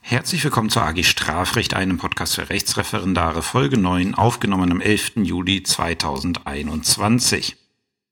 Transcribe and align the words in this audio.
Herzlich 0.00 0.44
willkommen 0.44 0.70
zur 0.70 0.82
AG 0.82 1.02
Strafrecht, 1.02 1.74
einem 1.74 1.98
Podcast 1.98 2.36
für 2.36 2.48
Rechtsreferendare, 2.48 3.42
Folge 3.42 3.76
9, 3.76 4.14
aufgenommen 4.14 4.70
am 4.70 4.80
11. 4.80 5.12
Juli 5.16 5.62
2021. 5.62 7.56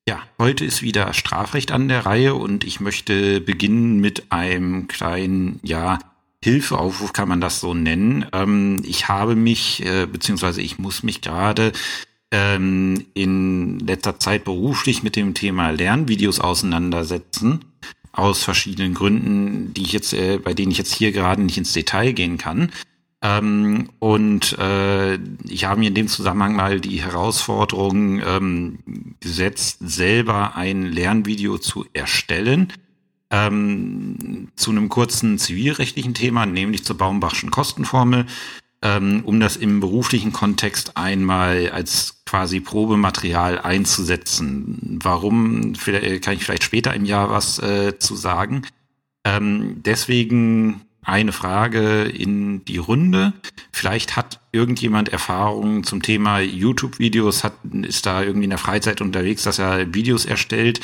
Ja, 0.08 0.22
heute 0.38 0.64
ist 0.64 0.82
wieder 0.82 1.12
Strafrecht 1.14 1.72
an 1.72 1.88
der 1.88 2.04
Reihe 2.04 2.34
und 2.34 2.64
ich 2.64 2.80
möchte 2.80 3.40
beginnen 3.40 4.00
mit 4.00 4.32
einem 4.32 4.88
kleinen, 4.88 5.60
ja, 5.62 5.98
Hilfeaufruf 6.42 7.14
kann 7.14 7.28
man 7.28 7.40
das 7.40 7.60
so 7.60 7.72
nennen. 7.72 8.26
Ähm, 8.32 8.82
ich 8.84 9.08
habe 9.08 9.34
mich, 9.34 9.84
äh, 9.86 10.06
beziehungsweise 10.06 10.60
ich 10.60 10.78
muss 10.78 11.02
mich 11.02 11.22
gerade 11.22 11.72
ähm, 12.30 13.06
in 13.14 13.78
letzter 13.78 14.18
Zeit 14.18 14.44
beruflich 14.44 15.02
mit 15.02 15.16
dem 15.16 15.32
Thema 15.32 15.70
Lernvideos 15.70 16.40
auseinandersetzen 16.40 17.64
aus 18.14 18.42
verschiedenen 18.42 18.94
Gründen, 18.94 19.74
die 19.74 19.82
ich 19.82 19.92
jetzt, 19.92 20.12
äh, 20.12 20.38
bei 20.38 20.54
denen 20.54 20.72
ich 20.72 20.78
jetzt 20.78 20.94
hier 20.94 21.12
gerade 21.12 21.42
nicht 21.42 21.58
ins 21.58 21.72
Detail 21.72 22.12
gehen 22.12 22.38
kann. 22.38 22.70
Ähm, 23.22 23.90
und 23.98 24.58
äh, 24.58 25.14
ich 25.48 25.64
habe 25.64 25.80
mir 25.80 25.88
in 25.88 25.94
dem 25.94 26.08
Zusammenhang 26.08 26.54
mal 26.54 26.80
die 26.80 27.02
Herausforderung 27.02 28.20
ähm, 28.20 28.78
gesetzt, 29.20 29.78
selber 29.80 30.56
ein 30.56 30.82
Lernvideo 30.82 31.58
zu 31.58 31.86
erstellen. 31.92 32.72
Ähm, 33.30 34.48
zu 34.54 34.70
einem 34.70 34.88
kurzen 34.88 35.38
zivilrechtlichen 35.38 36.14
Thema, 36.14 36.46
nämlich 36.46 36.84
zur 36.84 36.98
Baumbachschen 36.98 37.50
Kostenformel 37.50 38.26
ähm, 38.84 39.22
um 39.24 39.40
das 39.40 39.56
im 39.56 39.80
beruflichen 39.80 40.32
Kontext 40.32 40.96
einmal 40.96 41.70
als 41.70 42.22
quasi 42.34 42.58
Probematerial 42.58 43.60
einzusetzen. 43.60 44.98
Warum, 45.00 45.74
kann 46.20 46.34
ich 46.34 46.44
vielleicht 46.44 46.64
später 46.64 46.92
im 46.92 47.04
Jahr 47.04 47.30
was 47.30 47.60
äh, 47.60 47.96
zu 48.00 48.16
sagen. 48.16 48.62
Ähm, 49.24 49.76
deswegen 49.84 50.80
eine 51.04 51.30
Frage 51.30 52.02
in 52.02 52.64
die 52.64 52.78
Runde. 52.78 53.34
Vielleicht 53.70 54.16
hat 54.16 54.40
irgendjemand 54.50 55.10
Erfahrungen 55.10 55.84
zum 55.84 56.02
Thema 56.02 56.40
YouTube-Videos, 56.40 57.44
hat, 57.44 57.52
ist 57.82 58.04
da 58.04 58.24
irgendwie 58.24 58.44
in 58.44 58.50
der 58.50 58.58
Freizeit 58.58 59.00
unterwegs, 59.00 59.44
dass 59.44 59.60
er 59.60 59.94
Videos 59.94 60.24
erstellt. 60.24 60.80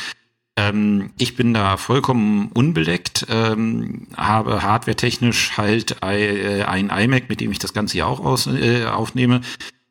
Ähm, 0.57 1.11
ich 1.19 1.35
bin 1.35 1.53
da 1.53 1.79
vollkommen 1.79 2.53
unbeleckt, 2.55 3.27
ähm, 3.29 4.07
habe 4.17 4.63
hardwaretechnisch 4.63 5.57
halt 5.57 5.97
äh, 6.05 6.63
ein 6.63 6.91
iMac, 6.91 7.29
mit 7.29 7.41
dem 7.41 7.51
ich 7.51 7.59
das 7.59 7.73
Ganze 7.73 7.95
hier 7.95 8.07
auch 8.07 8.21
aus, 8.21 8.47
äh, 8.47 8.85
aufnehme, 8.85 9.41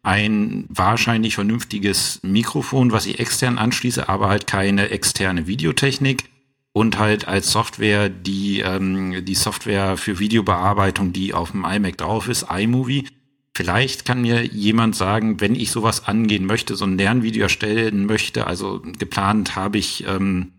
ein 0.04 0.66
wahrscheinlich 0.70 1.36
vernünftiges 1.36 2.20
Mikrofon, 2.24 2.92
was 2.92 3.06
ich 3.06 3.20
extern 3.20 3.58
anschließe, 3.58 4.08
aber 4.08 4.30
halt 4.30 4.48
keine 4.48 4.90
externe 4.90 5.48
Videotechnik 5.48 6.26
und 6.72 6.98
halt 6.98 7.28
als 7.28 7.52
Software 7.52 8.10
die 8.10 8.62
ähm, 8.62 9.26
die 9.26 9.36
Software 9.36 9.98
für 9.98 10.20
Videobearbeitung, 10.20 11.14
die 11.14 11.34
auf 11.34 11.52
dem 11.52 11.66
iMac 11.66 11.98
drauf 11.98 12.28
ist, 12.30 12.46
iMovie. 12.50 13.08
Vielleicht 13.54 14.06
kann 14.06 14.22
mir 14.22 14.46
jemand 14.46 14.96
sagen, 14.96 15.42
wenn 15.42 15.56
ich 15.56 15.72
sowas 15.72 16.08
angehen 16.08 16.46
möchte, 16.46 16.76
so 16.78 16.86
ein 16.86 16.98
Lernvideo 16.98 17.44
erstellen 17.44 18.06
möchte, 18.06 18.48
also 18.48 18.82
geplant 18.98 19.58
habe 19.58 19.78
ich 19.78 20.06
ähm, 20.08 20.54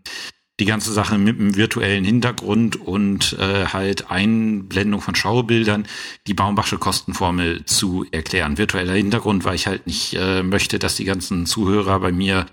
die 0.61 0.65
ganze 0.65 0.93
Sache 0.93 1.17
mit 1.17 1.39
einem 1.39 1.55
virtuellen 1.55 2.05
Hintergrund 2.05 2.75
und 2.75 3.35
äh, 3.39 3.65
halt 3.65 4.11
Einblendung 4.11 5.01
von 5.01 5.15
Schaubildern, 5.15 5.87
die 6.27 6.35
Baumbachsche 6.35 6.77
Kostenformel 6.77 7.65
zu 7.65 8.05
erklären. 8.11 8.59
Virtueller 8.59 8.93
Hintergrund, 8.93 9.43
weil 9.43 9.55
ich 9.55 9.65
halt 9.65 9.87
nicht 9.87 10.13
äh, 10.13 10.43
möchte, 10.43 10.77
dass 10.77 10.95
die 10.95 11.03
ganzen 11.03 11.47
Zuhörer 11.47 11.99
bei 11.99 12.11
mir 12.11 12.45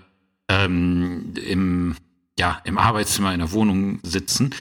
ähm, 0.49 1.35
im 1.45 1.95
ja, 2.39 2.61
im 2.63 2.77
Arbeitszimmer 2.77 3.33
in 3.33 3.39
der 3.39 3.51
Wohnung 3.51 3.99
sitzen. 4.01 4.55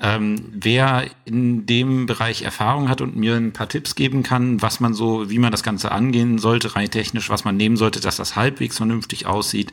Ähm, 0.00 0.46
wer 0.54 1.04
in 1.26 1.66
dem 1.66 2.06
Bereich 2.06 2.42
Erfahrung 2.42 2.88
hat 2.88 3.02
und 3.02 3.16
mir 3.16 3.36
ein 3.36 3.52
paar 3.52 3.68
Tipps 3.68 3.94
geben 3.94 4.22
kann, 4.22 4.62
was 4.62 4.80
man 4.80 4.94
so, 4.94 5.28
wie 5.28 5.38
man 5.38 5.52
das 5.52 5.62
Ganze 5.62 5.92
angehen 5.92 6.38
sollte, 6.38 6.74
rein 6.74 6.90
technisch, 6.90 7.28
was 7.28 7.44
man 7.44 7.58
nehmen 7.58 7.76
sollte, 7.76 8.00
dass 8.00 8.16
das 8.16 8.34
halbwegs 8.34 8.78
vernünftig 8.78 9.26
aussieht, 9.26 9.72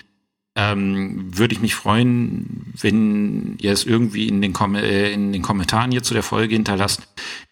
ähm, 0.55 1.37
würde 1.37 1.53
ich 1.53 1.61
mich 1.61 1.75
freuen, 1.75 2.73
wenn 2.79 3.57
ihr 3.59 3.73
es 3.73 3.85
irgendwie 3.85 4.27
in 4.27 4.41
den, 4.41 4.53
Kom 4.53 4.75
äh, 4.75 5.11
in 5.11 5.33
den 5.33 5.41
Kommentaren 5.41 5.91
hier 5.91 6.03
zu 6.03 6.13
der 6.13 6.23
Folge 6.23 6.55
hinterlasst. 6.55 7.07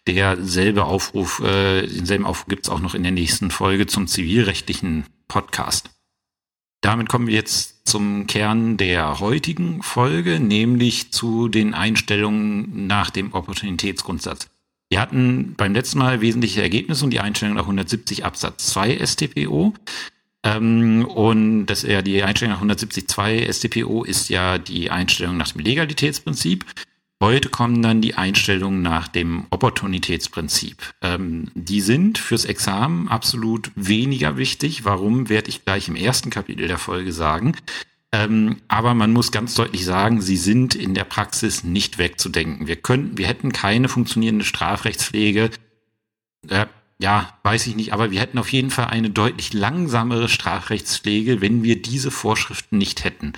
Derselbe 0.06 0.84
Aufruf, 0.84 1.40
äh, 1.40 1.86
denselben 1.86 2.24
Aufruf 2.24 2.46
gibt's 2.46 2.68
auch 2.68 2.80
noch 2.80 2.94
in 2.94 3.02
der 3.02 3.12
nächsten 3.12 3.50
Folge 3.50 3.86
zum 3.86 4.06
zivilrechtlichen 4.06 5.04
Podcast. 5.28 5.90
Damit 6.80 7.08
kommen 7.08 7.26
wir 7.26 7.34
jetzt 7.34 7.86
zum 7.86 8.26
Kern 8.26 8.76
der 8.76 9.20
heutigen 9.20 9.82
Folge, 9.82 10.40
nämlich 10.40 11.12
zu 11.12 11.48
den 11.48 11.74
Einstellungen 11.74 12.86
nach 12.86 13.10
dem 13.10 13.32
Opportunitätsgrundsatz. 13.32 14.48
Wir 14.90 15.00
hatten 15.00 15.54
beim 15.56 15.72
letzten 15.72 15.98
Mal 15.98 16.20
wesentliche 16.20 16.62
Ergebnisse 16.62 17.04
und 17.04 17.10
die 17.10 17.20
Einstellung 17.20 17.56
nach 17.56 17.62
170 17.62 18.24
Absatz 18.24 18.66
2 18.66 19.04
StPO. 19.04 19.74
Ähm, 20.44 21.06
und 21.06 21.66
das 21.66 21.82
ja 21.82 22.02
die 22.02 22.22
Einstellung 22.22 22.54
nach 22.54 22.62
170.2 22.62 23.50
StPO 23.50 24.04
ist 24.04 24.28
ja 24.28 24.58
die 24.58 24.90
Einstellung 24.90 25.36
nach 25.36 25.50
dem 25.50 25.62
Legalitätsprinzip. 25.62 26.66
Heute 27.22 27.48
kommen 27.48 27.80
dann 27.80 28.02
die 28.02 28.16
Einstellungen 28.16 28.82
nach 28.82 29.08
dem 29.08 29.46
Opportunitätsprinzip. 29.48 30.92
Ähm, 31.00 31.50
die 31.54 31.80
sind 31.80 32.18
fürs 32.18 32.44
Examen 32.44 33.08
absolut 33.08 33.70
weniger 33.76 34.36
wichtig. 34.36 34.84
Warum, 34.84 35.30
werde 35.30 35.48
ich 35.48 35.64
gleich 35.64 35.88
im 35.88 35.96
ersten 35.96 36.28
Kapitel 36.28 36.68
der 36.68 36.78
Folge 36.78 37.12
sagen. 37.12 37.56
Ähm, 38.12 38.58
aber 38.68 38.92
man 38.92 39.12
muss 39.12 39.32
ganz 39.32 39.54
deutlich 39.54 39.84
sagen, 39.84 40.20
sie 40.20 40.36
sind 40.36 40.74
in 40.74 40.92
der 40.92 41.04
Praxis 41.04 41.64
nicht 41.64 41.96
wegzudenken. 41.96 42.66
Wir 42.66 42.76
könnten, 42.76 43.16
wir 43.16 43.26
hätten 43.26 43.52
keine 43.52 43.88
funktionierende 43.88 44.44
Strafrechtspflege. 44.44 45.50
Äh, 46.48 46.66
ja, 46.98 47.36
weiß 47.42 47.66
ich 47.66 47.76
nicht, 47.76 47.92
aber 47.92 48.10
wir 48.10 48.20
hätten 48.20 48.38
auf 48.38 48.52
jeden 48.52 48.70
Fall 48.70 48.86
eine 48.86 49.10
deutlich 49.10 49.52
langsamere 49.52 50.28
Strafrechtspflege, 50.28 51.40
wenn 51.40 51.62
wir 51.62 51.82
diese 51.82 52.10
Vorschriften 52.10 52.78
nicht 52.78 53.04
hätten. 53.04 53.32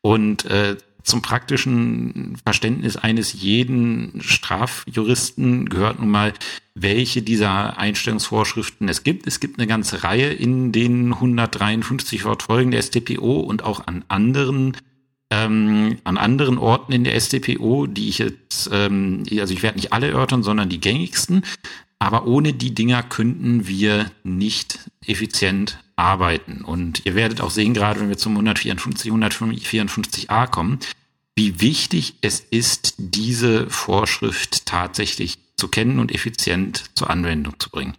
Und 0.00 0.44
äh, 0.46 0.76
zum 1.02 1.20
praktischen 1.20 2.36
Verständnis 2.44 2.96
eines 2.96 3.34
jeden 3.34 4.22
Strafjuristen 4.22 5.68
gehört 5.68 6.00
nun 6.00 6.08
mal, 6.08 6.32
welche 6.74 7.20
dieser 7.20 7.78
Einstellungsvorschriften 7.78 8.88
es 8.88 9.02
gibt. 9.04 9.26
Es 9.26 9.38
gibt 9.38 9.58
eine 9.58 9.66
ganze 9.66 10.02
Reihe 10.02 10.32
in 10.32 10.72
den 10.72 11.12
153 11.12 12.24
Wortfolgen 12.24 12.70
der 12.70 12.82
StPO 12.82 13.40
und 13.40 13.62
auch 13.62 13.86
an 13.86 14.04
anderen 14.08 14.76
ähm, 15.30 15.98
an 16.04 16.16
anderen 16.16 16.58
Orten 16.58 16.92
in 16.92 17.04
der 17.04 17.18
StPO, 17.18 17.86
die 17.86 18.08
ich 18.08 18.18
jetzt, 18.18 18.70
ähm, 18.72 19.24
also 19.38 19.52
ich 19.52 19.62
werde 19.62 19.78
nicht 19.78 19.92
alle 19.92 20.08
erörtern, 20.08 20.42
sondern 20.42 20.68
die 20.68 20.80
gängigsten. 20.80 21.42
Aber 22.04 22.26
ohne 22.26 22.52
die 22.52 22.74
Dinger 22.74 23.02
könnten 23.02 23.66
wir 23.66 24.10
nicht 24.24 24.90
effizient 25.06 25.82
arbeiten. 25.96 26.60
Und 26.62 27.06
ihr 27.06 27.14
werdet 27.14 27.40
auch 27.40 27.48
sehen, 27.48 27.72
gerade 27.72 27.98
wenn 27.98 28.10
wir 28.10 28.18
zum 28.18 28.32
154, 28.32 29.10
154a 29.10 30.46
kommen, 30.46 30.80
wie 31.34 31.62
wichtig 31.62 32.16
es 32.20 32.40
ist, 32.40 32.96
diese 32.98 33.70
Vorschrift 33.70 34.66
tatsächlich 34.66 35.38
zu 35.56 35.68
kennen 35.68 35.98
und 35.98 36.12
effizient 36.14 36.84
zur 36.94 37.08
Anwendung 37.08 37.58
zu 37.58 37.70
bringen. 37.70 37.94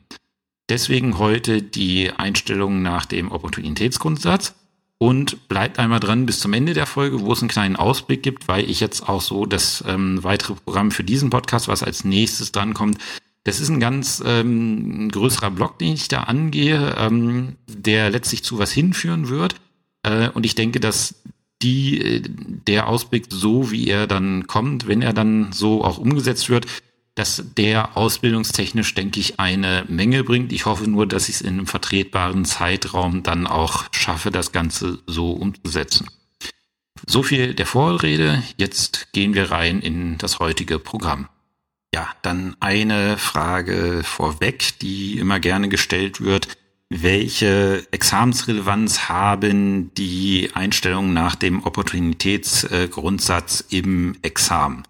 Deswegen 0.69 1.17
heute 1.17 1.63
die 1.63 2.11
Einstellung 2.11 2.83
nach 2.83 3.07
dem 3.07 3.31
Opportunitätsgrundsatz 3.31 4.53
und 4.99 5.47
bleibt 5.47 5.79
einmal 5.79 5.99
dran 5.99 6.27
bis 6.27 6.39
zum 6.41 6.53
Ende 6.53 6.75
der 6.75 6.85
Folge, 6.85 7.21
wo 7.21 7.33
es 7.33 7.41
einen 7.41 7.49
kleinen 7.49 7.75
Ausblick 7.75 8.21
gibt, 8.21 8.47
weil 8.47 8.69
ich 8.69 8.81
jetzt 8.81 9.09
auch 9.09 9.21
so 9.21 9.47
das 9.47 9.83
ähm, 9.87 10.23
weitere 10.23 10.53
Programm 10.53 10.91
für 10.91 11.03
diesen 11.03 11.31
Podcast, 11.31 11.67
was 11.67 11.81
als 11.81 12.03
nächstes 12.03 12.51
drankommt, 12.51 12.99
das 13.45 13.59
ist 13.59 13.69
ein 13.69 13.79
ganz 13.79 14.23
ähm, 14.25 15.09
größerer 15.09 15.51
Block, 15.51 15.77
den 15.77 15.93
ich 15.93 16.07
da 16.07 16.23
angehe, 16.23 16.95
ähm, 16.97 17.55
der 17.67 18.09
letztlich 18.09 18.43
zu 18.43 18.57
was 18.57 18.71
hinführen 18.71 19.29
wird. 19.29 19.55
Äh, 20.01 20.29
und 20.29 20.47
ich 20.47 20.55
denke, 20.55 20.79
dass 20.79 21.21
die, 21.61 22.01
äh, 22.01 22.21
der 22.67 22.87
Ausblick 22.87 23.27
so, 23.29 23.69
wie 23.69 23.87
er 23.87 24.07
dann 24.07 24.47
kommt, 24.47 24.87
wenn 24.87 25.03
er 25.03 25.13
dann 25.13 25.51
so 25.51 25.83
auch 25.83 25.99
umgesetzt 25.99 26.49
wird, 26.49 26.65
dass 27.13 27.43
der 27.55 27.95
ausbildungstechnisch, 27.95 28.95
denke 28.95 29.19
ich, 29.19 29.39
eine 29.39 29.85
Menge 29.87 30.23
bringt. 30.23 30.51
Ich 30.51 30.65
hoffe 30.65 30.89
nur, 30.89 31.05
dass 31.05 31.29
ich 31.29 31.35
es 31.35 31.41
in 31.41 31.53
einem 31.53 31.67
vertretbaren 31.67 32.45
Zeitraum 32.45 33.21
dann 33.21 33.45
auch 33.45 33.85
schaffe, 33.91 34.31
das 34.31 34.53
Ganze 34.53 34.99
so 35.05 35.31
umzusetzen. 35.31 36.07
So 37.05 37.21
viel 37.21 37.53
der 37.53 37.67
Vorrede. 37.67 38.41
Jetzt 38.57 39.13
gehen 39.13 39.35
wir 39.35 39.51
rein 39.51 39.81
in 39.81 40.17
das 40.17 40.39
heutige 40.39 40.79
Programm. 40.79 41.29
Ja, 41.93 42.09
dann 42.21 42.55
eine 42.59 43.17
Frage 43.17 44.01
vorweg, 44.03 44.79
die 44.79 45.17
immer 45.17 45.39
gerne 45.39 45.69
gestellt 45.69 46.21
wird. 46.21 46.49
Welche 46.89 47.87
Examensrelevanz 47.91 49.09
haben 49.09 49.93
die 49.95 50.51
Einstellungen 50.53 51.13
nach 51.13 51.35
dem 51.35 51.63
Opportunitätsgrundsatz 51.63 53.63
im 53.69 54.17
Examen? 54.21 54.83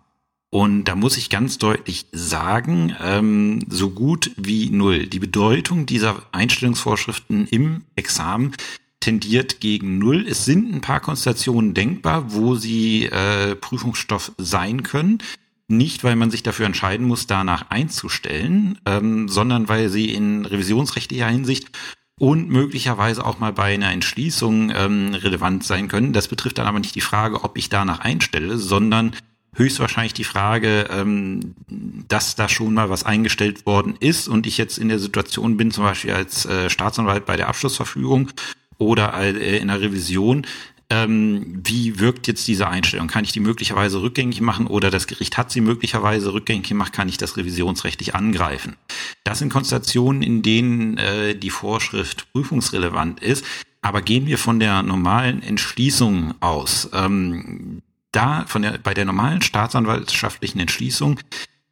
Und 0.50 0.86
da 0.86 0.96
muss 0.96 1.18
ich 1.18 1.30
ganz 1.30 1.58
deutlich 1.58 2.06
sagen, 2.12 2.96
ähm, 3.02 3.60
so 3.68 3.90
gut 3.90 4.32
wie 4.38 4.70
null. 4.70 5.08
Die 5.08 5.20
Bedeutung 5.20 5.86
dieser 5.86 6.24
Einstellungsvorschriften 6.32 7.48
im 7.48 7.84
Examen 7.96 8.54
tendiert 9.02 9.60
gegen 9.60 10.00
null. 10.00 10.26
Es 10.28 10.46
sind 10.46 10.74
ein 10.74 10.82
paar 10.82 11.00
Konstellationen 11.00 11.74
denkbar, 11.74 12.34
wo 12.34 12.56
sie 12.56 13.06
äh, 13.06 13.56
Prüfungsstoff 13.56 14.32
sein 14.38 14.84
können. 14.84 15.20
Nicht, 15.68 16.04
weil 16.04 16.16
man 16.16 16.30
sich 16.30 16.44
dafür 16.44 16.68
entscheiden 16.68 17.08
muss, 17.08 17.26
danach 17.26 17.70
einzustellen, 17.70 18.80
ähm, 18.86 19.28
sondern 19.28 19.68
weil 19.68 19.90
sie 19.90 20.14
in 20.14 20.46
revisionsrechtlicher 20.46 21.28
Hinsicht 21.28 21.72
und 22.20 22.50
möglicherweise 22.50 23.26
auch 23.26 23.40
mal 23.40 23.52
bei 23.52 23.74
einer 23.74 23.92
Entschließung 23.92 24.72
ähm, 24.76 25.14
relevant 25.16 25.64
sein 25.64 25.88
können. 25.88 26.14
Das 26.14 26.28
betrifft 26.28 26.60
dann 26.60 26.68
aber 26.68 26.80
nicht 26.80 26.96
die 26.96 27.02
Frage, 27.02 27.44
ob 27.44 27.58
ich 27.58 27.70
danach 27.70 28.00
einstelle, 28.00 28.58
sondern 28.58 29.16
höchstwahrscheinlich 29.56 30.14
die 30.14 30.24
Frage, 30.24 30.88
ähm, 30.92 31.56
dass 31.68 32.36
da 32.36 32.48
schon 32.48 32.74
mal 32.74 32.90
was 32.90 33.04
eingestellt 33.04 33.66
worden 33.66 33.96
ist 34.00 34.28
und 34.28 34.46
ich 34.48 34.58
jetzt 34.58 34.78
in 34.78 34.90
der 34.90 35.00
Situation 35.00 35.58
bin, 35.58 35.72
zum 35.72 35.84
Beispiel 35.84 36.12
als 36.12 36.46
äh, 36.46 36.70
Staatsanwalt 36.70 37.26
bei 37.26 37.38
der 37.38 37.48
Abschlussverfügung 37.48 38.30
oder 38.78 39.14
äh, 39.18 39.58
in 39.58 39.70
der 39.70 39.82
Revision, 39.82 40.46
ähm, 40.90 41.62
wie 41.64 42.00
wirkt 42.00 42.28
jetzt 42.28 42.48
diese 42.48 42.68
Einstellung? 42.68 43.08
Kann 43.08 43.24
ich 43.24 43.32
die 43.32 43.40
möglicherweise 43.40 44.02
rückgängig 44.02 44.42
machen 44.42 44.68
oder 44.68 44.92
das 44.92 45.08
Gericht 45.08 45.38
hat 45.38 45.52
sie 45.52 45.62
möglicherweise 45.62 46.34
rückgängig 46.34 46.70
gemacht, 46.70 46.94
kann 46.94 47.10
ich 47.10 47.18
das 47.18 47.38
revisionsrechtlich 47.38 48.14
angreifen? 48.14 48.76
Das 49.24 49.40
sind 49.40 49.52
Konstellationen, 49.52 50.22
in 50.22 50.42
denen 50.44 50.98
äh, 50.98 51.36
die 51.36 51.50
Vorschrift 51.50 52.32
prüfungsrelevant 52.34 53.22
ist. 53.22 53.46
Aber 53.82 54.02
gehen 54.02 54.26
wir 54.26 54.38
von 54.38 54.60
der 54.60 54.82
normalen 54.84 55.44
Entschließung 55.44 56.36
aus. 56.40 56.90
Ähm, 56.94 57.82
da 58.12 58.46
von 58.48 58.62
der, 58.62 58.78
bei 58.78 58.94
der 58.94 59.06
normalen 59.06 59.42
staatsanwaltschaftlichen 59.42 60.60
Entschließung 60.60 61.20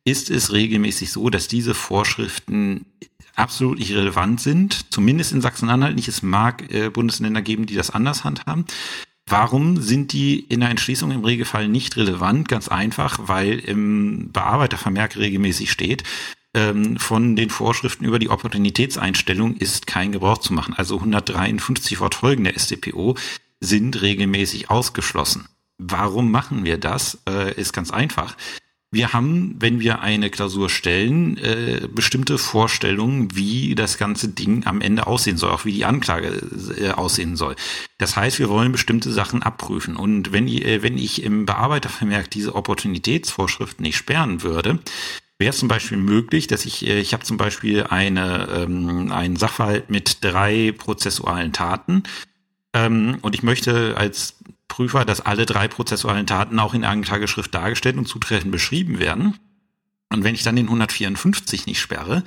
ist 0.06 0.30
es 0.30 0.52
regelmäßig 0.52 1.12
so, 1.12 1.30
dass 1.30 1.48
diese 1.48 1.74
Vorschriften 1.74 2.86
absolut 3.36 3.80
nicht 3.80 3.92
relevant 3.94 4.42
sind, 4.42 4.92
zumindest 4.92 5.32
in 5.32 5.42
Sachsen-Anhalt 5.42 5.96
nicht. 5.96 6.08
Es 6.08 6.22
mag 6.22 6.72
äh, 6.72 6.90
Bundesländer 6.90 7.42
geben, 7.42 7.66
die 7.66 7.76
das 7.76 7.90
anders 7.90 8.24
handhaben. 8.24 8.66
Warum 9.26 9.82
sind 9.82 10.12
die 10.12 10.40
in 10.40 10.60
der 10.60 10.70
Entschließung 10.70 11.12
im 11.12 11.24
Regelfall 11.24 11.68
nicht 11.68 11.96
relevant? 11.96 12.50
Ganz 12.50 12.68
einfach, 12.68 13.20
weil 13.24 13.60
im 13.60 14.32
Bearbeitervermerk 14.32 15.16
regelmäßig 15.16 15.72
steht, 15.72 16.04
ähm, 16.54 16.98
von 16.98 17.36
den 17.36 17.50
Vorschriften 17.50 18.06
über 18.06 18.20
die 18.20 18.30
Opportunitätseinstellung 18.30 19.56
ist 19.58 19.88
kein 19.88 20.12
Gebrauch 20.12 20.40
zu 20.40 20.54
machen. 20.54 20.74
Also 20.76 20.98
153 20.98 22.00
Wortfolgen 22.00 22.44
der 22.44 22.60
StPO 22.60 23.16
sind 23.60 24.02
regelmäßig 24.02 24.70
ausgeschlossen. 24.70 25.48
Warum 25.78 26.30
machen 26.30 26.66
wir 26.66 26.78
das? 26.78 27.20
Äh, 27.28 27.60
ist 27.60 27.74
ganz 27.74 27.92
einfach. 27.92 28.36
Wir 28.94 29.12
haben, 29.12 29.56
wenn 29.58 29.80
wir 29.80 30.02
eine 30.02 30.30
Klausur 30.30 30.70
stellen, 30.70 31.38
äh, 31.38 31.88
bestimmte 31.92 32.38
Vorstellungen, 32.38 33.36
wie 33.36 33.74
das 33.74 33.98
ganze 33.98 34.28
Ding 34.28 34.68
am 34.68 34.82
Ende 34.82 35.08
aussehen 35.08 35.38
soll, 35.38 35.50
auch 35.50 35.66
wie 35.66 35.72
die 35.74 35.86
Anklage 35.86 36.28
äh, 36.80 36.92
aussehen 36.92 37.36
soll. 37.36 37.56
Das 37.98 38.16
heißt, 38.16 38.38
wir 38.38 38.50
wollen 38.50 38.72
bestimmte 38.72 39.12
Sachen 39.12 39.42
abprüfen. 39.42 39.96
Und 39.96 40.32
wenn, 40.32 40.48
äh, 40.48 40.84
wenn 40.84 41.00
ich 41.00 41.24
im 41.24 41.48
Bearbeitervermerk 41.48 42.30
diese 42.30 42.54
Opportunitätsvorschriften 42.54 43.82
nicht 43.82 43.98
sperren 43.98 44.44
würde, 44.44 44.78
wäre 45.40 45.50
es 45.50 45.58
zum 45.58 45.70
Beispiel 45.70 45.98
möglich, 45.98 46.46
dass 46.46 46.64
ich, 46.66 46.86
äh, 46.86 47.00
ich 47.00 47.14
habe 47.14 47.24
zum 47.24 47.38
Beispiel 47.38 47.84
eine, 47.84 48.48
ähm, 48.54 49.12
einen 49.12 49.38
Sachverhalt 49.38 49.90
mit 49.90 50.24
drei 50.24 50.72
prozessualen 50.72 51.52
Taten 51.52 52.04
ähm, 52.76 53.18
und 53.22 53.34
ich 53.34 53.42
möchte 53.42 53.98
als 53.98 54.36
Prüfer, 54.74 55.06
dass 55.06 55.22
alle 55.22 55.46
drei 55.46 55.68
prozessualen 55.68 56.26
Taten 56.26 56.58
auch 56.58 56.74
in 56.74 56.84
Anklageschrift 56.84 57.54
dargestellt 57.54 57.96
und 57.96 58.08
zutreffend 58.08 58.52
beschrieben 58.52 58.98
werden. 58.98 59.38
Und 60.10 60.24
wenn 60.24 60.34
ich 60.34 60.42
dann 60.42 60.56
den 60.56 60.66
154 60.66 61.68
nicht 61.68 61.80
sperre, 61.80 62.24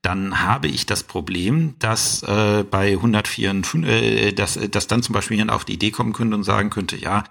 dann 0.00 0.40
habe 0.40 0.68
ich 0.68 0.86
das 0.86 1.02
Problem, 1.02 1.74
dass 1.78 2.22
äh, 2.22 2.64
bei 2.64 2.92
154, 2.92 3.84
äh, 3.84 4.32
dass, 4.32 4.58
dass 4.70 4.86
dann 4.86 5.02
zum 5.02 5.12
Beispiel 5.12 5.36
jemand 5.36 5.50
auf 5.50 5.66
die 5.66 5.74
Idee 5.74 5.90
kommen 5.90 6.14
könnte 6.14 6.36
und 6.36 6.42
sagen 6.42 6.70
könnte, 6.70 6.96
ja, 6.96 7.24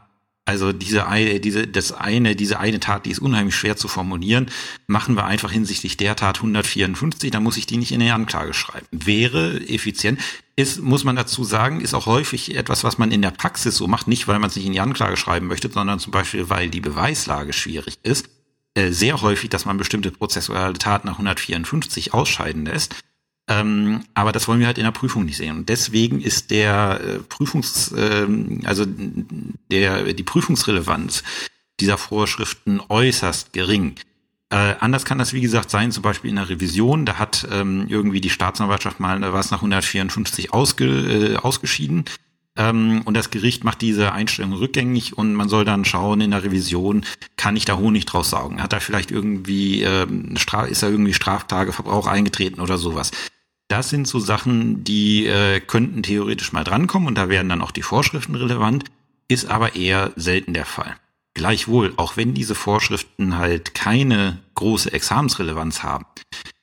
also 0.50 0.74
diese 0.74 1.06
eine, 1.06 1.40
diese, 1.40 1.68
das 1.68 1.92
eine, 1.92 2.36
diese 2.36 2.60
eine 2.60 2.80
Tat, 2.80 3.06
die 3.06 3.12
ist 3.12 3.20
unheimlich 3.20 3.56
schwer 3.56 3.78
zu 3.78 3.88
formulieren, 3.88 4.50
machen 4.88 5.16
wir 5.16 5.26
einfach 5.26 5.52
hinsichtlich 5.52 5.96
der 5.96 6.16
Tat 6.16 6.38
154, 6.38 7.30
dann 7.30 7.44
muss 7.44 7.56
ich 7.56 7.68
die 7.68 7.78
nicht 7.78 7.92
in 7.92 8.00
die 8.00 8.10
Anklage 8.10 8.56
schreiben. 8.56 8.88
Wäre 8.90 9.62
effizient. 9.68 10.20
Ist, 10.56 10.82
muss 10.82 11.04
man 11.04 11.16
dazu 11.16 11.44
sagen, 11.44 11.82
ist 11.82 11.94
auch 11.94 12.08
häufig 12.08 12.56
etwas, 12.56 12.84
was 12.84 12.98
man 12.98 13.12
in 13.12 13.22
der 13.22 13.30
Praxis 13.30 13.78
so 13.78 13.88
macht, 13.88 14.08
nicht 14.08 14.28
weil 14.28 14.40
man 14.40 14.50
es 14.50 14.56
nicht 14.56 14.66
in 14.66 14.74
die 14.74 14.80
Anklage 14.80 15.18
schreiben 15.18 15.46
möchte, 15.46 15.70
sondern 15.70 16.00
zum 16.00 16.12
Beispiel, 16.12 16.50
weil 16.50 16.72
die 16.72 16.82
Beweislage 16.82 17.54
schwierig 17.54 18.00
ist. 18.02 18.28
Äh, 18.74 18.92
sehr 18.92 19.22
häufig, 19.22 19.52
dass 19.52 19.66
man 19.66 19.78
bestimmte 19.78 20.10
prozessuale 20.10 20.74
Taten 20.74 21.08
nach 21.08 21.20
154 21.20 22.16
ausscheiden 22.16 22.66
lässt. 22.66 22.96
Ähm, 23.50 24.02
aber 24.14 24.32
das 24.32 24.48
wollen 24.48 24.60
wir 24.60 24.68
halt 24.68 24.78
in 24.78 24.84
der 24.84 24.92
Prüfung 24.92 25.26
nicht 25.26 25.38
sehen. 25.38 25.58
Und 25.58 25.70
deswegen 25.70 26.22
ist 26.22 26.52
der 26.52 27.02
äh, 27.04 27.18
Prüfungs, 27.18 27.92
äh, 27.92 28.28
also 28.64 28.86
der, 28.88 30.14
die 30.14 30.24
Prüfungsrelevanz 30.24 31.24
dieser 31.80 31.98
Vorschriften 31.98 32.80
äußerst 32.88 33.52
gering. 33.52 33.96
Äh, 34.52 34.76
anders 34.80 35.04
kann 35.04 35.18
das, 35.18 35.34
wie 35.34 35.42
gesagt, 35.42 35.72
sein, 35.72 35.92
zum 35.92 36.04
Beispiel 36.04 36.30
in 36.30 36.36
der 36.36 36.50
Revision. 36.50 37.06
Da 37.06 37.16
hat 37.16 37.48
ähm, 37.52 37.88
irgendwie 37.90 38.22
die 38.22 38.30
Staatsanwaltschaft 38.30 39.00
mal 39.00 39.22
was 39.34 39.50
nach 39.50 39.60
154 39.60 40.54
ausge, 40.54 40.86
äh, 40.86 41.36
ausgeschieden. 41.38 42.06
Ähm, 42.56 43.02
und 43.06 43.16
das 43.16 43.32
Gericht 43.32 43.64
macht 43.64 43.82
diese 43.82 44.12
Einstellung 44.12 44.54
rückgängig 44.54 45.18
und 45.18 45.34
man 45.34 45.50
soll 45.50 45.66
dann 45.66 45.86
schauen 45.86 46.22
in 46.22 46.32
der 46.32 46.44
Revision, 46.44 47.04
kann 47.36 47.56
ich 47.56 47.66
da 47.66 47.78
Honig 47.78 48.06
draus 48.06 48.30
saugen? 48.30 48.62
Hat 48.62 48.74
da 48.74 48.80
vielleicht 48.80 49.10
irgendwie, 49.10 49.82
ähm, 49.82 50.36
ist 50.36 50.84
da 50.84 50.90
irgendwie 50.90 51.14
Straftageverbrauch 51.14 52.06
eingetreten 52.06 52.60
oder 52.60 52.78
sowas? 52.78 53.12
Das 53.70 53.90
sind 53.90 54.08
so 54.08 54.20
Sachen, 54.20 54.84
die 54.84 55.28
äh, 55.28 55.60
könnten 55.60 56.02
theoretisch 56.02 56.52
mal 56.52 56.64
drankommen 56.64 57.08
und 57.08 57.16
da 57.16 57.30
werden 57.30 57.50
dann 57.50 57.62
auch 57.62 57.72
die 57.72 57.84
Vorschriften 57.84 58.34
relevant, 58.34 58.86
ist 59.28 59.46
aber 59.46 59.76
eher 59.76 60.12
selten 60.16 60.54
der 60.56 60.66
Fall. 60.66 60.98
Gleichwohl, 61.36 61.94
auch 61.96 62.18
wenn 62.18 62.34
diese 62.34 62.56
Vorschriften 62.56 63.38
halt 63.38 63.76
keine 63.76 64.40
große 64.56 64.92
Examensrelevanz 64.92 65.84
haben, 65.84 66.06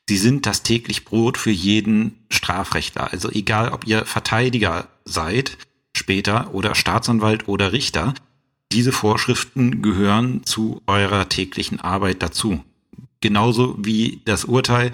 sie 0.09 0.17
sind 0.17 0.47
das 0.47 0.65
täglich 0.65 1.05
Brot 1.05 1.39
für 1.39 1.53
jeden 1.53 2.19
Strafrechtler. 2.29 3.13
Also 3.13 3.31
egal, 3.31 3.71
ob 3.71 3.87
ihr 3.87 4.05
Verteidiger 4.05 4.89
seid 5.05 5.59
später 5.97 6.53
oder 6.55 6.75
Staatsanwalt 6.75 7.47
oder 7.47 7.73
Richter, 7.73 8.15
diese 8.73 8.91
Vorschriften 8.91 9.81
gehören 9.81 10.45
zu 10.45 10.83
eurer 10.89 11.29
täglichen 11.29 11.81
Arbeit 11.81 12.21
dazu. 12.21 12.65
Genauso 13.21 13.77
wie 13.79 14.23
das 14.25 14.45
Urteil 14.45 14.91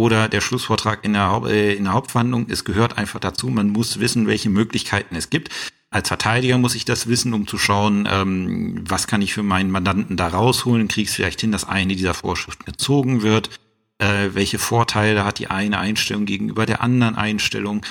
oder 0.00 0.28
der 0.28 0.40
Schlussvortrag 0.40 1.04
in 1.04 1.12
der, 1.12 1.42
äh, 1.46 1.74
in 1.74 1.84
der 1.84 1.92
Hauptverhandlung. 1.92 2.46
Es 2.48 2.64
gehört 2.64 2.96
einfach 2.96 3.20
dazu. 3.20 3.48
Man 3.48 3.68
muss 3.68 4.00
wissen, 4.00 4.26
welche 4.26 4.48
Möglichkeiten 4.48 5.14
es 5.14 5.28
gibt. 5.28 5.50
Als 5.90 6.08
Verteidiger 6.08 6.56
muss 6.56 6.74
ich 6.74 6.86
das 6.86 7.06
wissen, 7.06 7.34
um 7.34 7.46
zu 7.46 7.58
schauen, 7.58 8.08
ähm, 8.10 8.82
was 8.88 9.06
kann 9.06 9.20
ich 9.20 9.34
für 9.34 9.42
meinen 9.42 9.70
Mandanten 9.70 10.16
da 10.16 10.28
rausholen. 10.28 10.88
Kriege 10.88 11.08
ich 11.08 11.14
vielleicht 11.14 11.42
hin, 11.42 11.52
dass 11.52 11.68
eine 11.68 11.96
dieser 11.96 12.14
Vorschriften 12.14 12.64
gezogen 12.64 13.20
wird? 13.22 13.50
Äh, 13.98 14.30
welche 14.32 14.58
Vorteile 14.58 15.24
hat 15.24 15.38
die 15.38 15.48
eine 15.48 15.78
Einstellung 15.78 16.24
gegenüber 16.24 16.64
der 16.64 16.80
anderen 16.80 17.16
Einstellung? 17.16 17.84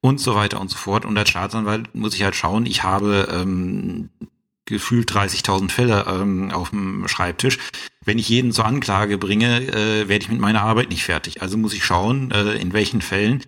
Und 0.00 0.18
so 0.18 0.34
weiter 0.34 0.60
und 0.60 0.68
so 0.68 0.78
fort. 0.78 1.04
Und 1.04 1.16
als 1.16 1.28
Staatsanwalt 1.28 1.94
muss 1.94 2.14
ich 2.14 2.24
halt 2.24 2.34
schauen, 2.34 2.66
ich 2.66 2.82
habe 2.82 3.28
ähm, 3.30 4.10
gefühlt 4.64 5.10
30.000 5.10 5.70
Fälle 5.70 6.06
ähm, 6.08 6.50
auf 6.50 6.70
dem 6.70 7.06
Schreibtisch. 7.08 7.58
Wenn 8.04 8.18
ich 8.18 8.28
jeden 8.28 8.52
zur 8.52 8.64
Anklage 8.64 9.18
bringe, 9.18 9.60
äh, 9.68 10.08
werde 10.08 10.24
ich 10.24 10.30
mit 10.30 10.40
meiner 10.40 10.62
Arbeit 10.62 10.90
nicht 10.90 11.04
fertig. 11.04 11.42
Also 11.42 11.56
muss 11.56 11.74
ich 11.74 11.84
schauen, 11.84 12.30
äh, 12.30 12.54
in 12.54 12.72
welchen 12.72 13.02
Fällen 13.02 13.42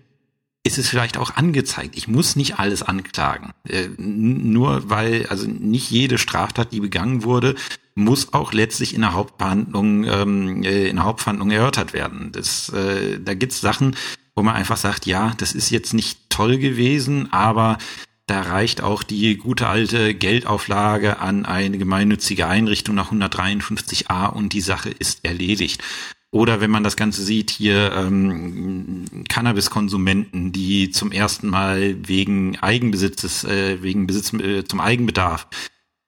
ist 0.66 0.78
es 0.78 0.88
vielleicht 0.88 1.18
auch 1.18 1.36
angezeigt. 1.36 1.94
Ich 1.96 2.08
muss 2.08 2.36
nicht 2.36 2.58
alles 2.58 2.82
anklagen. 2.82 3.52
Äh, 3.68 3.88
nur 3.98 4.88
weil, 4.88 5.26
also 5.26 5.46
nicht 5.46 5.90
jede 5.90 6.18
Straftat, 6.18 6.72
die 6.72 6.80
begangen 6.80 7.22
wurde, 7.22 7.54
muss 7.94 8.32
auch 8.32 8.52
letztlich 8.52 8.94
in 8.94 9.02
der 9.02 9.12
Hauptverhandlung, 9.12 10.04
ähm, 10.04 10.62
äh, 10.64 10.88
in 10.88 10.96
der 10.96 11.04
Hauptverhandlung 11.04 11.50
erörtert 11.50 11.92
werden. 11.92 12.32
Das, 12.32 12.70
äh, 12.70 13.20
da 13.20 13.34
gibt's 13.34 13.60
Sachen, 13.60 13.94
wo 14.34 14.42
man 14.42 14.56
einfach 14.56 14.78
sagt, 14.78 15.06
ja, 15.06 15.32
das 15.36 15.52
ist 15.54 15.70
jetzt 15.70 15.94
nicht 15.94 16.30
toll 16.30 16.58
gewesen, 16.58 17.32
aber 17.32 17.78
da 18.26 18.40
reicht 18.40 18.82
auch 18.82 19.02
die 19.02 19.36
gute 19.36 19.66
alte 19.66 20.14
Geldauflage 20.14 21.18
an 21.18 21.44
eine 21.44 21.76
gemeinnützige 21.76 22.46
Einrichtung 22.46 22.94
nach 22.94 23.12
153a 23.12 24.28
und 24.32 24.52
die 24.52 24.62
Sache 24.62 24.90
ist 24.90 25.24
erledigt. 25.24 25.82
Oder 26.30 26.60
wenn 26.60 26.70
man 26.70 26.82
das 26.82 26.96
Ganze 26.96 27.22
sieht, 27.22 27.50
hier 27.50 27.92
ähm, 27.92 29.04
Cannabiskonsumenten, 29.28 30.50
die 30.52 30.90
zum 30.90 31.12
ersten 31.12 31.48
Mal 31.48 31.96
wegen 32.08 32.58
Eigenbesitzes, 32.58 33.44
äh, 33.44 33.82
wegen 33.82 34.08
Besitz 34.08 34.32
äh, 34.32 34.64
zum 34.64 34.80
Eigenbedarf 34.80 35.46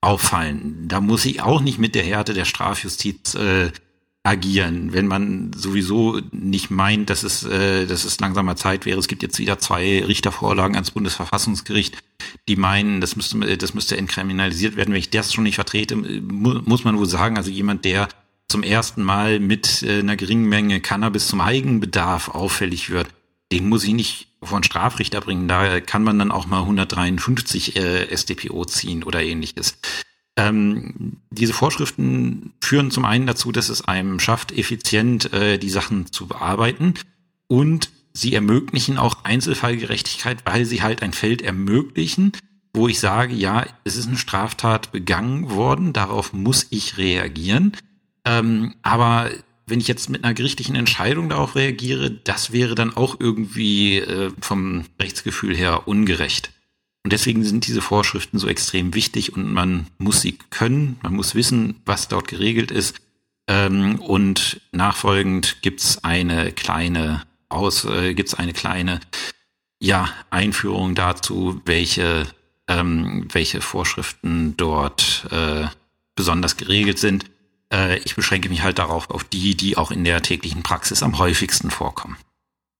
auffallen. 0.01 0.87
Da 0.87 0.99
muss 1.01 1.25
ich 1.25 1.41
auch 1.41 1.61
nicht 1.61 1.79
mit 1.79 1.95
der 1.95 2.03
Härte 2.03 2.33
der 2.33 2.45
Strafjustiz 2.45 3.35
äh, 3.35 3.71
agieren, 4.27 4.91
wenn 4.91 5.07
man 5.07 5.51
sowieso 5.55 6.19
nicht 6.31 6.69
meint, 6.69 7.09
dass 7.09 7.23
es, 7.23 7.43
äh, 7.43 7.87
dass 7.87 8.03
es 8.03 8.19
langsamer 8.19 8.57
Zeit 8.57 8.85
wäre. 8.85 8.99
Es 8.99 9.07
gibt 9.07 9.23
jetzt 9.23 9.39
wieder 9.39 9.57
zwei 9.57 10.03
Richtervorlagen 10.03 10.75
ans 10.75 10.91
Bundesverfassungsgericht, 10.91 11.97
die 12.49 12.57
meinen, 12.57 12.99
das 12.99 13.15
müsste, 13.15 13.57
das 13.57 13.73
müsste 13.73 13.97
entkriminalisiert 13.97 14.75
werden. 14.75 14.91
Wenn 14.91 14.99
ich 14.99 15.09
das 15.09 15.33
schon 15.33 15.45
nicht 15.45 15.55
vertrete, 15.55 15.95
muss 15.95 16.83
man 16.83 16.97
wohl 16.97 17.05
sagen, 17.05 17.37
also 17.37 17.49
jemand, 17.49 17.85
der 17.85 18.09
zum 18.49 18.63
ersten 18.63 19.01
Mal 19.01 19.39
mit 19.39 19.83
äh, 19.83 19.99
einer 19.99 20.17
geringen 20.17 20.49
Menge 20.49 20.81
Cannabis 20.81 21.27
zum 21.27 21.39
Eigenbedarf 21.39 22.29
auffällig 22.29 22.89
wird, 22.89 23.07
den 23.51 23.69
muss 23.69 23.85
ich 23.85 23.93
nicht 23.93 24.27
einen 24.41 24.63
Strafrichter 24.63 25.21
bringen. 25.21 25.47
Da 25.47 25.79
kann 25.79 26.03
man 26.03 26.19
dann 26.19 26.31
auch 26.31 26.47
mal 26.47 26.61
153 26.61 27.75
äh, 27.77 28.07
SDPO 28.09 28.65
ziehen 28.65 29.03
oder 29.03 29.23
ähnliches. 29.23 29.77
Ähm, 30.37 31.17
diese 31.31 31.53
Vorschriften 31.53 32.53
führen 32.61 32.91
zum 32.91 33.05
einen 33.05 33.25
dazu, 33.25 33.51
dass 33.51 33.69
es 33.69 33.87
einem 33.87 34.19
schafft, 34.19 34.51
effizient 34.51 35.33
äh, 35.33 35.57
die 35.57 35.69
Sachen 35.69 36.11
zu 36.11 36.27
bearbeiten 36.27 36.93
und 37.47 37.89
sie 38.13 38.33
ermöglichen 38.33 38.97
auch 38.97 39.23
Einzelfallgerechtigkeit, 39.23 40.45
weil 40.45 40.65
sie 40.65 40.83
halt 40.83 41.01
ein 41.01 41.13
Feld 41.13 41.41
ermöglichen, 41.41 42.33
wo 42.73 42.87
ich 42.87 42.99
sage, 42.99 43.33
ja, 43.33 43.65
es 43.83 43.97
ist 43.97 44.07
eine 44.07 44.17
Straftat 44.17 44.91
begangen 44.91 45.49
worden, 45.49 45.91
darauf 45.93 46.33
muss 46.33 46.67
ich 46.69 46.97
reagieren. 46.97 47.75
Ähm, 48.23 48.75
aber 48.83 49.31
wenn 49.65 49.79
ich 49.79 49.87
jetzt 49.87 50.09
mit 50.09 50.23
einer 50.23 50.33
gerichtlichen 50.33 50.75
Entscheidung 50.75 51.29
darauf 51.29 51.55
reagiere, 51.55 52.11
das 52.11 52.51
wäre 52.51 52.75
dann 52.75 52.95
auch 52.95 53.19
irgendwie 53.19 53.97
äh, 53.97 54.31
vom 54.39 54.85
Rechtsgefühl 55.01 55.55
her 55.55 55.87
ungerecht. 55.87 56.51
Und 57.07 57.13
deswegen 57.13 57.45
sind 57.45 57.65
diese 57.67 57.81
Vorschriften 57.81 58.37
so 58.37 58.49
extrem 58.49 58.93
wichtig 58.93 59.33
und 59.33 59.53
man 59.53 59.87
muss 59.97 60.19
sie 60.19 60.33
können, 60.33 60.99
man 61.03 61.13
muss 61.13 61.35
wissen, 61.35 61.81
was 61.85 62.09
dort 62.09 62.27
geregelt 62.27 62.69
ist. 62.69 62.99
Ähm, 63.47 64.01
und 64.01 64.59
nachfolgend 64.73 65.61
gibt's 65.61 66.03
eine 66.03 66.51
kleine 66.51 67.23
Aus, 67.47 67.85
äh, 67.85 68.13
gibt's 68.13 68.33
eine 68.33 68.51
kleine 68.51 68.99
ja, 69.79 70.09
Einführung 70.31 70.95
dazu, 70.95 71.61
welche, 71.63 72.27
ähm, 72.67 73.29
welche 73.31 73.61
Vorschriften 73.61 74.57
dort 74.57 75.27
äh, 75.31 75.67
besonders 76.13 76.57
geregelt 76.57 76.99
sind. 76.99 77.23
Äh, 77.71 77.99
ich 77.99 78.17
beschränke 78.17 78.49
mich 78.49 78.63
halt 78.63 78.79
darauf, 78.79 79.09
auf 79.11 79.23
die, 79.23 79.55
die 79.55 79.77
auch 79.77 79.91
in 79.91 80.03
der 80.03 80.21
täglichen 80.21 80.61
Praxis 80.61 81.01
am 81.01 81.19
häufigsten 81.19 81.71
vorkommen. 81.71 82.17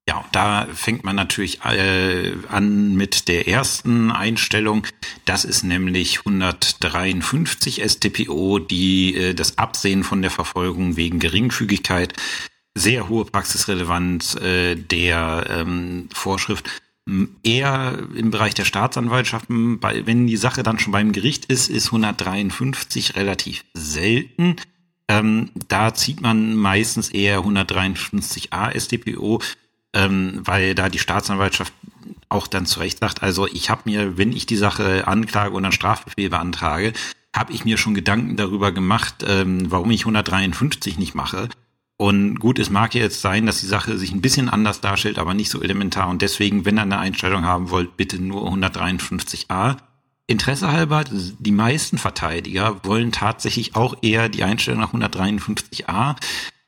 Ja, 0.08 0.24
da 0.32 0.68
fängt 0.74 1.04
man 1.04 1.18
natürlich 1.18 1.66
äh, 1.66 2.32
an 2.50 2.96
mit 2.96 3.28
der 3.28 3.50
ersten 3.50 4.10
Einstellung. 4.10 4.88
Das 5.26 5.44
ist 5.44 5.64
nämlich 5.64 6.20
153 6.20 7.84
StPO, 7.86 8.60
die 8.60 9.16
äh, 9.16 9.34
das 9.34 9.58
Absehen 9.58 10.06
von 10.06 10.22
der 10.22 10.32
Verfolgung 10.32 10.96
wegen 10.96 11.20
Geringfügigkeit, 11.20 12.14
sehr 12.74 13.10
hohe 13.10 13.26
Praxisrelevanz 13.26 14.36
äh, 14.36 14.76
der 14.76 15.46
ähm, 15.50 16.08
Vorschrift 16.14 16.70
eher 17.44 18.00
im 18.16 18.32
Bereich 18.32 18.54
der 18.54 18.66
Staatsanwaltschaften, 18.66 19.82
wenn 19.82 20.28
die 20.28 20.38
Sache 20.38 20.64
dann 20.64 20.80
schon 20.80 20.92
beim 20.92 21.14
Gericht 21.14 21.46
ist, 21.46 21.70
ist 21.70 21.88
153 21.88 23.16
relativ 23.16 23.64
selten. 23.74 24.58
Ähm, 25.10 25.52
da 25.70 25.94
zieht 25.94 26.22
man 26.22 26.56
meistens 26.56 27.10
eher 27.10 27.40
153a 27.40 28.78
StPO, 28.78 29.42
ähm, 29.94 30.42
weil 30.44 30.76
da 30.76 30.90
die 30.90 31.00
Staatsanwaltschaft 31.00 31.74
auch 32.30 32.48
dann 32.48 32.66
zu 32.66 32.80
Recht 32.80 33.00
sagt, 33.00 33.24
also 33.24 33.48
ich 33.48 33.70
habe 33.70 33.84
mir, 33.86 34.18
wenn 34.18 34.32
ich 34.32 34.46
die 34.46 34.58
Sache 34.58 35.08
anklage 35.08 35.56
und 35.56 35.66
einen 35.66 35.72
Strafbefehl 35.72 36.30
beantrage, 36.30 36.94
habe 37.36 37.54
ich 37.54 37.66
mir 37.66 37.78
schon 37.78 37.94
Gedanken 37.94 38.36
darüber 38.36 38.72
gemacht, 38.72 39.24
ähm, 39.28 39.72
warum 39.72 39.92
ich 39.92 40.02
153 40.02 40.98
nicht 40.98 41.16
mache. 41.16 41.50
Und 41.98 42.40
gut, 42.40 42.60
es 42.60 42.70
mag 42.70 42.94
jetzt 42.94 43.22
sein, 43.22 43.48
dass 43.48 43.60
die 43.60 43.66
Sache 43.66 43.98
sich 43.98 44.12
ein 44.12 44.22
bisschen 44.22 44.50
anders 44.50 44.82
darstellt, 44.82 45.18
aber 45.18 45.34
nicht 45.34 45.50
so 45.50 45.62
elementar. 45.62 46.10
Und 46.10 46.22
deswegen, 46.22 46.64
wenn 46.66 46.78
ihr 46.78 46.84
eine 46.84 47.00
Einstellung 47.00 47.46
haben 47.46 47.70
wollt, 47.72 47.98
bitte 47.98 48.22
nur 48.22 48.48
153a. 48.48 49.78
Interesse 50.28 50.72
halber, 50.72 51.06
die 51.06 51.52
meisten 51.52 51.98
Verteidiger 51.98 52.84
wollen 52.84 53.12
tatsächlich 53.12 53.76
auch 53.76 53.96
eher 54.02 54.30
die 54.30 54.44
Einstellung 54.44 54.82
nach 54.82 54.94
153a, 54.94 56.18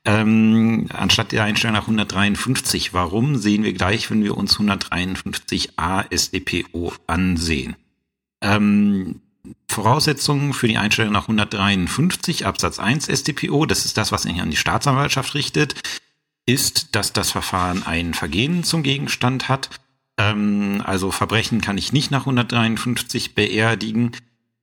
ähm, 0.09 0.87
anstatt 0.93 1.31
der 1.31 1.43
Einstellung 1.43 1.75
nach 1.75 1.83
153. 1.83 2.93
Warum 2.93 3.37
sehen 3.37 3.63
wir 3.63 3.73
gleich, 3.73 4.09
wenn 4.09 4.23
wir 4.23 4.37
uns 4.37 4.57
153a 4.57 6.05
SDPO 6.09 6.93
ansehen? 7.07 7.75
Ähm, 8.41 9.21
Voraussetzungen 9.67 10.53
für 10.53 10.67
die 10.67 10.77
Einstellung 10.77 11.13
nach 11.13 11.23
153 11.23 12.45
Absatz 12.45 12.79
1 12.79 13.07
SDPO, 13.07 13.65
das 13.65 13.85
ist 13.85 13.97
das, 13.97 14.11
was 14.11 14.23
sich 14.23 14.41
an 14.41 14.51
die 14.51 14.57
Staatsanwaltschaft 14.57 15.33
richtet, 15.33 15.75
ist, 16.45 16.95
dass 16.95 17.13
das 17.13 17.31
Verfahren 17.31 17.83
ein 17.83 18.13
Vergehen 18.13 18.63
zum 18.63 18.83
Gegenstand 18.83 19.49
hat 19.49 19.69
ähm, 20.19 20.83
also 20.85 21.11
Verbrechen 21.11 21.61
kann 21.61 21.77
ich 21.77 21.93
nicht 21.93 22.11
nach 22.11 22.21
153 22.21 23.33
beerdigen. 23.33 24.11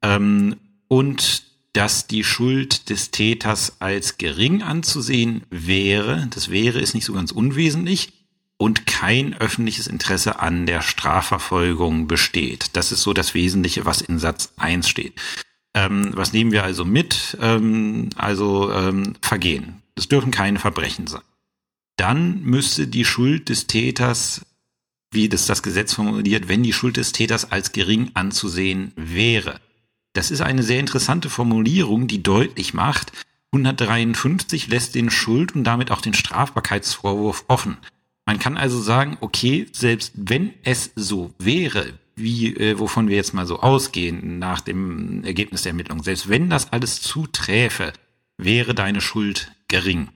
Ähm, 0.02 0.56
und 0.86 1.45
dass 1.76 2.06
die 2.06 2.24
Schuld 2.24 2.88
des 2.88 3.10
Täters 3.10 3.80
als 3.80 4.18
gering 4.18 4.62
anzusehen 4.62 5.42
wäre, 5.50 6.26
das 6.30 6.50
wäre 6.50 6.80
ist 6.80 6.94
nicht 6.94 7.04
so 7.04 7.12
ganz 7.12 7.32
unwesentlich, 7.32 8.12
und 8.58 8.86
kein 8.86 9.34
öffentliches 9.34 9.86
Interesse 9.86 10.40
an 10.40 10.64
der 10.64 10.80
Strafverfolgung 10.80 12.08
besteht. 12.08 12.70
Das 12.72 12.90
ist 12.90 13.02
so 13.02 13.12
das 13.12 13.34
Wesentliche, 13.34 13.84
was 13.84 14.00
in 14.00 14.18
Satz 14.18 14.54
1 14.56 14.88
steht. 14.88 15.20
Ähm, 15.74 16.12
was 16.14 16.32
nehmen 16.32 16.52
wir 16.52 16.64
also 16.64 16.86
mit? 16.86 17.36
Ähm, 17.42 18.08
also 18.16 18.72
ähm, 18.72 19.12
Vergehen. 19.20 19.82
Das 19.94 20.08
dürfen 20.08 20.30
keine 20.30 20.58
Verbrechen 20.58 21.06
sein. 21.06 21.20
Dann 21.96 22.42
müsste 22.42 22.86
die 22.86 23.04
Schuld 23.04 23.50
des 23.50 23.66
Täters 23.66 24.40
wie 25.12 25.28
das 25.28 25.46
das 25.46 25.62
Gesetz 25.62 25.94
formuliert, 25.94 26.48
wenn 26.48 26.62
die 26.62 26.72
Schuld 26.72 26.96
des 26.96 27.12
Täters 27.12 27.50
als 27.50 27.72
gering 27.72 28.10
anzusehen 28.14 28.92
wäre. 28.96 29.60
Das 30.16 30.30
ist 30.30 30.40
eine 30.40 30.62
sehr 30.62 30.80
interessante 30.80 31.28
Formulierung, 31.28 32.06
die 32.06 32.22
deutlich 32.22 32.72
macht, 32.72 33.12
153 33.52 34.68
lässt 34.68 34.94
den 34.94 35.10
Schuld 35.10 35.54
und 35.54 35.64
damit 35.64 35.90
auch 35.90 36.00
den 36.00 36.14
Strafbarkeitsvorwurf 36.14 37.44
offen. 37.48 37.76
Man 38.24 38.38
kann 38.38 38.56
also 38.56 38.80
sagen, 38.80 39.18
okay, 39.20 39.66
selbst 39.72 40.12
wenn 40.16 40.54
es 40.64 40.90
so 40.96 41.34
wäre, 41.38 41.92
wie 42.16 42.56
äh, 42.56 42.78
wovon 42.78 43.08
wir 43.08 43.16
jetzt 43.16 43.34
mal 43.34 43.46
so 43.46 43.60
ausgehen 43.60 44.38
nach 44.38 44.62
dem 44.62 45.22
Ergebnis 45.22 45.62
der 45.62 45.70
Ermittlung, 45.70 46.02
selbst 46.02 46.30
wenn 46.30 46.48
das 46.48 46.72
alles 46.72 47.02
zuträfe, 47.02 47.92
wäre 48.38 48.74
deine 48.74 49.02
Schuld 49.02 49.52
gering. 49.68 50.08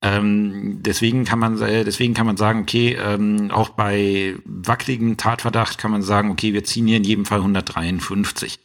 Ähm, 0.00 0.78
deswegen 0.82 1.24
kann 1.24 1.38
man, 1.38 1.60
äh, 1.60 1.84
deswegen 1.84 2.14
kann 2.14 2.26
man 2.26 2.36
sagen, 2.36 2.62
okay, 2.62 2.96
ähm, 2.98 3.50
auch 3.50 3.70
bei 3.70 4.36
wackeligem 4.44 5.16
Tatverdacht 5.18 5.76
kann 5.76 5.90
man 5.90 6.02
sagen, 6.02 6.30
okay, 6.30 6.54
wir 6.54 6.64
ziehen 6.64 6.86
hier 6.86 6.96
in 6.96 7.04
jedem 7.04 7.26
Fall 7.26 7.40
153. 7.40 8.58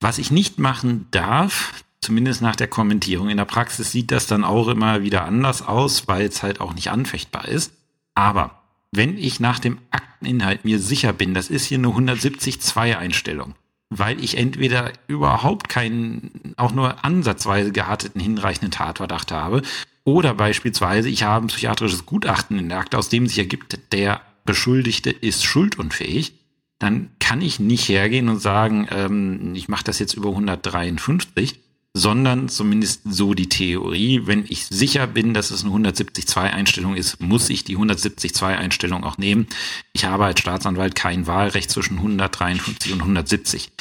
Was 0.00 0.18
ich 0.18 0.30
nicht 0.30 0.58
machen 0.58 1.06
darf, 1.10 1.84
zumindest 2.00 2.40
nach 2.40 2.56
der 2.56 2.68
Kommentierung 2.68 3.28
in 3.28 3.36
der 3.36 3.44
Praxis 3.44 3.90
sieht 3.90 4.10
das 4.12 4.26
dann 4.26 4.44
auch 4.44 4.68
immer 4.68 5.02
wieder 5.02 5.24
anders 5.24 5.62
aus, 5.62 6.06
weil 6.06 6.26
es 6.26 6.42
halt 6.42 6.60
auch 6.60 6.74
nicht 6.74 6.90
anfechtbar 6.90 7.48
ist. 7.48 7.72
Aber 8.14 8.62
wenn 8.92 9.18
ich 9.18 9.40
nach 9.40 9.58
dem 9.58 9.78
Akteninhalt 9.90 10.64
mir 10.64 10.78
sicher 10.78 11.12
bin, 11.12 11.34
das 11.34 11.50
ist 11.50 11.66
hier 11.66 11.78
eine 11.78 11.88
170-2 11.88 12.96
Einstellung, 12.96 13.54
weil 13.90 14.22
ich 14.22 14.38
entweder 14.38 14.92
überhaupt 15.08 15.68
keinen, 15.68 16.54
auch 16.56 16.72
nur 16.72 17.04
ansatzweise 17.04 17.72
gearteten 17.72 18.20
hinreichenden 18.20 18.70
Tatverdacht 18.70 19.32
habe 19.32 19.62
oder 20.04 20.32
beispielsweise, 20.32 21.08
ich 21.08 21.24
habe 21.24 21.44
ein 21.44 21.48
psychiatrisches 21.48 22.06
Gutachten 22.06 22.58
in 22.58 22.68
der 22.68 22.78
Akte, 22.78 22.96
aus 22.96 23.08
dem 23.08 23.26
sich 23.26 23.38
ergibt, 23.38 23.78
der 23.92 24.22
Beschuldigte 24.44 25.10
ist 25.10 25.44
schuldunfähig, 25.44 26.32
dann 26.78 27.10
kann 27.18 27.42
ich 27.42 27.58
nicht 27.58 27.88
hergehen 27.88 28.28
und 28.28 28.40
sagen, 28.40 28.86
ähm, 28.90 29.54
ich 29.54 29.68
mache 29.68 29.84
das 29.84 29.98
jetzt 29.98 30.14
über 30.14 30.30
153, 30.30 31.60
sondern 31.94 32.48
zumindest 32.48 33.02
so 33.04 33.34
die 33.34 33.48
Theorie, 33.48 34.22
wenn 34.26 34.44
ich 34.48 34.66
sicher 34.66 35.06
bin, 35.06 35.34
dass 35.34 35.50
es 35.50 35.64
eine 35.64 35.74
170-2-Einstellung 35.74 36.94
ist, 36.94 37.20
muss 37.20 37.50
ich 37.50 37.64
die 37.64 37.76
170-2-Einstellung 37.76 39.04
auch 39.04 39.18
nehmen. 39.18 39.48
Ich 39.92 40.04
habe 40.04 40.24
als 40.24 40.40
Staatsanwalt 40.40 40.94
kein 40.94 41.26
Wahlrecht 41.26 41.70
zwischen 41.70 41.96
153 41.98 42.92
und 42.92 43.00
170. 43.00 43.72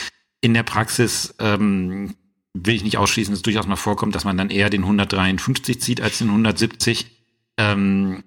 In 0.42 0.54
der 0.54 0.63
Praxis 0.63 1.36
ähm, 1.39 2.16
will 2.54 2.75
ich 2.75 2.84
nicht 2.84 2.98
ausschließen, 2.98 3.32
dass 3.32 3.39
es 3.39 3.44
durchaus 3.44 3.68
mal 3.68 3.75
vorkommt, 3.75 4.16
dass 4.16 4.25
man 4.25 4.38
dann 4.38 4.50
eher 4.50 4.70
den 4.70 4.82
153 4.82 5.80
zieht 5.80 6.01
als 6.01 6.18
den 6.18 6.30
170. 6.30 7.06
Ähm, 7.58 8.24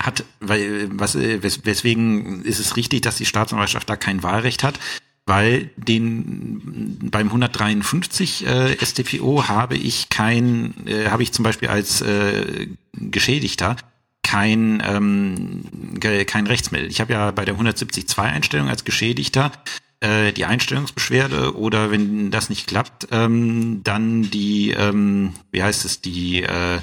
hat, 0.00 0.24
weil, 0.40 0.88
was, 0.92 1.16
wes, 1.16 1.64
weswegen 1.64 2.44
ist 2.44 2.60
es 2.60 2.76
richtig, 2.76 3.02
dass 3.02 3.16
die 3.16 3.26
Staatsanwaltschaft 3.26 3.88
da 3.88 3.96
kein 3.96 4.22
Wahlrecht 4.22 4.62
hat? 4.62 4.78
Weil 5.26 5.70
den 5.76 7.10
beim 7.10 7.26
153 7.26 8.46
äh, 8.46 8.76
StPO 8.84 9.48
habe 9.48 9.76
ich 9.76 10.08
kein, 10.08 10.74
äh, 10.86 11.10
habe 11.10 11.22
ich 11.22 11.32
zum 11.32 11.42
Beispiel 11.42 11.68
als 11.68 12.00
äh, 12.00 12.68
Geschädigter 12.94 13.76
kein 14.22 14.82
ähm, 14.86 15.64
kein 16.00 16.46
Rechtsmittel. 16.46 16.88
Ich 16.88 17.00
habe 17.00 17.12
ja 17.12 17.30
bei 17.30 17.44
der 17.44 17.56
170.2 17.56 18.22
Einstellung 18.22 18.68
als 18.68 18.84
Geschädigter 18.84 19.52
äh, 20.00 20.32
die 20.32 20.44
Einstellungsbeschwerde 20.44 21.56
oder 21.56 21.90
wenn 21.90 22.30
das 22.30 22.50
nicht 22.50 22.66
klappt, 22.66 23.08
ähm, 23.10 23.80
dann 23.84 24.30
die, 24.30 24.70
ähm, 24.70 25.34
wie 25.50 25.62
heißt 25.62 25.84
es, 25.84 26.00
die, 26.00 26.42
äh, 26.42 26.78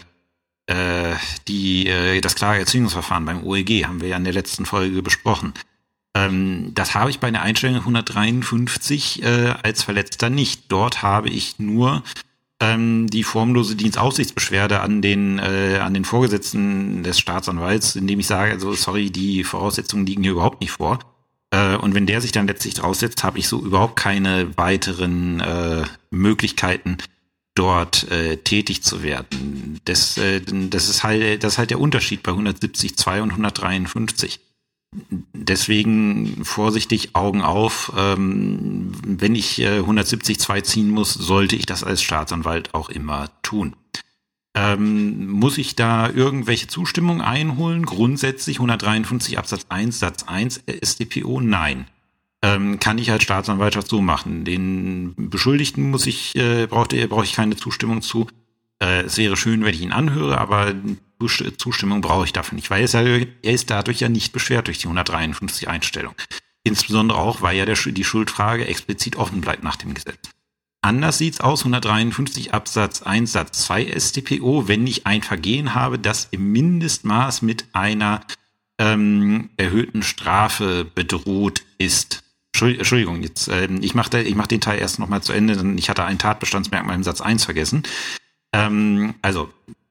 äh, 0.68 1.16
die, 1.48 1.88
äh, 1.88 2.22
das 2.22 2.36
Klageerzwingungsverfahren 2.36 3.26
beim 3.26 3.44
OEG 3.44 3.86
haben 3.86 4.02
wir 4.02 4.10
ja 4.10 4.18
in 4.18 4.24
der 4.24 4.34
letzten 4.34 4.66
Folge 4.66 5.02
besprochen. 5.02 5.54
Ähm, 6.16 6.72
das 6.74 6.96
habe 6.96 7.10
ich 7.10 7.20
bei 7.20 7.30
der 7.30 7.42
Einstellung 7.42 7.80
153 7.80 9.24
äh, 9.24 9.54
als 9.62 9.84
Verletzter 9.84 10.30
nicht. 10.30 10.64
Dort 10.70 11.04
habe 11.04 11.30
ich 11.30 11.60
nur 11.60 12.04
ähm, 12.62 13.08
die 13.08 13.24
formlose 13.24 13.76
Dienstaufsichtsbeschwerde 13.76 14.80
an 14.80 15.02
den 15.02 15.40
äh, 15.40 15.80
an 15.82 15.94
den 15.94 16.06
Vorgesetzten 16.06 17.04
des 17.04 17.20
Staatsanwalts, 17.20 17.96
indem 17.96 18.20
ich 18.22 18.28
sage, 18.28 18.54
also 18.54 18.74
sorry, 18.74 19.12
die 19.12 19.44
Voraussetzungen 19.44 20.06
liegen 20.06 20.24
hier 20.24 20.32
überhaupt 20.32 20.62
nicht 20.62 20.72
vor 20.72 21.00
Äh, 21.52 21.76
und 21.76 21.94
wenn 21.94 22.08
der 22.08 22.22
sich 22.22 22.32
dann 22.32 22.48
letztlich 22.48 22.74
draufsetzt, 22.76 23.24
habe 23.24 23.38
ich 23.40 23.48
so 23.48 23.62
überhaupt 23.62 23.98
keine 23.98 24.58
weiteren 24.58 25.42
äh, 25.42 25.84
Möglichkeiten, 26.10 26.98
dort 27.56 28.12
äh, 28.12 28.38
tätig 28.38 28.84
zu 28.84 29.02
werden. 29.02 29.80
Das, 29.86 30.18
äh, 30.18 30.42
das 30.42 30.90
ist 30.90 31.04
halt, 31.04 31.44
das 31.44 31.54
ist 31.54 31.58
halt 31.58 31.72
der 31.72 31.80
Unterschied 31.80 32.22
bei 32.22 32.32
170.2 32.32 33.22
und 33.22 33.32
153. 33.32 34.40
Deswegen 35.34 36.46
vorsichtig 36.46 37.16
Augen 37.16 37.42
auf. 37.42 37.92
Ähm, 37.98 38.92
wenn 39.06 39.36
ich 39.36 39.60
äh, 39.60 39.80
170.2 39.80 40.64
ziehen 40.64 40.90
muss, 40.90 41.14
sollte 41.14 41.56
ich 41.56 41.66
das 41.66 41.84
als 41.84 42.02
Staatsanwalt 42.02 42.74
auch 42.74 42.90
immer 42.90 43.30
tun. 43.42 43.76
Ähm, 44.54 45.28
muss 45.30 45.58
ich 45.58 45.76
da 45.76 46.10
irgendwelche 46.10 46.68
Zustimmung 46.68 47.22
einholen? 47.22 47.86
Grundsätzlich 47.86 48.58
153 48.58 49.38
Absatz 49.38 49.66
1 49.68 50.00
Satz 50.00 50.24
1 50.24 50.64
StPO? 50.82 51.42
Nein. 51.42 51.88
Ähm, 52.46 52.80
kann 52.80 53.00
ich 53.00 53.10
als 53.10 53.24
Staatsanwaltschaft 53.24 53.88
so 53.88 54.02
machen. 54.02 54.46
Den 54.46 55.16
Beschuldigten 55.18 55.90
muss 55.90 56.06
ich, 56.06 56.36
äh, 56.36 56.68
brauche 56.68 57.08
brauch 57.08 57.24
ich 57.24 57.34
keine 57.34 57.56
Zustimmung 57.56 58.04
zu. 58.04 58.28
Äh, 58.80 59.02
es 59.02 59.18
wäre 59.18 59.36
schön, 59.36 59.66
wenn 59.66 59.74
ich 59.74 59.82
ihn 59.82 59.92
anhöre, 59.92 60.38
aber 60.38 60.76
Zustimmung 61.58 62.02
brauche 62.02 62.26
ich 62.26 62.34
dafür 62.34 62.56
nicht, 62.56 62.70
weil 62.70 62.82
er 62.82 62.86
ist, 62.86 62.94
ja, 62.94 63.02
er 63.02 63.54
ist 63.54 63.72
dadurch 63.72 64.00
ja 64.00 64.10
nicht 64.10 64.32
beschwert 64.32 64.68
durch 64.68 64.78
die 64.78 64.86
153 64.86 65.68
Einstellung. 65.68 66.14
Insbesondere 66.64 67.18
auch, 67.18 67.42
weil 67.42 67.58
ja 67.58 67.66
der, 67.66 67.78
die 67.78 68.04
Schuldfrage 68.04 68.68
explizit 68.68 69.16
offen 69.16 69.42
bleibt 69.42 69.64
nach 69.64 69.78
dem 69.78 69.96
Gesetz. 69.96 70.30
Anders 70.84 71.18
sieht's 71.18 71.42
aus, 71.42 71.62
153 71.62 72.54
Absatz 72.54 73.02
1 73.02 73.32
Satz 73.32 73.66
2 73.66 74.00
StPO, 74.00 74.68
wenn 74.68 74.86
ich 74.86 75.08
ein 75.08 75.24
Vergehen 75.24 75.74
habe, 75.74 75.98
das 75.98 76.28
im 76.30 76.52
Mindestmaß 76.52 77.42
mit 77.42 77.66
einer 77.74 78.22
ähm, 78.78 79.50
erhöhten 79.58 80.04
Strafe 80.04 80.86
bedroht 80.86 81.64
ist. 81.80 82.25
Entschuldigung, 82.62 83.22
jetzt 83.22 83.48
äh, 83.48 83.68
ich 83.82 83.96
mache 83.96 84.26
mach 84.36 84.48
den 84.48 84.62
Teil 84.62 84.80
erst 84.80 85.00
nochmal 85.00 85.22
zu 85.22 85.34
Ende, 85.34 85.56
denn 85.58 85.78
ich 85.78 85.90
hatte 85.90 86.04
ein 86.04 86.20
Tatbestandsmerkmal 86.20 86.96
im 86.96 87.04
Satz 87.04 87.22
1 87.22 87.46
vergessen. 87.46 87.84
Ähm, 88.54 89.16
also, 89.22 89.50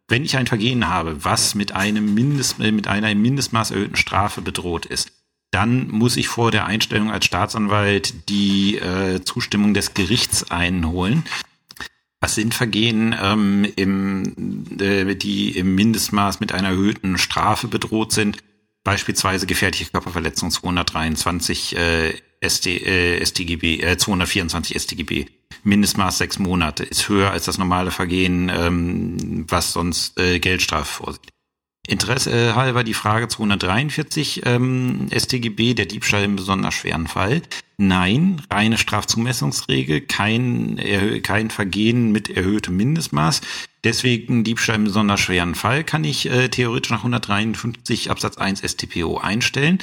wenn 0.09 0.25
ich 0.25 0.37
ein 0.37 0.47
Vergehen 0.47 0.89
habe, 0.89 1.25
was 1.25 1.55
mit 1.55 1.73
einem 1.73 2.15
Mindest, 2.15 2.59
mit 2.59 2.89
einer 2.89 3.11
im 3.11 3.23
Mindestmaß 3.23 3.71
erhöhten 3.71 3.97
Strafe 3.97 4.41
bedroht 4.43 4.87
ist, 4.87 5.13
dann 5.51 5.89
muss 5.89 6.17
ich 6.17 6.29
vor 6.29 6.51
der 6.51 6.67
Einstellung 6.67 7.11
als 7.13 7.27
Staatsanwalt 7.27 8.29
die 8.29 8.77
äh, 8.77 9.23
Zustimmung 9.23 9.73
des 9.73 9.95
Gerichts 9.95 10.51
einholen. 10.51 11.25
Was 12.21 12.35
sind 12.35 12.55
Vergehen, 12.55 13.15
ähm, 13.21 13.67
im, 13.77 14.81
äh, 14.81 15.15
die 15.15 15.57
im 15.57 15.75
Mindestmaß 15.75 16.41
mit 16.41 16.53
einer 16.53 16.71
erhöhten 16.71 17.19
Strafe 17.19 17.69
bedroht 17.69 18.13
sind? 18.13 18.39
Beispielsweise 18.83 19.47
gefährliche 19.47 19.87
Körperverletzung 19.87 20.51
223 20.51 21.77
äh, 21.77 22.15
SD, 22.45 22.77
äh, 22.77 23.25
StGB, 23.25 23.81
äh, 23.81 23.97
224 23.97 24.81
StGB. 24.81 25.27
Mindestmaß 25.63 26.19
sechs 26.19 26.39
Monate 26.39 26.85
ist 26.85 27.09
höher 27.09 27.31
als 27.31 27.47
das 27.47 27.59
normale 27.59 27.91
Vergehen, 27.91 28.51
ähm, 28.55 29.47
was 29.49 29.73
sonst 29.73 30.19
äh, 30.19 30.39
Geldstrafe 30.39 30.85
vorsieht. 30.85 31.31
Interesse 31.87 32.31
äh, 32.31 32.53
halber 32.55 32.83
die 32.83 32.95
Frage 32.95 33.29
243 33.29 34.43
ähm, 34.47 35.09
StGB, 35.15 35.75
der 35.75 35.87
Diebstahl 35.87 36.25
im 36.25 36.37
besonders 36.37 36.75
schweren 36.75 37.07
Fall. 37.07 37.43
Nein, 37.77 38.41
reine 38.51 38.79
Strafzumessungsregel, 38.79 40.03
kein, 40.03 40.81
kein 41.23 41.51
Vergehen 41.51 42.13
mit 42.13 42.31
erhöhtem 42.31 42.77
Mindestmaß. 42.77 43.43
Deswegen 43.85 44.45
Diebstahl 44.45 44.77
im 44.77 44.85
besonders 44.85 45.21
schweren 45.21 45.55
Fall 45.55 45.85
kann 45.85 46.05
ich 46.05 46.31
äh, 46.31 46.49
theoretisch 46.49 46.91
nach 46.91 47.01
153 47.01 48.11
Absatz 48.11 48.39
1 48.39 48.61
StPO 48.61 49.19
einstellen, 49.19 49.79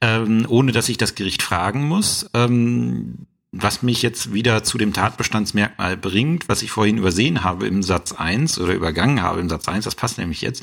ähm, 0.00 0.46
ohne 0.48 0.72
dass 0.72 0.88
ich 0.88 0.98
das 0.98 1.14
Gericht 1.14 1.42
fragen 1.42 1.86
muss. 1.86 2.28
Ähm, 2.34 3.26
was 3.52 3.82
mich 3.82 4.02
jetzt 4.02 4.32
wieder 4.32 4.62
zu 4.62 4.78
dem 4.78 4.92
Tatbestandsmerkmal 4.92 5.96
bringt, 5.96 6.48
was 6.48 6.62
ich 6.62 6.70
vorhin 6.70 6.98
übersehen 6.98 7.42
habe 7.42 7.66
im 7.66 7.82
Satz 7.82 8.12
1 8.12 8.60
oder 8.60 8.74
übergangen 8.74 9.22
habe 9.22 9.40
im 9.40 9.48
Satz 9.48 9.68
1, 9.68 9.84
das 9.84 9.96
passt 9.96 10.18
nämlich 10.18 10.40
jetzt, 10.40 10.62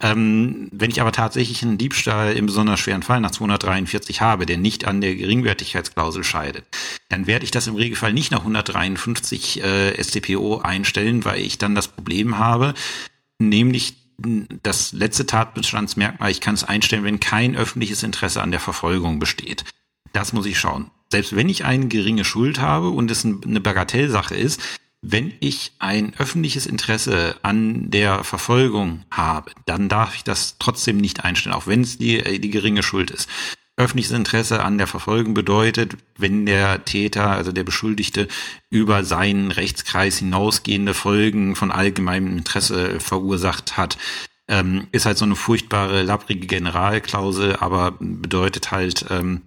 ähm, 0.00 0.68
wenn 0.70 0.90
ich 0.90 1.00
aber 1.00 1.10
tatsächlich 1.10 1.62
einen 1.62 1.78
Diebstahl 1.78 2.34
im 2.36 2.46
besonders 2.46 2.78
schweren 2.78 3.02
Fall 3.02 3.20
nach 3.20 3.32
243 3.32 4.20
habe, 4.20 4.46
der 4.46 4.58
nicht 4.58 4.84
an 4.84 5.00
der 5.00 5.16
Geringwertigkeitsklausel 5.16 6.22
scheidet, 6.22 6.64
dann 7.08 7.26
werde 7.26 7.44
ich 7.44 7.50
das 7.50 7.66
im 7.66 7.74
Regelfall 7.74 8.12
nicht 8.12 8.30
nach 8.30 8.40
153 8.40 9.62
äh, 9.62 10.02
StPO 10.02 10.58
einstellen, 10.58 11.24
weil 11.24 11.40
ich 11.40 11.58
dann 11.58 11.74
das 11.74 11.88
Problem 11.88 12.38
habe, 12.38 12.74
nämlich 13.38 13.96
das 14.18 14.92
letzte 14.92 15.26
Tatbestandsmerkmal, 15.26 16.30
ich 16.30 16.40
kann 16.40 16.54
es 16.54 16.64
einstellen, 16.64 17.04
wenn 17.04 17.20
kein 17.20 17.56
öffentliches 17.56 18.02
Interesse 18.02 18.42
an 18.42 18.50
der 18.50 18.60
Verfolgung 18.60 19.18
besteht. 19.18 19.64
Das 20.12 20.32
muss 20.32 20.46
ich 20.46 20.58
schauen. 20.58 20.90
Selbst 21.10 21.36
wenn 21.36 21.48
ich 21.48 21.64
eine 21.64 21.88
geringe 21.88 22.24
Schuld 22.24 22.60
habe 22.60 22.90
und 22.90 23.10
es 23.10 23.24
eine 23.24 23.60
Bagatellsache 23.60 24.34
ist, 24.34 24.60
wenn 25.00 25.32
ich 25.40 25.72
ein 25.78 26.12
öffentliches 26.18 26.66
Interesse 26.66 27.36
an 27.42 27.90
der 27.90 28.24
Verfolgung 28.24 29.04
habe, 29.10 29.52
dann 29.64 29.88
darf 29.88 30.16
ich 30.16 30.24
das 30.24 30.56
trotzdem 30.58 30.96
nicht 30.96 31.24
einstellen, 31.24 31.54
auch 31.54 31.68
wenn 31.68 31.82
es 31.82 31.98
die, 31.98 32.18
äh, 32.18 32.38
die 32.40 32.50
geringe 32.50 32.82
Schuld 32.82 33.10
ist. 33.10 33.28
Öffentliches 33.78 34.12
Interesse 34.12 34.64
an 34.64 34.76
der 34.76 34.88
Verfolgung 34.88 35.34
bedeutet, 35.34 35.96
wenn 36.16 36.46
der 36.46 36.84
Täter, 36.84 37.30
also 37.30 37.52
der 37.52 37.62
Beschuldigte, 37.62 38.26
über 38.70 39.04
seinen 39.04 39.52
Rechtskreis 39.52 40.18
hinausgehende 40.18 40.94
Folgen 40.94 41.54
von 41.54 41.70
allgemeinem 41.70 42.38
Interesse 42.38 42.98
verursacht 42.98 43.76
hat, 43.76 43.96
ähm, 44.48 44.88
ist 44.90 45.06
halt 45.06 45.16
so 45.16 45.24
eine 45.24 45.36
furchtbare, 45.36 46.02
lapprige 46.02 46.48
Generalklausel, 46.48 47.54
aber 47.56 47.94
bedeutet 48.00 48.72
halt, 48.72 49.04
ähm, 49.10 49.42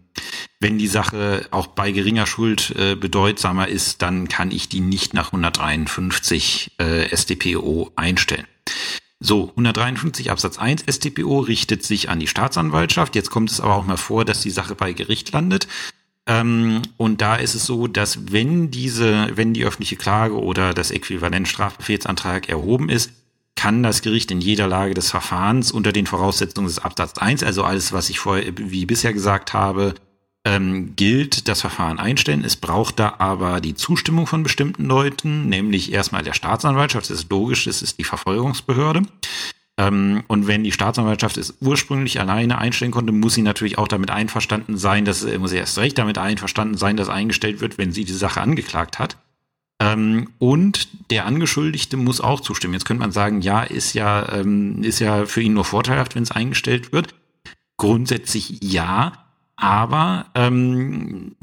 wenn 0.62 0.78
die 0.78 0.88
Sache 0.88 1.48
auch 1.52 1.68
bei 1.68 1.92
geringer 1.92 2.26
Schuld 2.26 2.74
äh, 2.78 2.96
bedeutsamer 2.96 3.68
ist, 3.68 4.02
dann 4.02 4.30
kann 4.30 4.52
ich 4.52 4.70
die 4.70 4.80
nicht 4.80 5.14
nach 5.14 5.28
153 5.28 6.72
äh, 6.78 7.16
StPO 7.16 7.92
einstellen. 7.98 8.48
So, 9.24 9.50
153 9.50 10.32
Absatz 10.32 10.58
1 10.58 10.84
StPO 10.90 11.42
richtet 11.42 11.84
sich 11.84 12.10
an 12.10 12.20
die 12.20 12.26
Staatsanwaltschaft. 12.26 13.16
Jetzt 13.16 13.30
kommt 13.30 13.52
es 13.52 13.62
aber 13.62 13.76
auch 13.76 13.86
mal 13.86 13.96
vor, 13.96 14.26
dass 14.26 14.42
die 14.42 14.50
Sache 14.50 14.74
bei 14.74 14.94
Gericht 14.94 15.32
landet. 15.32 15.68
Ähm, 16.26 16.82
und 16.98 17.22
da 17.22 17.36
ist 17.36 17.54
es 17.54 17.68
so, 17.68 17.86
dass 17.86 18.32
wenn 18.32 18.72
diese, 18.72 19.30
wenn 19.36 19.54
die 19.54 19.64
öffentliche 19.64 19.96
Klage 19.96 20.42
oder 20.42 20.74
das 20.74 20.90
Äquivalent 20.90 21.48
Strafbefehlsantrag 21.48 22.50
erhoben 22.50 22.90
ist, 22.90 23.12
kann 23.56 23.84
das 23.84 24.02
Gericht 24.02 24.32
in 24.32 24.42
jeder 24.42 24.68
Lage 24.68 24.96
des 24.96 25.12
Verfahrens 25.12 25.72
unter 25.72 25.92
den 25.92 26.08
Voraussetzungen 26.08 26.66
des 26.66 26.80
Absatz 26.80 27.20
1, 27.20 27.44
also 27.44 27.64
alles, 27.64 27.94
was 27.94 28.10
ich 28.10 28.18
vorher 28.18 28.52
wie 28.58 28.88
bisher 28.88 29.14
gesagt 29.14 29.54
habe, 29.54 29.94
ähm, 30.44 30.96
gilt, 30.96 31.48
das 31.48 31.62
Verfahren 31.62 32.00
einstellen. 32.00 32.44
Es 32.44 32.56
braucht 32.56 33.00
da 33.00 33.16
aber 33.20 33.62
die 33.62 33.76
Zustimmung 33.76 34.28
von 34.28 34.44
bestimmten 34.44 34.86
Leuten, 34.86 35.48
nämlich 35.50 35.92
erstmal 35.92 36.24
der 36.24 36.34
Staatsanwaltschaft, 36.34 37.10
das 37.10 37.20
ist 37.20 37.32
logisch, 37.32 37.66
das 37.66 37.82
ist 37.82 38.00
die 38.00 38.04
Verfolgungsbehörde. 38.04 39.04
Ähm, 39.78 40.24
und 40.28 40.48
wenn 40.48 40.64
die 40.64 40.72
Staatsanwaltschaft 40.72 41.38
es 41.38 41.56
ursprünglich 41.62 42.20
alleine 42.20 42.58
einstellen 42.58 42.92
konnte, 42.92 43.14
muss 43.14 43.36
sie 43.36 43.42
natürlich 43.44 43.78
auch 43.78 43.88
damit 43.88 44.12
einverstanden 44.12 44.78
sein, 44.78 45.06
dass 45.06 45.26
muss 45.38 45.52
sie 45.52 45.58
erst 45.58 45.78
recht 45.78 45.98
damit 45.98 46.18
einverstanden 46.18 46.78
sein, 46.78 46.98
dass 46.98 47.10
eingestellt 47.10 47.62
wird, 47.62 47.78
wenn 47.78 47.92
sie 47.92 48.06
die 48.06 48.14
Sache 48.14 48.42
angeklagt 48.42 49.00
hat. 49.00 49.18
Ähm, 49.80 50.30
und 50.40 50.88
der 51.10 51.26
Angeschuldigte 51.26 51.98
muss 51.98 52.22
auch 52.22 52.42
zustimmen. 52.42 52.74
Jetzt 52.74 52.86
könnte 52.86 53.02
man 53.02 53.12
sagen, 53.12 53.42
ja, 53.42 53.64
ist 53.64 53.94
ja, 53.94 54.32
ähm, 54.32 54.84
ist 54.84 55.00
ja 55.00 55.26
für 55.26 55.42
ihn 55.42 55.54
nur 55.54 55.66
vorteilhaft, 55.66 56.16
wenn 56.16 56.24
es 56.24 56.32
eingestellt 56.32 56.92
wird. 56.92 57.16
Grundsätzlich 57.78 58.60
ja, 58.62 59.14
aber 59.62 60.26
ähm, 60.34 61.36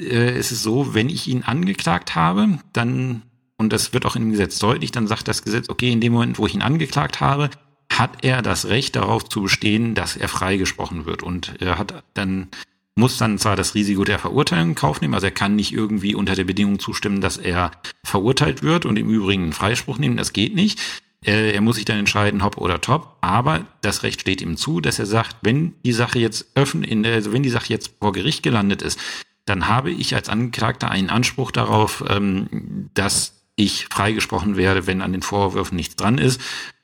äh, 0.00 0.38
es 0.38 0.52
ist 0.52 0.62
so, 0.62 0.94
wenn 0.94 1.08
ich 1.08 1.26
ihn 1.26 1.42
angeklagt 1.42 2.14
habe, 2.14 2.58
dann, 2.72 3.22
und 3.56 3.72
das 3.72 3.92
wird 3.92 4.06
auch 4.06 4.14
dem 4.14 4.30
Gesetz 4.30 4.58
deutlich, 4.58 4.92
dann 4.92 5.08
sagt 5.08 5.28
das 5.28 5.42
Gesetz, 5.42 5.68
okay, 5.68 5.90
in 5.90 6.00
dem 6.00 6.12
Moment, 6.12 6.38
wo 6.38 6.46
ich 6.46 6.54
ihn 6.54 6.62
angeklagt 6.62 7.20
habe, 7.20 7.50
hat 7.92 8.24
er 8.24 8.40
das 8.40 8.68
Recht 8.68 8.94
darauf 8.94 9.28
zu 9.28 9.42
bestehen, 9.42 9.96
dass 9.96 10.16
er 10.16 10.28
freigesprochen 10.28 11.06
wird. 11.06 11.24
Und 11.24 11.60
er 11.60 11.76
hat 11.76 12.04
dann, 12.14 12.48
muss 12.94 13.18
dann 13.18 13.36
zwar 13.36 13.56
das 13.56 13.74
Risiko 13.74 14.04
der 14.04 14.20
Verurteilung 14.20 14.70
in 14.70 14.74
Kauf 14.76 15.00
nehmen, 15.00 15.14
also 15.14 15.26
er 15.26 15.32
kann 15.32 15.56
nicht 15.56 15.72
irgendwie 15.72 16.14
unter 16.14 16.36
der 16.36 16.44
Bedingung 16.44 16.78
zustimmen, 16.78 17.20
dass 17.20 17.36
er 17.36 17.72
verurteilt 18.04 18.62
wird 18.62 18.86
und 18.86 18.96
im 18.96 19.10
Übrigen 19.10 19.42
einen 19.42 19.52
Freispruch 19.52 19.98
nehmen, 19.98 20.16
das 20.16 20.32
geht 20.32 20.54
nicht. 20.54 20.80
Äh, 21.24 21.52
er 21.52 21.60
muss 21.60 21.76
sich 21.76 21.84
dann 21.84 21.98
entscheiden, 21.98 22.42
hopp 22.42 22.58
oder 22.58 22.80
top. 22.80 23.16
Aber 23.20 23.66
das 23.82 24.02
Recht 24.02 24.20
steht 24.22 24.40
ihm 24.40 24.56
zu, 24.56 24.80
dass 24.80 24.98
er 24.98 25.06
sagt, 25.06 25.36
wenn 25.42 25.74
die 25.84 25.92
Sache 25.92 26.18
jetzt 26.18 26.46
öffnen, 26.54 27.04
also 27.04 27.32
wenn 27.32 27.42
die 27.42 27.50
Sache 27.50 27.72
jetzt 27.72 27.92
vor 28.00 28.12
Gericht 28.12 28.42
gelandet 28.42 28.82
ist, 28.82 28.98
dann 29.44 29.68
habe 29.68 29.90
ich 29.90 30.14
als 30.14 30.28
Angeklagter 30.28 30.90
einen 30.90 31.10
Anspruch 31.10 31.50
darauf, 31.50 32.04
ähm, 32.08 32.90
dass 32.94 33.34
ich 33.56 33.86
freigesprochen 33.86 34.56
werde, 34.56 34.86
wenn 34.86 35.02
an 35.02 35.12
den 35.12 35.22
Vorwürfen 35.22 35.76
nichts 35.76 35.96
dran 35.96 36.18
ist. 36.18 36.40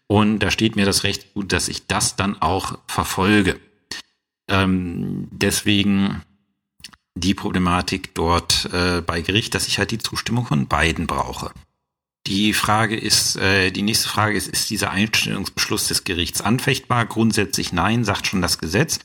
Und 0.09 0.41
da 0.41 0.51
steht 0.51 0.77
mir 0.77 0.87
das 0.87 1.05
Recht 1.05 1.35
gut, 1.35 1.53
dass 1.53 1.69
ich 1.69 1.87
das 1.87 2.17
dann 2.17 2.41
auch 2.41 2.79
verfolge. 2.87 3.59
Ähm, 4.49 5.29
deswegen 5.31 6.23
die 7.15 7.35
Problematik 7.35 8.15
dort 8.15 8.69
äh, 8.73 9.01
bei 9.01 9.23
Gericht, 9.23 9.55
dass 9.55 9.67
ich 9.67 9.79
halt 9.79 9.91
die 9.91 9.99
Zustimmung 9.99 10.47
von 10.47 10.69
beiden 10.69 11.07
brauche. 11.07 11.51
Die 12.27 12.53
Frage 12.55 12.97
ist, 12.97 13.37
äh, 13.37 13.71
die 13.71 13.83
nächste 13.83 14.09
Frage 14.09 14.37
ist, 14.37 14.49
ist 14.49 14.69
dieser 14.71 14.91
Einstellungsbeschluss 14.91 15.87
des 15.87 16.03
Gerichts 16.03 16.41
anfechtbar? 16.41 17.07
Grundsätzlich 17.07 17.73
nein, 17.73 18.05
sagt 18.05 18.27
schon 18.27 18.43
das 18.43 18.59
Gesetz. 18.59 18.99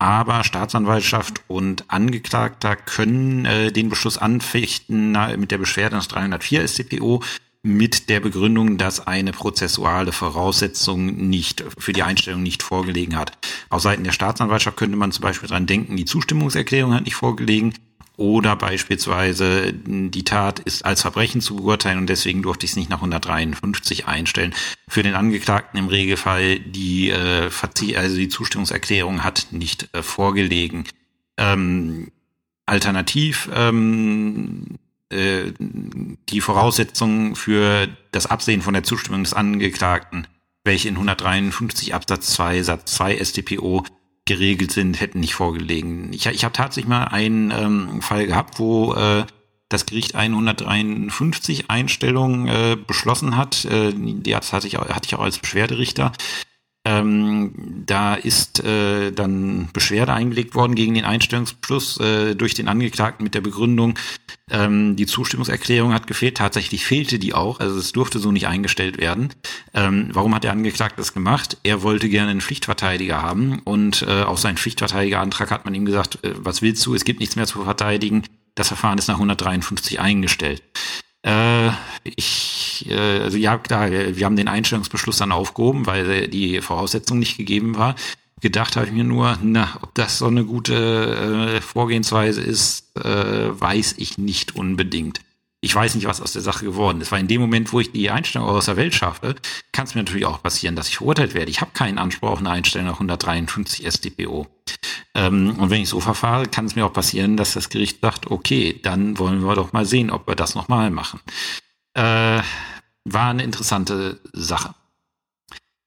aber 0.00 0.42
Staatsanwaltschaft 0.42 1.42
und 1.46 1.84
Angeklagter 1.88 2.74
können 2.74 3.44
äh, 3.44 3.70
den 3.70 3.88
Beschluss 3.88 4.18
anfechten 4.18 5.12
na, 5.12 5.36
mit 5.36 5.52
der 5.52 5.58
Beschwerde 5.58 5.96
nach 5.96 6.06
304 6.06 6.66
StPO 6.66 7.22
mit 7.62 8.10
der 8.10 8.20
Begründung, 8.20 8.76
dass 8.76 9.06
eine 9.06 9.32
prozessuale 9.32 10.12
Voraussetzung 10.12 11.28
nicht 11.28 11.64
für 11.78 11.94
die 11.94 12.02
Einstellung 12.02 12.42
nicht 12.42 12.62
vorgelegen 12.62 13.16
hat. 13.16 13.38
Auf 13.70 13.80
Seiten 13.80 14.04
der 14.04 14.12
Staatsanwaltschaft 14.12 14.76
könnte 14.76 14.98
man 14.98 15.12
zum 15.12 15.22
Beispiel 15.22 15.48
dran 15.48 15.66
denken, 15.66 15.96
die 15.96 16.04
Zustimmungserklärung 16.04 16.92
hat 16.92 17.04
nicht 17.04 17.14
vorgelegen 17.14 17.72
oder 18.16 18.54
beispielsweise 18.54 19.72
die 19.72 20.24
Tat 20.24 20.60
ist 20.60 20.84
als 20.84 21.02
Verbrechen 21.02 21.40
zu 21.40 21.56
beurteilen 21.56 21.98
und 21.98 22.08
deswegen 22.08 22.42
durfte 22.42 22.64
ich 22.64 22.72
es 22.72 22.76
nicht 22.76 22.90
nach 22.90 22.98
153 22.98 24.06
einstellen. 24.06 24.54
Für 24.86 25.02
den 25.02 25.14
Angeklagten 25.14 25.78
im 25.78 25.88
Regelfall 25.88 26.60
die 26.60 27.10
äh, 27.10 27.50
also 27.96 28.16
die 28.16 28.28
Zustimmungserklärung 28.28 29.24
hat 29.24 29.48
nicht 29.50 29.88
äh, 29.92 30.02
vorgelegen. 30.02 30.84
Ähm, 31.36 32.12
alternativ 32.66 33.50
ähm, 33.52 34.78
äh, 35.10 35.52
die 35.58 36.40
Voraussetzungen 36.40 37.34
für 37.34 37.88
das 38.12 38.26
Absehen 38.26 38.62
von 38.62 38.74
der 38.74 38.84
Zustimmung 38.84 39.24
des 39.24 39.34
Angeklagten, 39.34 40.28
welche 40.62 40.88
in 40.88 40.94
153 40.94 41.94
Absatz 41.94 42.28
2 42.34 42.62
Satz 42.62 42.94
2 42.94 43.24
StPO 43.24 43.84
geregelt 44.26 44.72
sind, 44.72 45.00
hätten 45.00 45.20
nicht 45.20 45.34
vorgelegen. 45.34 46.12
Ich, 46.12 46.26
ich 46.26 46.44
habe 46.44 46.52
tatsächlich 46.52 46.88
mal 46.88 47.04
einen 47.04 47.50
ähm, 47.50 48.02
Fall 48.02 48.26
gehabt, 48.26 48.58
wo 48.58 48.94
äh, 48.94 49.24
das 49.68 49.86
Gericht 49.86 50.14
153 50.14 51.70
Einstellungen 51.70 52.48
äh, 52.48 52.76
beschlossen 52.76 53.36
hat. 53.36 53.64
Äh, 53.66 53.92
die 53.94 54.34
hatte 54.34 54.66
ich, 54.66 54.76
hatte 54.76 55.06
ich 55.06 55.14
auch 55.14 55.22
als 55.22 55.38
Beschwerderichter. 55.38 56.12
Ähm, 56.86 57.52
da 57.86 58.14
ist 58.14 58.62
äh, 58.62 59.10
dann 59.10 59.70
Beschwerde 59.72 60.12
eingelegt 60.12 60.54
worden 60.54 60.74
gegen 60.74 60.92
den 60.92 61.06
Einstellungsbeschluss 61.06 61.98
äh, 61.98 62.34
durch 62.34 62.52
den 62.52 62.68
Angeklagten 62.68 63.24
mit 63.24 63.34
der 63.34 63.40
Begründung, 63.40 63.98
ähm, 64.50 64.94
die 64.94 65.06
Zustimmungserklärung 65.06 65.94
hat 65.94 66.06
gefehlt. 66.06 66.36
Tatsächlich 66.36 66.84
fehlte 66.84 67.18
die 67.18 67.32
auch, 67.32 67.58
also 67.58 67.78
es 67.78 67.92
durfte 67.92 68.18
so 68.18 68.32
nicht 68.32 68.48
eingestellt 68.48 68.98
werden. 68.98 69.30
Ähm, 69.72 70.10
warum 70.12 70.34
hat 70.34 70.44
der 70.44 70.52
Angeklagte 70.52 70.98
das 70.98 71.14
gemacht? 71.14 71.56
Er 71.62 71.82
wollte 71.82 72.10
gerne 72.10 72.32
einen 72.32 72.42
Pflichtverteidiger 72.42 73.22
haben 73.22 73.60
und 73.60 74.02
äh, 74.02 74.22
auf 74.22 74.38
seinen 74.38 74.58
Pflichtverteidigerantrag 74.58 75.50
hat 75.50 75.64
man 75.64 75.74
ihm 75.74 75.86
gesagt, 75.86 76.22
äh, 76.22 76.34
was 76.36 76.60
willst 76.60 76.84
du? 76.84 76.94
Es 76.94 77.04
gibt 77.04 77.20
nichts 77.20 77.36
mehr 77.36 77.46
zu 77.46 77.64
verteidigen. 77.64 78.24
Das 78.54 78.68
Verfahren 78.68 78.98
ist 78.98 79.08
nach 79.08 79.14
153 79.14 80.00
eingestellt. 80.00 80.62
Äh, 81.24 81.70
ich, 82.04 82.86
äh, 82.88 83.20
also 83.20 83.38
ja, 83.38 83.56
klar, 83.56 83.90
wir 83.90 84.26
haben 84.26 84.36
den 84.36 84.48
Einstellungsbeschluss 84.48 85.16
dann 85.16 85.32
aufgehoben, 85.32 85.86
weil 85.86 86.28
die 86.28 86.60
Voraussetzung 86.60 87.18
nicht 87.18 87.38
gegeben 87.38 87.76
war. 87.76 87.94
Gedacht 88.40 88.76
habe 88.76 88.86
ich 88.86 88.92
mir 88.92 89.04
nur, 89.04 89.38
na, 89.42 89.78
ob 89.80 89.94
das 89.94 90.18
so 90.18 90.26
eine 90.26 90.44
gute 90.44 91.56
äh, 91.56 91.60
Vorgehensweise 91.62 92.42
ist, 92.42 92.94
äh, 92.96 93.58
weiß 93.58 93.94
ich 93.96 94.18
nicht 94.18 94.54
unbedingt. 94.54 95.20
Ich 95.64 95.74
weiß 95.74 95.94
nicht, 95.94 96.06
was 96.06 96.20
aus 96.20 96.32
der 96.32 96.42
Sache 96.42 96.66
geworden 96.66 97.00
ist, 97.00 97.10
weil 97.10 97.20
in 97.20 97.28
dem 97.28 97.40
Moment, 97.40 97.72
wo 97.72 97.80
ich 97.80 97.90
die 97.90 98.10
Einstellung 98.10 98.46
aus 98.46 98.66
der 98.66 98.76
Welt 98.76 98.94
schaffe, 98.94 99.34
kann 99.72 99.86
es 99.86 99.94
mir 99.94 100.02
natürlich 100.02 100.26
auch 100.26 100.42
passieren, 100.42 100.76
dass 100.76 100.88
ich 100.88 100.98
verurteilt 100.98 101.32
werde. 101.32 101.50
Ich 101.50 101.62
habe 101.62 101.70
keinen 101.72 101.98
Anspruch 101.98 102.32
auf 102.32 102.38
eine 102.38 102.50
Einstellung 102.50 102.88
nach 102.88 102.94
153 102.94 103.90
StPO. 103.90 104.46
Ähm, 105.14 105.58
und 105.58 105.70
wenn 105.70 105.80
ich 105.80 105.88
so 105.88 106.00
verfahre, 106.00 106.44
kann 106.46 106.66
es 106.66 106.76
mir 106.76 106.84
auch 106.84 106.92
passieren, 106.92 107.38
dass 107.38 107.54
das 107.54 107.70
Gericht 107.70 108.02
sagt, 108.02 108.30
okay, 108.30 108.78
dann 108.82 109.18
wollen 109.18 109.40
wir 109.42 109.54
doch 109.54 109.72
mal 109.72 109.86
sehen, 109.86 110.10
ob 110.10 110.28
wir 110.28 110.34
das 110.34 110.54
nochmal 110.54 110.90
machen. 110.90 111.20
Äh, 111.94 112.42
war 113.04 113.30
eine 113.30 113.42
interessante 113.42 114.20
Sache. 114.34 114.74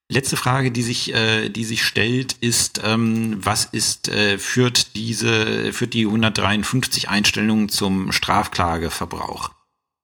Letzte 0.10 0.38
Frage, 0.38 0.72
die 0.72 0.82
sich, 0.82 1.14
äh, 1.14 1.50
die 1.50 1.66
sich 1.66 1.84
stellt, 1.84 2.34
ist, 2.34 2.82
ähm, 2.84 3.38
was 3.46 3.66
ist, 3.66 4.08
äh, 4.08 4.40
führt 4.40 4.96
diese, 4.96 5.72
führt 5.72 5.94
die 5.94 6.08
153 6.08 7.10
Einstellungen 7.10 7.70
zum 7.70 8.12
Strafklageverbrauch? 8.12 9.52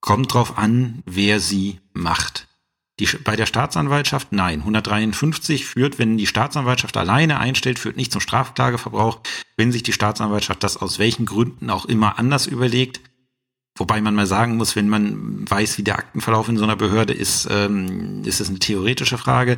Kommt 0.03 0.33
drauf 0.33 0.57
an, 0.57 1.01
wer 1.05 1.39
sie 1.39 1.79
macht. 1.93 2.49
Die, 2.99 3.07
bei 3.23 3.37
der 3.37 3.45
Staatsanwaltschaft 3.45 4.33
nein. 4.33 4.59
153 4.59 5.65
führt, 5.65 5.97
wenn 5.97 6.17
die 6.17 6.27
Staatsanwaltschaft 6.27 6.97
alleine 6.97 7.39
einstellt, 7.39 7.79
führt 7.79 7.95
nicht 7.95 8.11
zum 8.11 8.19
Strafklageverbrauch. 8.19 9.21
Wenn 9.55 9.71
sich 9.71 9.81
die 9.81 9.93
Staatsanwaltschaft 9.93 10.61
das 10.61 10.75
aus 10.75 10.99
welchen 10.99 11.25
Gründen 11.25 11.69
auch 11.69 11.85
immer 11.85 12.19
anders 12.19 12.47
überlegt, 12.47 12.99
wobei 13.77 14.01
man 14.01 14.13
mal 14.13 14.27
sagen 14.27 14.57
muss, 14.57 14.75
wenn 14.75 14.89
man 14.89 15.49
weiß, 15.49 15.77
wie 15.77 15.83
der 15.83 15.99
Aktenverlauf 15.99 16.49
in 16.49 16.57
so 16.57 16.65
einer 16.65 16.75
Behörde 16.75 17.13
ist, 17.13 17.47
ähm, 17.49 18.25
ist 18.25 18.41
es 18.41 18.49
eine 18.49 18.59
theoretische 18.59 19.17
Frage. 19.17 19.55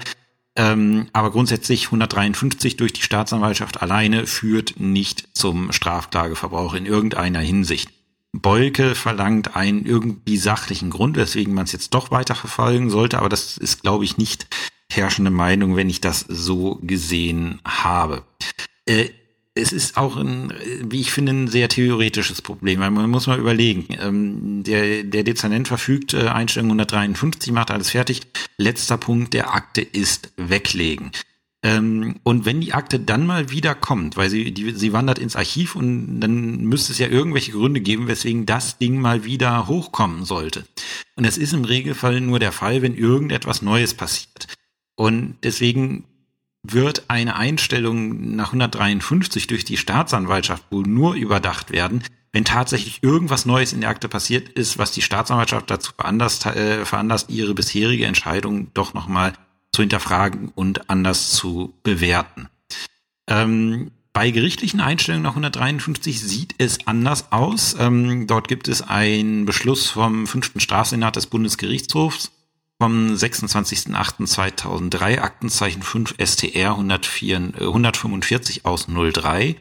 Ähm, 0.55 1.07
aber 1.11 1.31
grundsätzlich 1.31 1.85
153 1.87 2.77
durch 2.77 2.93
die 2.93 3.01
Staatsanwaltschaft 3.01 3.81
alleine 3.81 4.27
führt 4.27 4.79
nicht 4.79 5.27
zum 5.35 5.71
Strafklageverbrauch 5.71 6.75
in 6.75 6.85
irgendeiner 6.85 7.39
Hinsicht. 7.39 7.89
Bolke 8.41 8.95
verlangt 8.95 9.55
einen 9.55 9.85
irgendwie 9.85 10.37
sachlichen 10.37 10.89
Grund, 10.89 11.17
weswegen 11.17 11.53
man 11.53 11.65
es 11.65 11.71
jetzt 11.71 11.93
doch 11.93 12.11
weiter 12.11 12.35
verfolgen 12.35 12.89
sollte, 12.89 13.19
aber 13.19 13.29
das 13.29 13.57
ist, 13.57 13.81
glaube 13.81 14.03
ich, 14.03 14.17
nicht 14.17 14.47
herrschende 14.91 15.31
Meinung, 15.31 15.75
wenn 15.75 15.89
ich 15.89 16.01
das 16.01 16.25
so 16.27 16.79
gesehen 16.81 17.59
habe. 17.65 18.23
Äh, 18.85 19.09
es 19.57 19.71
ist 19.71 19.95
auch 19.95 20.17
ein, 20.17 20.53
wie 20.81 20.99
ich 20.99 21.11
finde, 21.11 21.31
ein 21.31 21.47
sehr 21.47 21.69
theoretisches 21.69 22.41
Problem, 22.41 22.81
weil 22.81 22.91
man 22.91 23.09
muss 23.09 23.27
mal 23.27 23.39
überlegen. 23.39 23.87
Ähm, 24.01 24.63
der, 24.63 25.03
der 25.03 25.23
Dezernent 25.23 25.69
verfügt, 25.69 26.13
äh, 26.13 26.27
Einstellung 26.27 26.71
153, 26.71 27.53
macht 27.53 27.71
alles 27.71 27.91
fertig. 27.91 28.21
Letzter 28.57 28.97
Punkt 28.97 29.33
der 29.33 29.53
Akte 29.53 29.81
ist 29.81 30.33
weglegen. 30.35 31.11
Ähm, 31.65 32.19
und 32.21 32.45
wenn 32.45 32.61
die 32.61 32.75
Akte 32.75 32.99
dann 32.99 33.25
mal 33.25 33.49
wieder 33.49 33.73
kommt, 33.73 34.17
weil 34.17 34.29
sie, 34.29 34.51
die, 34.51 34.69
sie 34.73 34.93
wandert 34.93 35.17
ins 35.17 35.35
Archiv 35.35 35.75
und 35.75 36.21
dann 36.21 36.57
müsste 36.57 36.91
es 36.91 36.99
ja 36.99 37.07
irgendwelche 37.07 37.53
Gründe 37.53 37.81
geben, 37.81 38.07
weswegen 38.07 38.45
das 38.45 38.77
Ding 38.77 39.01
mal 39.01 39.25
wieder 39.25 39.65
hochkommen 39.65 40.25
sollte. 40.25 40.67
Und 41.15 41.25
das 41.25 41.39
ist 41.39 41.53
im 41.53 41.65
Regelfall 41.65 42.21
nur 42.21 42.37
der 42.37 42.51
Fall, 42.51 42.83
wenn 42.83 42.93
irgendetwas 42.93 43.63
Neues 43.63 43.95
passiert. 43.95 44.45
Und 44.95 45.37
deswegen 45.41 46.03
wird 46.61 47.05
eine 47.07 47.35
Einstellung 47.35 48.35
nach 48.35 48.49
153 48.49 49.47
durch 49.47 49.65
die 49.65 49.77
Staatsanwaltschaft 49.77 50.65
wohl 50.69 50.83
nur 50.83 51.15
überdacht 51.15 51.71
werden, 51.71 52.03
wenn 52.31 52.45
tatsächlich 52.45 53.01
irgendwas 53.01 53.47
Neues 53.47 53.73
in 53.73 53.81
der 53.81 53.89
Akte 53.89 54.07
passiert 54.07 54.49
ist, 54.49 54.77
was 54.77 54.91
die 54.91 55.01
Staatsanwaltschaft 55.01 55.71
dazu 55.71 55.93
veranlasst, 55.95 56.45
äh, 56.45 56.85
veranlasst 56.85 57.31
ihre 57.31 57.55
bisherige 57.55 58.05
Entscheidung 58.05 58.67
doch 58.75 58.93
nochmal 58.93 59.33
zu 59.75 59.81
hinterfragen 59.81 60.51
und 60.55 60.89
anders 60.89 61.31
zu 61.31 61.73
bewerten. 61.83 62.47
Ähm, 63.27 63.91
bei 64.13 64.31
gerichtlichen 64.31 64.79
Einstellungen 64.79 65.23
nach 65.23 65.31
153 65.31 66.21
sieht 66.21 66.55
es 66.57 66.87
anders 66.87 67.33
aus. 67.33 67.75
Ähm, 67.77 68.27
dort 68.27 68.47
gibt 68.47 68.69
es 68.69 68.81
einen 68.81 69.45
Beschluss 69.45 69.89
vom 69.89 70.27
fünften 70.27 70.61
Strafsenat 70.61 71.17
des 71.17 71.27
Bundesgerichtshofs 71.27 72.31
vom 72.79 73.07
26.08.2003, 73.07 75.19
Aktenzeichen 75.19 75.81
5 75.81 76.15
STR 76.17 76.71
104, 76.71 77.51
äh, 77.59 77.65
145 77.65 78.65
aus 78.65 78.87
03. 78.87 79.57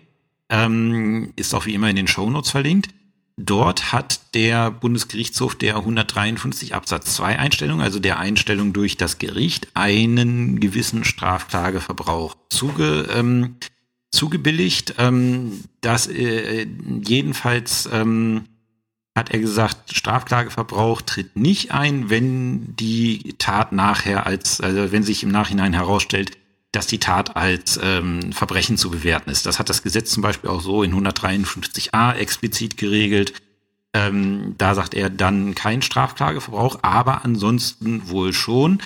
Ähm, 0.48 1.32
ist 1.34 1.52
auch 1.54 1.66
wie 1.66 1.74
immer 1.74 1.90
in 1.90 1.96
den 1.96 2.06
Shownotes 2.06 2.52
verlinkt. 2.52 2.90
Dort 3.36 3.92
hat 3.92 4.34
der 4.34 4.70
Bundesgerichtshof 4.70 5.56
der 5.56 5.76
153 5.76 6.74
Absatz 6.74 7.16
2 7.16 7.38
Einstellung, 7.38 7.80
also 7.80 7.98
der 7.98 8.18
Einstellung 8.18 8.72
durch 8.72 8.96
das 8.96 9.18
Gericht, 9.18 9.68
einen 9.74 10.60
gewissen 10.60 11.02
Strafklageverbrauch 11.02 12.36
zuge, 12.48 13.08
ähm, 13.12 13.56
zugebilligt. 14.12 14.94
Ähm, 14.98 15.64
das 15.80 16.06
äh, 16.06 16.68
jedenfalls 17.02 17.88
ähm, 17.92 18.44
hat 19.16 19.30
er 19.32 19.40
gesagt, 19.40 19.94
Strafklageverbrauch 19.94 21.02
tritt 21.02 21.34
nicht 21.34 21.72
ein, 21.72 22.10
wenn 22.10 22.76
die 22.76 23.34
Tat 23.38 23.72
nachher 23.72 24.26
als, 24.26 24.60
also 24.60 24.92
wenn 24.92 25.02
sich 25.02 25.24
im 25.24 25.30
Nachhinein 25.30 25.72
herausstellt, 25.72 26.38
dass 26.74 26.86
die 26.86 26.98
Tat 26.98 27.36
als 27.36 27.78
ähm, 27.82 28.32
Verbrechen 28.32 28.76
zu 28.76 28.90
bewerten 28.90 29.30
ist. 29.30 29.46
Das 29.46 29.58
hat 29.58 29.68
das 29.68 29.82
Gesetz 29.82 30.10
zum 30.10 30.22
Beispiel 30.22 30.50
auch 30.50 30.60
so 30.60 30.82
in 30.82 30.94
153a 30.94 32.14
explizit 32.14 32.76
geregelt. 32.76 33.32
Ähm, 33.92 34.54
da 34.58 34.74
sagt 34.74 34.94
er 34.94 35.08
dann 35.08 35.54
kein 35.54 35.82
Strafklageverbrauch, 35.82 36.80
aber 36.82 37.24
ansonsten 37.24 38.08
wohl 38.08 38.32
schon. 38.32 38.80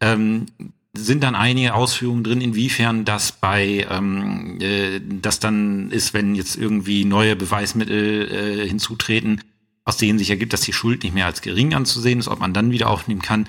Ähm, 0.00 0.46
sind 0.94 1.24
dann 1.24 1.34
einige 1.34 1.74
Ausführungen 1.74 2.22
drin, 2.22 2.40
inwiefern 2.40 3.04
das 3.04 3.32
bei 3.32 3.86
ähm, 3.90 4.58
äh, 4.60 5.00
das 5.00 5.40
dann 5.40 5.90
ist, 5.90 6.12
wenn 6.12 6.34
jetzt 6.34 6.56
irgendwie 6.56 7.04
neue 7.04 7.34
Beweismittel 7.34 8.30
äh, 8.30 8.68
hinzutreten, 8.68 9.40
aus 9.84 9.96
denen 9.96 10.18
sich 10.18 10.30
ergibt, 10.30 10.52
dass 10.52 10.60
die 10.60 10.74
Schuld 10.74 11.02
nicht 11.02 11.14
mehr 11.14 11.26
als 11.26 11.40
gering 11.40 11.74
anzusehen 11.74 12.20
ist, 12.20 12.28
ob 12.28 12.40
man 12.40 12.52
dann 12.52 12.70
wieder 12.70 12.90
aufnehmen 12.90 13.22
kann. 13.22 13.48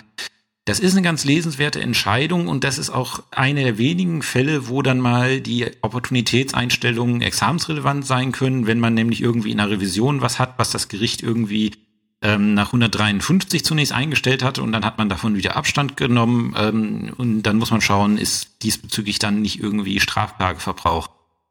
Das 0.65 0.80
ist 0.80 0.93
eine 0.93 1.02
ganz 1.02 1.26
lesenswerte 1.26 1.82
Entscheidung 1.82 2.47
und 2.47 2.63
das 2.63 2.78
ist 2.78 2.89
auch 2.89 3.21
eine 3.32 3.63
der 3.63 3.78
wenigen 3.78 4.21
Fälle, 4.21 4.69
wo 4.69 4.82
dann 4.82 4.99
mal 4.99 5.41
die 5.41 5.67
Opportunitätseinstellungen 5.82 7.21
examensrelevant 7.21 8.06
sein 8.06 8.32
können, 8.32 8.65
wenn 8.65 8.80
man 8.80 8.93
nämlich 8.93 9.21
irgendwie 9.21 9.52
in 9.52 9.60
einer 9.60 9.71
Revision 9.71 10.21
was 10.21 10.39
hat, 10.39 10.54
was 10.58 10.71
das 10.71 10.88
Gericht 10.88 11.21
irgendwie 11.21 11.73
ähm, 12.21 12.54
nach 12.54 12.67
153 12.67 13.65
zunächst 13.65 13.91
eingestellt 13.91 14.41
hatte 14.41 14.63
und 14.63 14.71
dann 14.71 14.86
hat 14.86 14.97
man 14.97 15.10
davon 15.10 15.36
wieder 15.36 15.58
Abstand 15.58 15.97
genommen 15.97 16.56
ähm, 16.58 17.12
und 17.17 17.43
dann 17.43 17.58
muss 17.58 17.71
man 17.71 17.82
schauen, 17.82 18.17
ist 18.17 18.63
diesbezüglich 18.63 19.19
dann 19.19 19.41
nicht 19.41 19.60
irgendwie 19.62 19.99
Strafklageverbrauch 19.99 21.10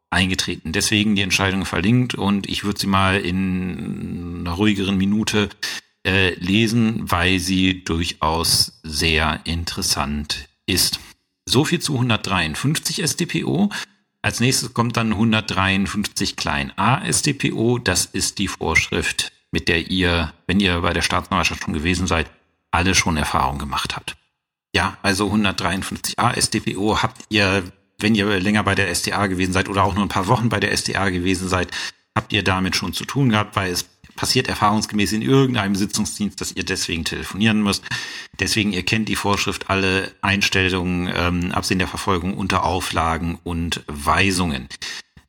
eingetreten. 0.08 0.72
Deswegen 0.72 1.16
die 1.16 1.22
Entscheidung 1.22 1.66
verlinkt 1.66 2.14
und 2.14 2.48
ich 2.48 2.64
würde 2.64 2.80
sie 2.80 2.86
mal 2.86 3.20
in 3.20 4.38
einer 4.40 4.52
ruhigeren 4.52 4.96
Minute 4.96 5.50
äh, 6.06 6.34
lesen, 6.34 7.10
weil 7.10 7.38
sie 7.38 7.84
durchaus 7.84 8.80
sehr 8.82 9.40
interessant 9.44 10.48
ist. 10.66 11.00
So 11.46 11.64
viel 11.64 11.80
zu 11.80 11.94
153 11.94 13.02
SDPO. 13.02 13.70
Als 14.22 14.40
nächstes 14.40 14.74
kommt 14.74 14.96
dann 14.96 15.12
153 15.12 16.36
klein 16.36 16.72
a 16.76 17.04
SDPO. 17.04 17.78
Das 17.78 18.04
ist 18.04 18.38
die 18.38 18.48
Vorschrift, 18.48 19.32
mit 19.50 19.68
der 19.68 19.90
ihr, 19.90 20.32
wenn 20.46 20.60
ihr 20.60 20.80
bei 20.80 20.92
der 20.92 21.02
Staatsanwaltschaft 21.02 21.64
schon 21.64 21.74
gewesen 21.74 22.06
seid, 22.06 22.30
alle 22.70 22.94
schon 22.94 23.16
Erfahrung 23.16 23.58
gemacht 23.58 23.96
habt. 23.96 24.16
Ja, 24.74 24.96
also 25.02 25.30
153a 25.30 26.34
SDPO 26.34 27.02
habt 27.02 27.26
ihr, 27.28 27.64
wenn 27.98 28.14
ihr 28.14 28.40
länger 28.40 28.62
bei 28.62 28.74
der 28.74 28.88
SDA 28.94 29.26
gewesen 29.26 29.52
seid 29.52 29.68
oder 29.68 29.84
auch 29.84 29.94
nur 29.94 30.04
ein 30.04 30.08
paar 30.08 30.28
Wochen 30.28 30.48
bei 30.48 30.60
der 30.60 30.72
SDA 30.72 31.10
gewesen 31.10 31.48
seid, 31.48 31.70
habt 32.14 32.32
ihr 32.32 32.42
damit 32.42 32.76
schon 32.76 32.92
zu 32.92 33.04
tun 33.04 33.28
gehabt, 33.28 33.56
weil 33.56 33.70
es 33.70 33.86
passiert 34.16 34.48
erfahrungsgemäß 34.48 35.12
in 35.12 35.22
irgendeinem 35.22 35.74
Sitzungsdienst, 35.74 36.40
dass 36.40 36.52
ihr 36.52 36.64
deswegen 36.64 37.04
telefonieren 37.04 37.62
müsst. 37.62 37.84
Deswegen, 38.38 38.72
ihr 38.72 38.84
kennt 38.84 39.08
die 39.08 39.16
Vorschrift, 39.16 39.70
alle 39.70 40.12
Einstellungen, 40.20 41.12
ähm, 41.14 41.52
Absehen 41.52 41.78
der 41.78 41.88
Verfolgung 41.88 42.34
unter 42.34 42.64
Auflagen 42.64 43.38
und 43.44 43.82
Weisungen. 43.86 44.68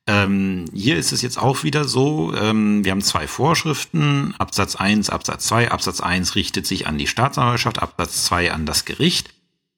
Ähm, 0.05 0.65
hier 0.73 0.97
ist 0.97 1.13
es 1.13 1.21
jetzt 1.21 1.37
auch 1.37 1.63
wieder 1.63 1.85
so, 1.85 2.33
ähm, 2.35 2.83
wir 2.83 2.91
haben 2.91 3.01
zwei 3.01 3.25
Vorschriften, 3.25 4.35
Absatz 4.37 4.75
1, 4.75 5.09
Absatz 5.09 5.45
2. 5.47 5.71
Absatz 5.71 6.01
1 6.01 6.35
richtet 6.35 6.67
sich 6.67 6.87
an 6.87 6.97
die 6.97 7.07
Staatsanwaltschaft, 7.07 7.81
Absatz 7.81 8.25
2 8.25 8.51
an 8.51 8.65
das 8.65 8.83
Gericht. 8.83 9.33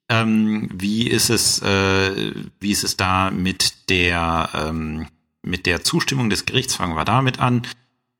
Ähm, 0.10 0.70
wie 0.74 1.08
ist 1.08 1.30
es, 1.30 1.62
äh, 1.62 2.34
wie 2.60 2.72
ist 2.72 2.84
es 2.84 2.98
da 2.98 3.30
mit 3.30 3.89
der, 3.89 4.50
ähm, 4.54 5.08
mit 5.44 5.68
der 5.68 5.84
Zustimmung 5.84 6.32
des 6.32 6.46
Gerichts? 6.46 6.76
Fangen 6.76 6.96
wir 6.96 7.06
damit 7.06 7.39
an. 7.39 7.63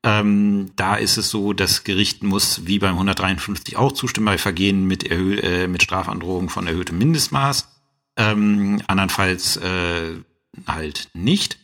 Ähm, 0.02 0.70
da 0.76 0.96
ist 0.96 1.16
es 1.16 1.30
so, 1.30 1.52
das 1.52 1.84
Gericht 1.84 2.22
muss 2.22 2.66
wie 2.66 2.78
beim 2.78 2.94
153 2.94 3.76
auch 3.76 3.92
zustimmen 3.92 4.26
bei 4.26 4.38
Vergehen 4.38 4.86
mit, 4.86 5.04
Erhö 5.04 5.38
äh, 5.38 5.66
mit 5.66 5.82
Strafandrohung 5.82 6.48
von 6.48 6.66
erhöhtem 6.66 6.98
Mindestmaß. 6.98 7.68
Ähm, 8.16 8.82
andernfalls 8.86 9.56
äh, 9.56 10.16
halt 10.66 11.08
nicht. 11.12 11.58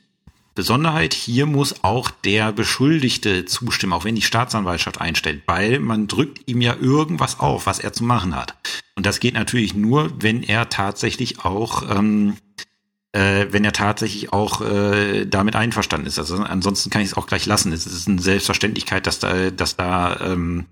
Besonderheit, 0.55 1.14
hier 1.14 1.47
muss 1.47 1.83
auch 1.83 2.11
der 2.11 2.53
Beschuldigte 2.53 3.47
zustimmen, 3.47 3.95
auch 3.95 4.05
wenn 4.05 4.16
die 4.16 4.23
Staatsanwaltschaft 4.23 5.01
einstellt, 5.01 5.42
weil 5.47 5.79
man 5.79 6.09
drückt 6.09 6.47
ihm 6.47 6.61
ja 6.61 6.77
irgendwas 6.79 7.40
auf, 7.40 7.64
was 7.64 7.79
er 7.79 7.95
zu 7.95 8.05
machen 8.05 8.37
hat. 8.37 8.55
Und 8.95 9.07
das 9.07 9.18
geht 9.18 9.33
natürlich 9.33 9.75
nur, 9.75 10.12
wenn 10.21 10.42
er 10.42 10.68
tatsächlich 10.68 11.42
auch, 11.45 11.88
ähm, 11.88 12.37
äh, 13.12 13.46
wenn 13.51 13.64
er 13.64 13.72
tatsächlich 13.72 14.33
auch 14.33 14.62
äh, 14.62 15.27
damit 15.27 15.55
einverstanden 15.55 16.07
ist. 16.07 16.18
Also 16.18 16.37
ansonsten 16.37 16.90
kann 16.90 17.03
ich 17.03 17.09
es 17.09 17.16
auch 17.16 17.27
gleich 17.27 17.46
lassen. 17.46 17.72
Es 17.72 17.87
ist 17.87 18.09
eine 18.09 18.20
Selbstverständlichkeit, 18.20 19.07
dass 19.07 19.18
da, 19.18 19.51
dass 19.51 19.77
da 19.77 20.18
ähm, 20.20 20.66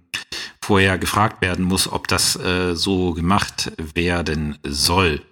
vorher 0.62 0.98
gefragt 0.98 1.42
werden 1.42 1.64
muss, 1.64 1.90
ob 1.90 2.08
das 2.08 2.36
äh, 2.36 2.74
so 2.74 3.12
gemacht 3.12 3.72
werden 3.94 4.58
soll. 4.64 5.22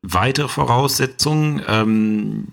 Weitere 0.00 0.48
Voraussetzungen, 0.48 1.62
ähm, 1.68 2.48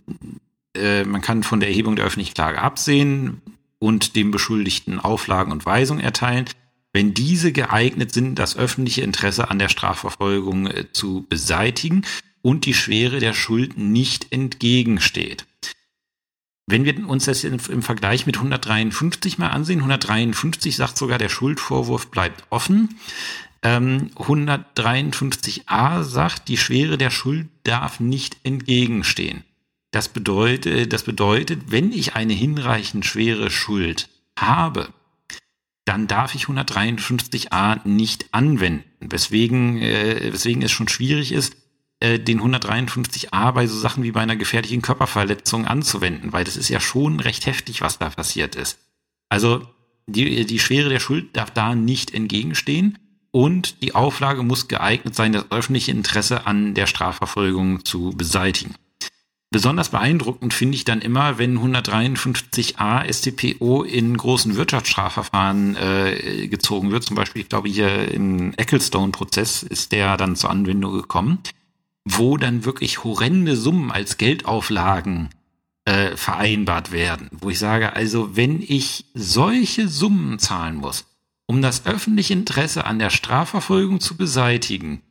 äh, 0.75 1.03
man 1.05 1.21
kann 1.21 1.43
von 1.43 1.59
der 1.59 1.69
Erhebung 1.69 1.95
der 1.95 2.05
öffentlichen 2.05 2.33
Klage 2.33 2.61
absehen 2.61 3.41
und 3.79 4.15
dem 4.15 4.31
Beschuldigten 4.31 4.99
Auflagen 4.99 5.51
und 5.51 5.65
Weisungen 5.65 6.03
erteilen, 6.03 6.45
wenn 6.93 7.13
diese 7.13 7.53
geeignet 7.53 8.13
sind, 8.13 8.35
das 8.35 8.57
öffentliche 8.57 9.01
Interesse 9.01 9.49
an 9.49 9.59
der 9.59 9.69
Strafverfolgung 9.69 10.67
äh, 10.67 10.91
zu 10.91 11.25
beseitigen 11.29 12.03
und 12.41 12.65
die 12.65 12.73
Schwere 12.73 13.19
der 13.19 13.33
Schuld 13.33 13.77
nicht 13.77 14.31
entgegensteht. 14.31 15.45
Wenn 16.67 16.85
wir 16.85 17.07
uns 17.07 17.25
das 17.25 17.43
im 17.43 17.59
Vergleich 17.59 18.25
mit 18.25 18.37
153 18.37 19.37
mal 19.37 19.49
ansehen, 19.49 19.79
153 19.79 20.75
sagt 20.75 20.97
sogar, 20.97 21.17
der 21.17 21.29
Schuldvorwurf 21.29 22.11
bleibt 22.11 22.43
offen. 22.49 22.97
153a 23.63 25.97
ähm, 25.97 26.03
sagt, 26.03 26.47
die 26.47 26.57
Schwere 26.57 26.97
der 26.97 27.11
Schuld 27.11 27.47
darf 27.63 27.99
nicht 27.99 28.37
entgegenstehen. 28.43 29.43
Das 29.91 30.07
bedeutet, 30.07 30.93
das 30.93 31.03
bedeutet, 31.03 31.63
wenn 31.67 31.91
ich 31.91 32.15
eine 32.15 32.33
hinreichend 32.33 33.05
schwere 33.05 33.51
Schuld 33.51 34.09
habe, 34.39 34.89
dann 35.85 36.07
darf 36.07 36.35
ich 36.35 36.45
153a 36.45 37.85
nicht 37.85 38.33
anwenden. 38.33 38.85
Weswegen, 39.01 39.81
äh, 39.81 40.31
weswegen 40.31 40.61
es 40.61 40.71
schon 40.71 40.87
schwierig 40.87 41.33
ist, 41.33 41.57
äh, 42.01 42.19
den 42.19 42.41
153a 42.41 43.51
bei 43.51 43.67
so 43.67 43.77
Sachen 43.77 44.03
wie 44.03 44.11
bei 44.11 44.21
einer 44.21 44.35
gefährlichen 44.35 44.81
Körperverletzung 44.81 45.65
anzuwenden, 45.65 46.33
weil 46.33 46.43
das 46.43 46.57
ist 46.57 46.69
ja 46.69 46.79
schon 46.79 47.19
recht 47.19 47.45
heftig, 47.45 47.81
was 47.81 47.99
da 47.99 48.09
passiert 48.09 48.55
ist. 48.55 48.79
Also 49.29 49.67
die, 50.07 50.45
die 50.45 50.59
Schwere 50.59 50.89
der 50.89 50.99
Schuld 50.99 51.35
darf 51.37 51.51
da 51.51 51.75
nicht 51.75 52.13
entgegenstehen 52.13 52.97
und 53.31 53.81
die 53.81 53.95
Auflage 53.95 54.43
muss 54.43 54.67
geeignet 54.67 55.15
sein, 55.15 55.31
das 55.31 55.51
öffentliche 55.51 55.91
Interesse 55.91 56.45
an 56.45 56.73
der 56.73 56.87
Strafverfolgung 56.87 57.85
zu 57.85 58.11
beseitigen. 58.11 58.75
Besonders 59.53 59.89
beeindruckend 59.89 60.53
finde 60.53 60.75
ich 60.75 60.85
dann 60.85 61.01
immer, 61.01 61.37
wenn 61.37 61.59
153a 61.59 63.11
StPO 63.11 63.83
in 63.83 64.15
großen 64.15 64.55
Wirtschaftsstrafverfahren 64.55 65.75
äh, 65.75 66.47
gezogen 66.47 66.91
wird. 66.91 67.03
Zum 67.03 67.17
Beispiel, 67.17 67.41
ich 67.41 67.49
glaube, 67.49 67.67
hier 67.67 68.09
im 68.11 68.53
Ecclestone-Prozess 68.53 69.63
ist 69.63 69.91
der 69.91 70.15
dann 70.15 70.37
zur 70.37 70.51
Anwendung 70.51 70.93
gekommen, 70.93 71.39
wo 72.05 72.37
dann 72.37 72.65
wirklich 72.65 73.03
horrende 73.03 73.55
Summen 73.55 73.91
als 73.91 74.17
Geldauflagen 74.17 75.29
äh, 75.85 76.15
vereinbart 76.15 76.91
werden. 76.91 77.29
Wo 77.31 77.49
ich 77.49 77.59
sage, 77.59 77.95
also 77.95 78.35
wenn 78.35 78.61
ich 78.61 79.05
solche 79.13 79.87
Summen 79.87 80.39
zahlen 80.39 80.75
muss, 80.75 81.05
um 81.45 81.61
das 81.61 81.85
öffentliche 81.85 82.33
Interesse 82.33 82.85
an 82.85 82.99
der 82.99 83.09
Strafverfolgung 83.09 83.99
zu 83.99 84.15
beseitigen, 84.15 85.01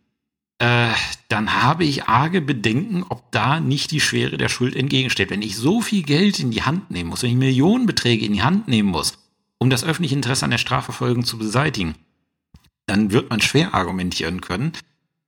äh, 0.58 0.90
dann 1.28 1.62
habe 1.62 1.84
ich 1.84 2.04
arge 2.04 2.40
Bedenken, 2.40 3.04
ob 3.08 3.32
da 3.32 3.60
nicht 3.60 3.90
die 3.90 4.00
Schwere 4.00 4.36
der 4.36 4.48
Schuld 4.48 4.76
entgegensteht. 4.76 5.30
Wenn 5.30 5.42
ich 5.42 5.56
so 5.56 5.80
viel 5.80 6.02
Geld 6.02 6.38
in 6.38 6.50
die 6.50 6.62
Hand 6.62 6.90
nehmen 6.90 7.10
muss, 7.10 7.22
wenn 7.22 7.30
ich 7.30 7.36
Millionenbeträge 7.36 8.26
in 8.26 8.34
die 8.34 8.42
Hand 8.42 8.68
nehmen 8.68 8.90
muss, 8.90 9.18
um 9.58 9.70
das 9.70 9.84
öffentliche 9.84 10.14
Interesse 10.14 10.44
an 10.44 10.50
der 10.50 10.58
Strafverfolgung 10.58 11.24
zu 11.24 11.38
beseitigen, 11.38 11.94
dann 12.86 13.10
wird 13.10 13.30
man 13.30 13.40
schwer 13.40 13.74
argumentieren 13.74 14.40
können, 14.40 14.72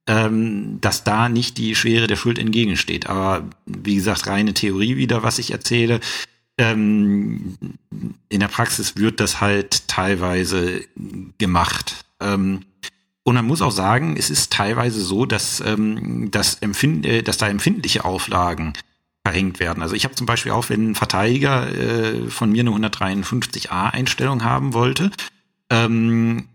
ähm, 0.07 0.79
dass 0.81 1.03
da 1.03 1.29
nicht 1.29 1.57
die 1.57 1.75
Schwere 1.75 2.07
der 2.07 2.15
Schuld 2.15 2.37
entgegensteht. 2.37 3.07
Aber 3.07 3.49
wie 3.65 3.95
gesagt, 3.95 4.27
reine 4.27 4.53
Theorie 4.53 4.97
wieder, 4.97 5.23
was 5.23 5.39
ich 5.39 5.51
erzähle. 5.51 5.99
Ähm, 6.57 7.55
in 8.29 8.39
der 8.39 8.47
Praxis 8.47 8.97
wird 8.97 9.19
das 9.19 9.41
halt 9.41 9.87
teilweise 9.87 10.81
gemacht. 11.37 12.05
Ähm, 12.19 12.65
und 13.23 13.35
man 13.35 13.45
muss 13.45 13.61
auch 13.61 13.71
sagen, 13.71 14.17
es 14.17 14.29
ist 14.29 14.51
teilweise 14.51 15.01
so, 15.01 15.25
dass, 15.25 15.61
ähm, 15.61 16.29
dass, 16.29 16.55
empfind 16.55 17.05
äh, 17.05 17.23
dass 17.23 17.37
da 17.37 17.47
empfindliche 17.47 18.03
Auflagen 18.03 18.73
verhängt 19.25 19.61
werden. 19.61 19.81
Also 19.81 19.95
ich 19.95 20.03
habe 20.03 20.15
zum 20.15 20.27
Beispiel 20.27 20.51
auch, 20.51 20.69
wenn 20.69 20.91
ein 20.91 20.95
Verteidiger 20.95 21.71
äh, 21.71 22.29
von 22.29 22.51
mir 22.51 22.59
eine 22.59 22.71
153a-Einstellung 22.71 24.43
haben 24.43 24.73
wollte, 24.73 25.11
ähm, 25.69 26.49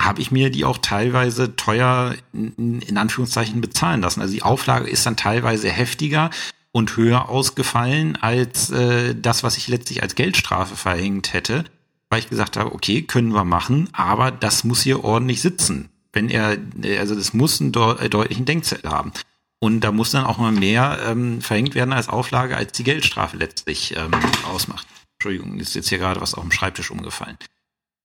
habe 0.00 0.20
ich 0.20 0.30
mir 0.30 0.50
die 0.50 0.64
auch 0.64 0.78
teilweise 0.78 1.56
teuer 1.56 2.14
in, 2.32 2.80
in 2.80 2.98
Anführungszeichen 2.98 3.60
bezahlen 3.60 4.00
lassen. 4.00 4.20
Also 4.20 4.34
die 4.34 4.42
Auflage 4.42 4.88
ist 4.88 5.04
dann 5.06 5.16
teilweise 5.16 5.68
heftiger 5.70 6.30
und 6.70 6.96
höher 6.96 7.28
ausgefallen 7.28 8.16
als 8.20 8.70
äh, 8.70 9.14
das, 9.14 9.42
was 9.42 9.56
ich 9.56 9.68
letztlich 9.68 10.02
als 10.02 10.14
Geldstrafe 10.14 10.76
verhängt 10.76 11.32
hätte 11.32 11.64
weil 12.10 12.20
ich 12.20 12.28
gesagt 12.28 12.56
habe, 12.56 12.72
okay, 12.72 13.02
können 13.02 13.34
wir 13.34 13.44
machen, 13.44 13.88
aber 13.92 14.30
das 14.30 14.64
muss 14.64 14.82
hier 14.82 15.04
ordentlich 15.04 15.42
sitzen. 15.42 15.90
Wenn 16.12 16.30
er, 16.30 16.56
also 16.98 17.14
das 17.14 17.34
muss 17.34 17.60
einen 17.60 17.72
de 17.72 18.08
deutlichen 18.08 18.46
Denkzettel 18.46 18.90
haben. 18.90 19.12
Und 19.60 19.80
da 19.80 19.92
muss 19.92 20.12
dann 20.12 20.24
auch 20.24 20.38
mal 20.38 20.52
mehr 20.52 21.00
ähm, 21.06 21.42
verhängt 21.42 21.74
werden 21.74 21.92
als 21.92 22.08
Auflage, 22.08 22.56
als 22.56 22.72
die 22.72 22.84
Geldstrafe 22.84 23.36
letztlich 23.36 23.96
ähm, 23.96 24.12
ausmacht. 24.44 24.86
Entschuldigung, 25.18 25.58
ist 25.58 25.74
jetzt 25.74 25.88
hier 25.88 25.98
gerade 25.98 26.20
was 26.20 26.34
auf 26.34 26.42
dem 26.42 26.52
Schreibtisch 26.52 26.90
umgefallen. 26.90 27.36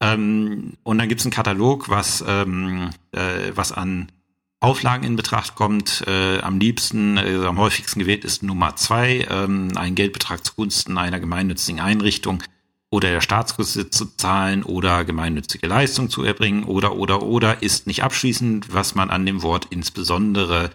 Ähm, 0.04 0.74
und 0.84 0.98
dann 0.98 1.08
gibt 1.08 1.22
es 1.22 1.26
einen 1.26 1.34
Katalog, 1.34 1.88
was, 1.88 2.24
ähm, 2.28 2.90
äh, 3.14 3.52
was 3.56 3.72
an 3.72 4.12
Auflagen 4.60 5.06
in 5.06 5.16
Betracht 5.16 5.56
kommt. 5.56 6.04
Äh, 6.08 6.40
am 6.40 6.60
liebsten, 6.60 7.18
äh, 7.18 7.46
am 7.46 7.58
häufigsten 7.58 8.00
gewählt 8.00 8.26
ist 8.26 8.44
Nummer 8.44 8.76
zwei, 8.76 9.26
ähm, 9.30 9.72
ein 9.76 9.96
Geldbetrag 9.96 10.46
zugunsten 10.46 10.98
einer 10.98 11.20
gemeinnützigen 11.22 11.80
Einrichtung 11.80 12.44
oder 12.92 13.10
der 13.10 13.22
Staatskurse 13.22 13.90
zu 13.90 14.06
zahlen 14.18 14.64
oder 14.64 15.06
gemeinnützige 15.06 15.68
Leistung 15.68 16.10
zu 16.10 16.24
erbringen 16.24 16.66
oder 16.66 16.96
oder 16.96 17.24
oder 17.24 17.64
ist 17.64 17.88
nicht 17.88 18.04
abschließend, 18.04 18.74
was 18.74 18.96
man 18.96 19.10
an 19.10 19.26
dem 19.26 19.42
Wort 19.42 19.68
insbesondere 19.70 20.72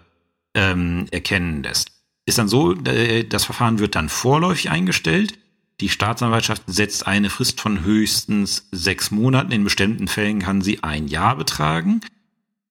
ähm, 0.55 1.07
erkennen 1.11 1.63
lässt. 1.63 1.93
Ist 2.27 2.39
dann 2.39 2.49
so, 2.49 2.75
äh, 2.75 3.25
das 3.25 3.45
Verfahren 3.45 3.79
wird 3.79 3.95
dann 3.95 4.09
vorläufig 4.09 4.71
eingestellt. 4.71 5.39
Die 5.81 5.89
Staatsanwaltschaft 5.89 6.63
setzt 6.67 7.07
eine 7.07 7.31
Frist 7.31 7.61
von 7.61 7.85
höchstens 7.85 8.69
sechs 8.73 9.11
Monaten. 9.11 9.53
In 9.53 9.65
bestimmten 9.65 10.09
Fällen 10.09 10.41
kann 10.41 10.61
sie 10.61 10.83
ein 10.83 11.07
Jahr 11.07 11.37
betragen. 11.37 12.01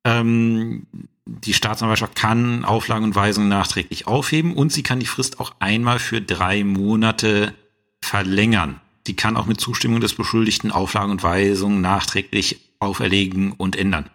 Ähm, 0.03 0.87
die 1.25 1.53
Staatsanwaltschaft 1.53 2.15
kann 2.15 2.65
Auflagen 2.65 3.05
und 3.05 3.15
Weisungen 3.15 3.49
nachträglich 3.49 4.07
aufheben 4.07 4.55
und 4.55 4.71
sie 4.71 4.83
kann 4.83 4.99
die 4.99 5.05
Frist 5.05 5.39
auch 5.39 5.53
einmal 5.59 5.99
für 5.99 6.21
drei 6.21 6.63
Monate 6.63 7.53
verlängern. 8.01 8.79
Sie 9.05 9.15
kann 9.15 9.37
auch 9.37 9.45
mit 9.45 9.61
Zustimmung 9.61 10.01
des 10.01 10.13
Beschuldigten 10.13 10.71
Auflagen 10.71 11.11
und 11.11 11.23
Weisungen 11.23 11.81
nachträglich 11.81 12.59
auferlegen 12.79 13.53
und 13.53 13.75
ändern. 13.75 14.09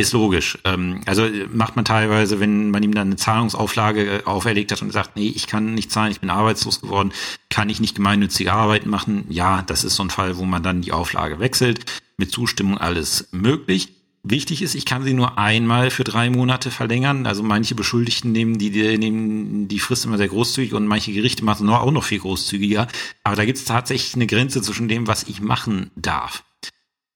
Ist 0.00 0.12
logisch. 0.12 0.56
Ähm, 0.62 1.00
also 1.06 1.28
macht 1.52 1.74
man 1.74 1.84
teilweise, 1.84 2.38
wenn 2.38 2.70
man 2.70 2.84
ihm 2.84 2.94
dann 2.94 3.08
eine 3.08 3.16
Zahlungsauflage 3.16 4.18
äh, 4.20 4.24
auferlegt 4.24 4.70
hat 4.70 4.80
und 4.80 4.92
sagt, 4.92 5.16
nee, 5.16 5.32
ich 5.34 5.48
kann 5.48 5.74
nicht 5.74 5.90
zahlen, 5.90 6.12
ich 6.12 6.20
bin 6.20 6.30
arbeitslos 6.30 6.80
geworden, 6.80 7.12
kann 7.50 7.68
ich 7.68 7.80
nicht 7.80 7.96
gemeinnützige 7.96 8.52
Arbeiten 8.52 8.90
machen. 8.90 9.24
Ja, 9.28 9.62
das 9.62 9.82
ist 9.82 9.96
so 9.96 10.04
ein 10.04 10.10
Fall, 10.10 10.38
wo 10.38 10.44
man 10.44 10.62
dann 10.62 10.82
die 10.82 10.92
Auflage 10.92 11.40
wechselt. 11.40 11.84
Mit 12.16 12.30
Zustimmung 12.30 12.78
alles 12.78 13.28
möglich. 13.32 13.88
Wichtig 14.22 14.62
ist, 14.62 14.76
ich 14.76 14.84
kann 14.84 15.02
sie 15.02 15.14
nur 15.14 15.36
einmal 15.36 15.90
für 15.90 16.04
drei 16.04 16.30
Monate 16.30 16.70
verlängern. 16.70 17.26
Also 17.26 17.42
manche 17.42 17.74
Beschuldigten 17.74 18.30
nehmen 18.30 18.56
die, 18.56 18.70
die, 18.70 18.98
nehmen 18.98 19.66
die 19.66 19.80
Frist 19.80 20.04
immer 20.04 20.16
sehr 20.16 20.28
großzügig 20.28 20.74
und 20.74 20.86
manche 20.86 21.12
Gerichte 21.12 21.44
machen 21.44 21.68
es 21.68 21.74
auch 21.74 21.90
noch 21.90 22.04
viel 22.04 22.20
großzügiger. 22.20 22.86
Aber 23.24 23.34
da 23.34 23.44
gibt 23.44 23.58
es 23.58 23.64
tatsächlich 23.64 24.14
eine 24.14 24.28
Grenze 24.28 24.62
zwischen 24.62 24.86
dem, 24.86 25.08
was 25.08 25.24
ich 25.24 25.40
machen 25.40 25.90
darf. 25.96 26.44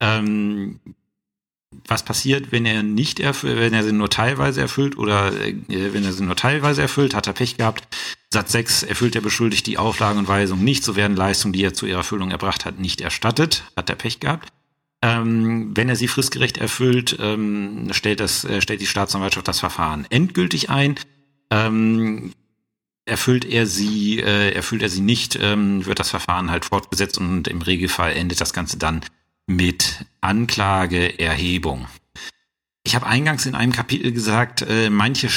Ähm, 0.01 0.81
was 1.87 2.05
passiert, 2.05 2.53
wenn 2.53 2.67
er 2.67 2.83
nicht 2.83 3.21
erfüllt, 3.21 3.59
wenn 3.59 3.75
er 3.75 3.83
sie 3.83 3.93
nur 3.93 4.11
teilweise 4.11 4.61
erfüllt 4.61 4.97
oder 4.97 5.33
äh, 5.33 5.55
wenn 5.69 6.05
er 6.05 6.13
sie 6.13 6.25
nur 6.25 6.37
teilweise 6.37 6.83
erfüllt, 6.83 7.15
hat 7.15 7.27
er 7.27 7.33
Pech 7.33 7.57
gehabt. 7.57 7.87
Satz 8.33 8.53
6 8.53 8.83
erfüllt 8.85 9.15
der 9.15 9.21
Beschuldigte 9.21 9.71
die 9.71 9.79
Auflagen 9.79 10.19
und 10.19 10.29
Weisungen 10.29 10.65
nicht, 10.65 10.85
so 10.85 10.97
werden 10.97 11.17
Leistungen, 11.17 11.53
die 11.53 11.65
er 11.65 11.75
zu 11.75 11.87
ihrer 11.87 11.99
Erfüllung 11.99 12.31
erbracht 12.31 12.65
hat, 12.65 12.79
nicht 12.79 13.01
erstattet, 13.01 13.65
hat 13.77 13.91
er 13.91 13.97
Pech 13.97 14.21
gehabt. 14.21 14.49
Ähm, 15.03 15.77
wenn 15.77 15.89
er 15.89 15.97
sie 15.97 16.09
fristgerecht 16.09 16.59
erfüllt, 16.59 17.17
ähm, 17.21 17.89
stellt, 17.91 18.21
das, 18.21 18.45
äh, 18.45 18.61
stellt 18.61 18.81
die 18.81 18.87
Staatsanwaltschaft 18.87 19.49
das 19.49 19.59
Verfahren 19.59 20.07
endgültig 20.11 20.71
ein. 20.71 20.95
Ähm, 21.51 22.33
erfüllt 23.05 23.45
er 23.45 23.67
sie, 23.67 24.21
äh, 24.21 24.53
erfüllt 24.53 24.83
er 24.83 24.89
sie 24.89 25.01
nicht, 25.01 25.37
ähm, 25.41 25.85
wird 25.87 25.99
das 25.99 26.11
Verfahren 26.11 26.51
halt 26.51 26.67
fortgesetzt 26.67 27.19
und 27.19 27.49
im 27.49 27.63
Regelfall 27.63 28.13
endet 28.13 28.41
das 28.41 28.53
Ganze 28.53 28.79
dann 28.79 29.01
mit 29.47 30.05
Anklageerhebung. 30.21 31.87
Ich 32.85 32.97
habe 32.97 33.07
eingangs 33.07 33.47
in 33.47 33.55
einem 33.55 33.73
Kapitel 33.73 34.13
gesagt, 34.13 34.63
äh, 34.63 34.91
manche, 34.91 35.29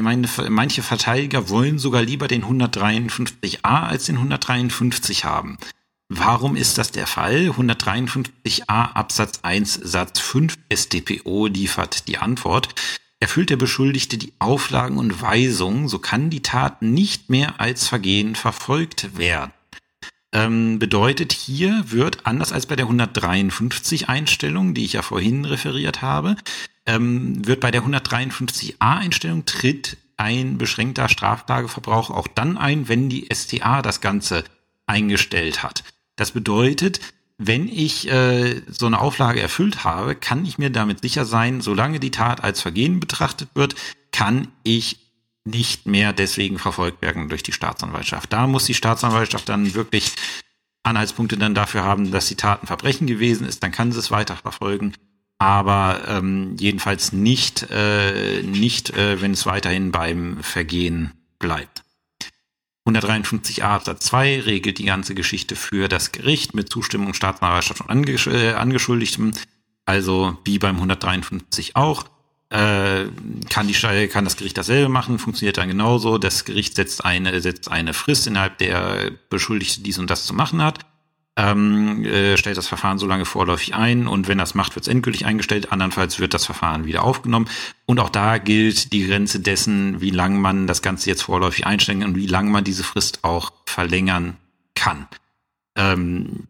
meine, 0.00 0.28
manche 0.48 0.82
Verteidiger 0.82 1.50
wollen 1.50 1.78
sogar 1.78 2.02
lieber 2.02 2.28
den 2.28 2.44
153a 2.44 3.58
als 3.62 4.06
den 4.06 4.16
153 4.16 5.24
haben. 5.24 5.58
Warum 6.08 6.56
ist 6.56 6.78
das 6.78 6.92
der 6.92 7.06
Fall? 7.06 7.50
153a 7.50 8.62
Absatz 8.68 9.40
1 9.42 9.74
Satz 9.74 10.20
5 10.20 10.56
StPO 10.72 11.46
liefert 11.46 12.08
die 12.08 12.18
Antwort. 12.18 12.74
Erfüllt 13.20 13.50
der 13.50 13.56
Beschuldigte 13.56 14.18
die 14.18 14.32
Auflagen 14.38 14.98
und 14.98 15.22
Weisungen, 15.22 15.88
so 15.88 15.98
kann 15.98 16.30
die 16.30 16.42
Tat 16.42 16.82
nicht 16.82 17.30
mehr 17.30 17.60
als 17.60 17.88
Vergehen 17.88 18.34
verfolgt 18.34 19.16
werden. 19.16 19.52
Ähm, 20.34 20.80
bedeutet, 20.80 21.32
hier 21.32 21.84
wird, 21.86 22.26
anders 22.26 22.52
als 22.52 22.66
bei 22.66 22.74
der 22.74 22.86
153 22.86 24.08
Einstellung, 24.08 24.74
die 24.74 24.84
ich 24.84 24.94
ja 24.94 25.02
vorhin 25.02 25.44
referiert 25.44 26.02
habe, 26.02 26.34
ähm, 26.86 27.46
wird 27.46 27.60
bei 27.60 27.70
der 27.70 27.84
153a 27.84 28.74
Einstellung 28.80 29.46
tritt 29.46 29.96
ein 30.16 30.58
beschränkter 30.58 31.08
Straftageverbrauch 31.08 32.10
auch 32.10 32.26
dann 32.26 32.58
ein, 32.58 32.88
wenn 32.88 33.08
die 33.08 33.28
STA 33.32 33.80
das 33.80 34.00
Ganze 34.00 34.44
eingestellt 34.86 35.62
hat. 35.62 35.84
Das 36.16 36.32
bedeutet, 36.32 37.00
wenn 37.38 37.68
ich 37.68 38.10
äh, 38.10 38.62
so 38.68 38.86
eine 38.86 39.00
Auflage 39.00 39.40
erfüllt 39.40 39.84
habe, 39.84 40.16
kann 40.16 40.44
ich 40.44 40.58
mir 40.58 40.70
damit 40.70 41.00
sicher 41.00 41.24
sein, 41.24 41.60
solange 41.60 42.00
die 42.00 42.10
Tat 42.12 42.42
als 42.42 42.60
Vergehen 42.60 43.00
betrachtet 43.00 43.50
wird, 43.54 43.74
kann 44.12 44.48
ich 44.62 45.03
nicht 45.44 45.86
mehr 45.86 46.12
deswegen 46.12 46.58
verfolgt 46.58 47.02
werden 47.02 47.28
durch 47.28 47.42
die 47.42 47.52
Staatsanwaltschaft. 47.52 48.32
Da 48.32 48.46
muss 48.46 48.64
die 48.64 48.74
Staatsanwaltschaft 48.74 49.48
dann 49.48 49.74
wirklich 49.74 50.12
Anhaltspunkte 50.82 51.36
dann 51.36 51.54
dafür 51.54 51.84
haben, 51.84 52.10
dass 52.10 52.28
die 52.28 52.36
Tat 52.36 52.62
ein 52.62 52.66
Verbrechen 52.66 53.06
gewesen 53.06 53.46
ist, 53.46 53.62
dann 53.62 53.72
kann 53.72 53.92
sie 53.92 53.98
es 53.98 54.10
weiter 54.10 54.36
verfolgen. 54.36 54.94
Aber 55.38 56.02
ähm, 56.06 56.56
jedenfalls 56.58 57.12
nicht, 57.12 57.66
äh, 57.70 58.42
nicht 58.42 58.90
äh, 58.90 59.20
wenn 59.20 59.32
es 59.32 59.46
weiterhin 59.46 59.92
beim 59.92 60.42
Vergehen 60.42 61.12
bleibt. 61.38 61.82
153a 62.86 63.62
Absatz 63.62 64.06
2 64.06 64.40
regelt 64.42 64.78
die 64.78 64.84
ganze 64.84 65.14
Geschichte 65.14 65.56
für 65.56 65.88
das 65.88 66.12
Gericht 66.12 66.54
mit 66.54 66.68
Zustimmung 66.68 67.14
Staatsanwaltschaft 67.14 67.80
und 67.80 67.90
Angesch 67.90 68.26
äh, 68.26 68.52
Angeschuldigtem. 68.52 69.32
Also 69.86 70.38
wie 70.44 70.58
beim 70.58 70.76
153 70.76 71.76
auch. 71.76 72.04
Äh, 72.54 73.06
kann, 73.50 73.66
die, 73.66 74.08
kann 74.08 74.24
das 74.24 74.36
Gericht 74.36 74.56
dasselbe 74.56 74.88
machen, 74.88 75.18
funktioniert 75.18 75.58
dann 75.58 75.68
genauso. 75.68 76.18
Das 76.18 76.44
Gericht 76.44 76.76
setzt 76.76 77.04
eine, 77.04 77.40
setzt 77.40 77.70
eine 77.70 77.94
Frist, 77.94 78.26
innerhalb 78.26 78.58
der 78.58 79.10
Beschuldigte 79.28 79.80
dies 79.80 79.98
und 79.98 80.08
das 80.08 80.24
zu 80.24 80.34
machen 80.34 80.62
hat 80.62 80.80
ähm, 81.36 82.04
äh, 82.04 82.36
stellt 82.36 82.56
das 82.56 82.68
Verfahren 82.68 82.98
so 82.98 83.06
lange 83.06 83.24
vorläufig 83.24 83.74
ein 83.74 84.06
und 84.06 84.28
wenn 84.28 84.38
das 84.38 84.54
macht, 84.54 84.76
wird 84.76 84.86
es 84.86 84.92
endgültig 84.92 85.26
eingestellt. 85.26 85.72
Andernfalls 85.72 86.20
wird 86.20 86.32
das 86.32 86.44
Verfahren 86.46 86.84
wieder 86.84 87.02
aufgenommen. 87.02 87.48
Und 87.86 87.98
auch 87.98 88.08
da 88.08 88.38
gilt 88.38 88.92
die 88.92 89.06
Grenze 89.06 89.40
dessen, 89.40 90.00
wie 90.00 90.10
lange 90.10 90.38
man 90.38 90.66
das 90.66 90.80
Ganze 90.80 91.10
jetzt 91.10 91.22
vorläufig 91.22 91.66
einstellen 91.66 92.00
kann 92.00 92.10
und 92.10 92.16
wie 92.16 92.26
lange 92.26 92.50
man 92.50 92.62
diese 92.62 92.84
Frist 92.84 93.24
auch 93.24 93.52
verlängern 93.66 94.36
kann. 94.76 95.08
Ähm, 95.76 96.46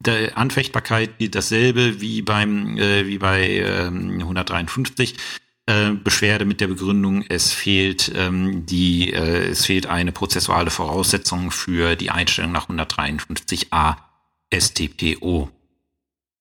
der 0.00 0.36
Anfechtbarkeit 0.36 1.18
gilt 1.18 1.34
dasselbe 1.34 2.00
wie 2.00 2.22
beim 2.22 2.76
äh, 2.78 3.06
wie 3.06 3.18
bei 3.18 3.48
ähm, 3.48 4.18
153. 4.20 5.16
Äh, 5.66 5.92
Beschwerde 5.92 6.46
mit 6.46 6.60
der 6.60 6.68
Begründung, 6.68 7.24
es 7.28 7.52
fehlt 7.52 8.10
ähm, 8.16 8.66
die, 8.66 9.12
äh, 9.12 9.50
es 9.50 9.66
fehlt 9.66 9.86
eine 9.86 10.10
prozessuale 10.10 10.70
Voraussetzung 10.70 11.50
für 11.50 11.94
die 11.96 12.10
Einstellung 12.10 12.50
nach 12.50 12.68
153a 12.68 13.96
STPO. 14.52 15.50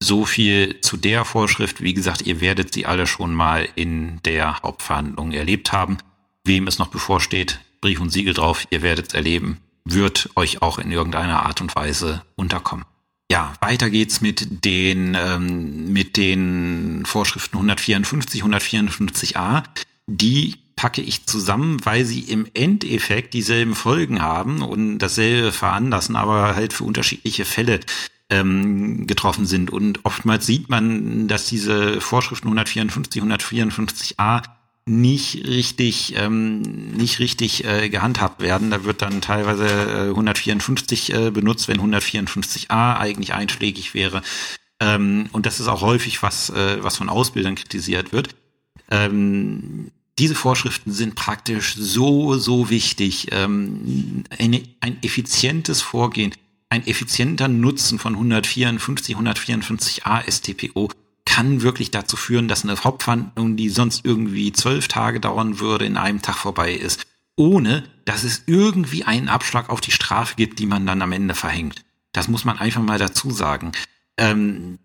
So 0.02 0.26
viel 0.26 0.80
zu 0.82 0.96
der 0.96 1.26
Vorschrift. 1.26 1.82
Wie 1.82 1.94
gesagt, 1.94 2.22
ihr 2.22 2.40
werdet 2.40 2.74
sie 2.74 2.86
alle 2.86 3.06
schon 3.06 3.34
mal 3.34 3.68
in 3.76 4.20
der 4.24 4.64
Hauptverhandlung 4.64 5.34
erlebt 5.34 5.74
haben. 5.74 5.98
Wem 6.46 6.68
es 6.68 6.80
noch 6.80 6.88
bevorsteht, 6.88 7.60
Brief 7.82 8.00
und 8.00 8.10
Siegel 8.10 8.34
drauf, 8.34 8.66
ihr 8.72 8.82
werdet 8.82 9.10
es 9.10 9.14
erleben, 9.14 9.58
wird 9.84 10.30
euch 10.36 10.62
auch 10.62 10.80
in 10.80 10.92
irgendeiner 10.92 11.46
Art 11.46 11.60
und 11.62 11.76
Weise 11.76 12.24
unterkommen. 12.36 12.86
Ja, 13.32 13.54
weiter 13.62 13.92
geht's 13.92 14.22
mit 14.22 14.66
den, 14.66 15.16
ähm, 15.16 15.94
mit 15.94 16.18
den 16.18 17.04
Vorschriften 17.06 17.58
154, 17.58 18.44
154a. 18.44 19.64
Die 20.08 20.56
packe 20.76 21.02
ich 21.02 21.26
zusammen, 21.28 21.78
weil 21.86 22.06
sie 22.06 22.22
im 22.22 22.48
Endeffekt 22.56 23.34
dieselben 23.36 23.76
Folgen 23.76 24.22
haben 24.22 24.64
und 24.64 24.98
dasselbe 24.98 25.52
veranlassen, 25.52 26.16
aber 26.16 26.56
halt 26.56 26.74
für 26.74 26.86
unterschiedliche 26.86 27.46
Fälle 27.46 27.82
ähm, 28.32 29.06
getroffen 29.06 29.46
sind. 29.46 29.70
Und 29.70 30.06
oftmals 30.06 30.48
sieht 30.48 30.70
man, 30.70 31.28
dass 31.28 31.46
diese 31.46 32.02
Vorschriften 32.02 32.48
154, 32.48 33.22
154a 33.22 34.44
nicht 34.90 35.46
richtig 35.48 36.16
ähm, 36.18 36.92
nicht 36.92 37.20
richtig 37.20 37.64
äh, 37.64 37.90
gehandhabt 37.90 38.42
werden. 38.42 38.72
Da 38.72 38.84
wird 38.84 39.02
dann 39.02 39.22
teilweise 39.22 39.68
äh, 39.68 40.10
154 40.10 41.14
äh, 41.14 41.32
benutzt, 41.32 41.68
wenn 41.68 41.80
154a 41.80 42.98
eigentlich 42.98 43.34
einschlägig 43.34 43.94
wäre. 43.94 44.22
Ähm, 44.80 45.30
und 45.32 45.46
das 45.46 45.60
ist 45.60 45.68
auch 45.68 45.82
häufig 45.82 46.22
was 46.24 46.50
äh, 46.50 46.84
was 46.84 46.98
von 46.98 47.10
Ausbildern 47.10 47.56
kritisiert 47.56 48.12
wird. 48.12 48.30
Ähm, 48.90 49.92
diese 50.18 50.36
Vorschriften 50.36 50.92
sind 50.92 51.16
praktisch 51.16 51.76
so, 51.76 52.38
so 52.38 52.70
wichtig. 52.70 53.28
Ähm, 53.32 54.26
eine, 54.38 54.62
ein 54.82 54.98
effizientes 55.02 55.82
Vorgehen, 55.82 56.34
ein 56.70 56.86
effizienter 56.86 57.48
Nutzen 57.48 58.00
von 58.00 58.14
154, 58.14 59.16
154a 59.16 60.30
STPO 60.30 60.90
kann 61.30 61.62
wirklich 61.62 61.92
dazu 61.92 62.18
führen, 62.18 62.48
dass 62.48 62.64
eine 62.64 62.76
Hauptverhandlung, 62.84 63.56
die 63.56 63.70
sonst 63.70 64.04
irgendwie 64.04 64.52
zwölf 64.52 64.88
Tage 64.88 65.20
dauern 65.20 65.60
würde, 65.60 65.86
in 65.86 65.96
einem 65.96 66.24
Tag 66.24 66.38
vorbei 66.38 66.74
ist, 66.74 67.06
ohne 67.36 67.84
dass 68.04 68.24
es 68.24 68.44
irgendwie 68.48 69.04
einen 69.04 69.30
Abschlag 69.30 69.70
auf 69.70 69.80
die 69.80 69.92
Strafe 69.92 70.34
gibt, 70.36 70.58
die 70.58 70.66
man 70.66 70.88
dann 70.88 71.04
am 71.04 71.12
Ende 71.12 71.36
verhängt. 71.36 71.86
Das 72.14 72.30
muss 72.30 72.46
man 72.46 72.58
einfach 72.58 72.82
mal 72.82 72.98
dazu 72.98 73.30
sagen. 73.30 73.74
Ähm, 74.18 74.80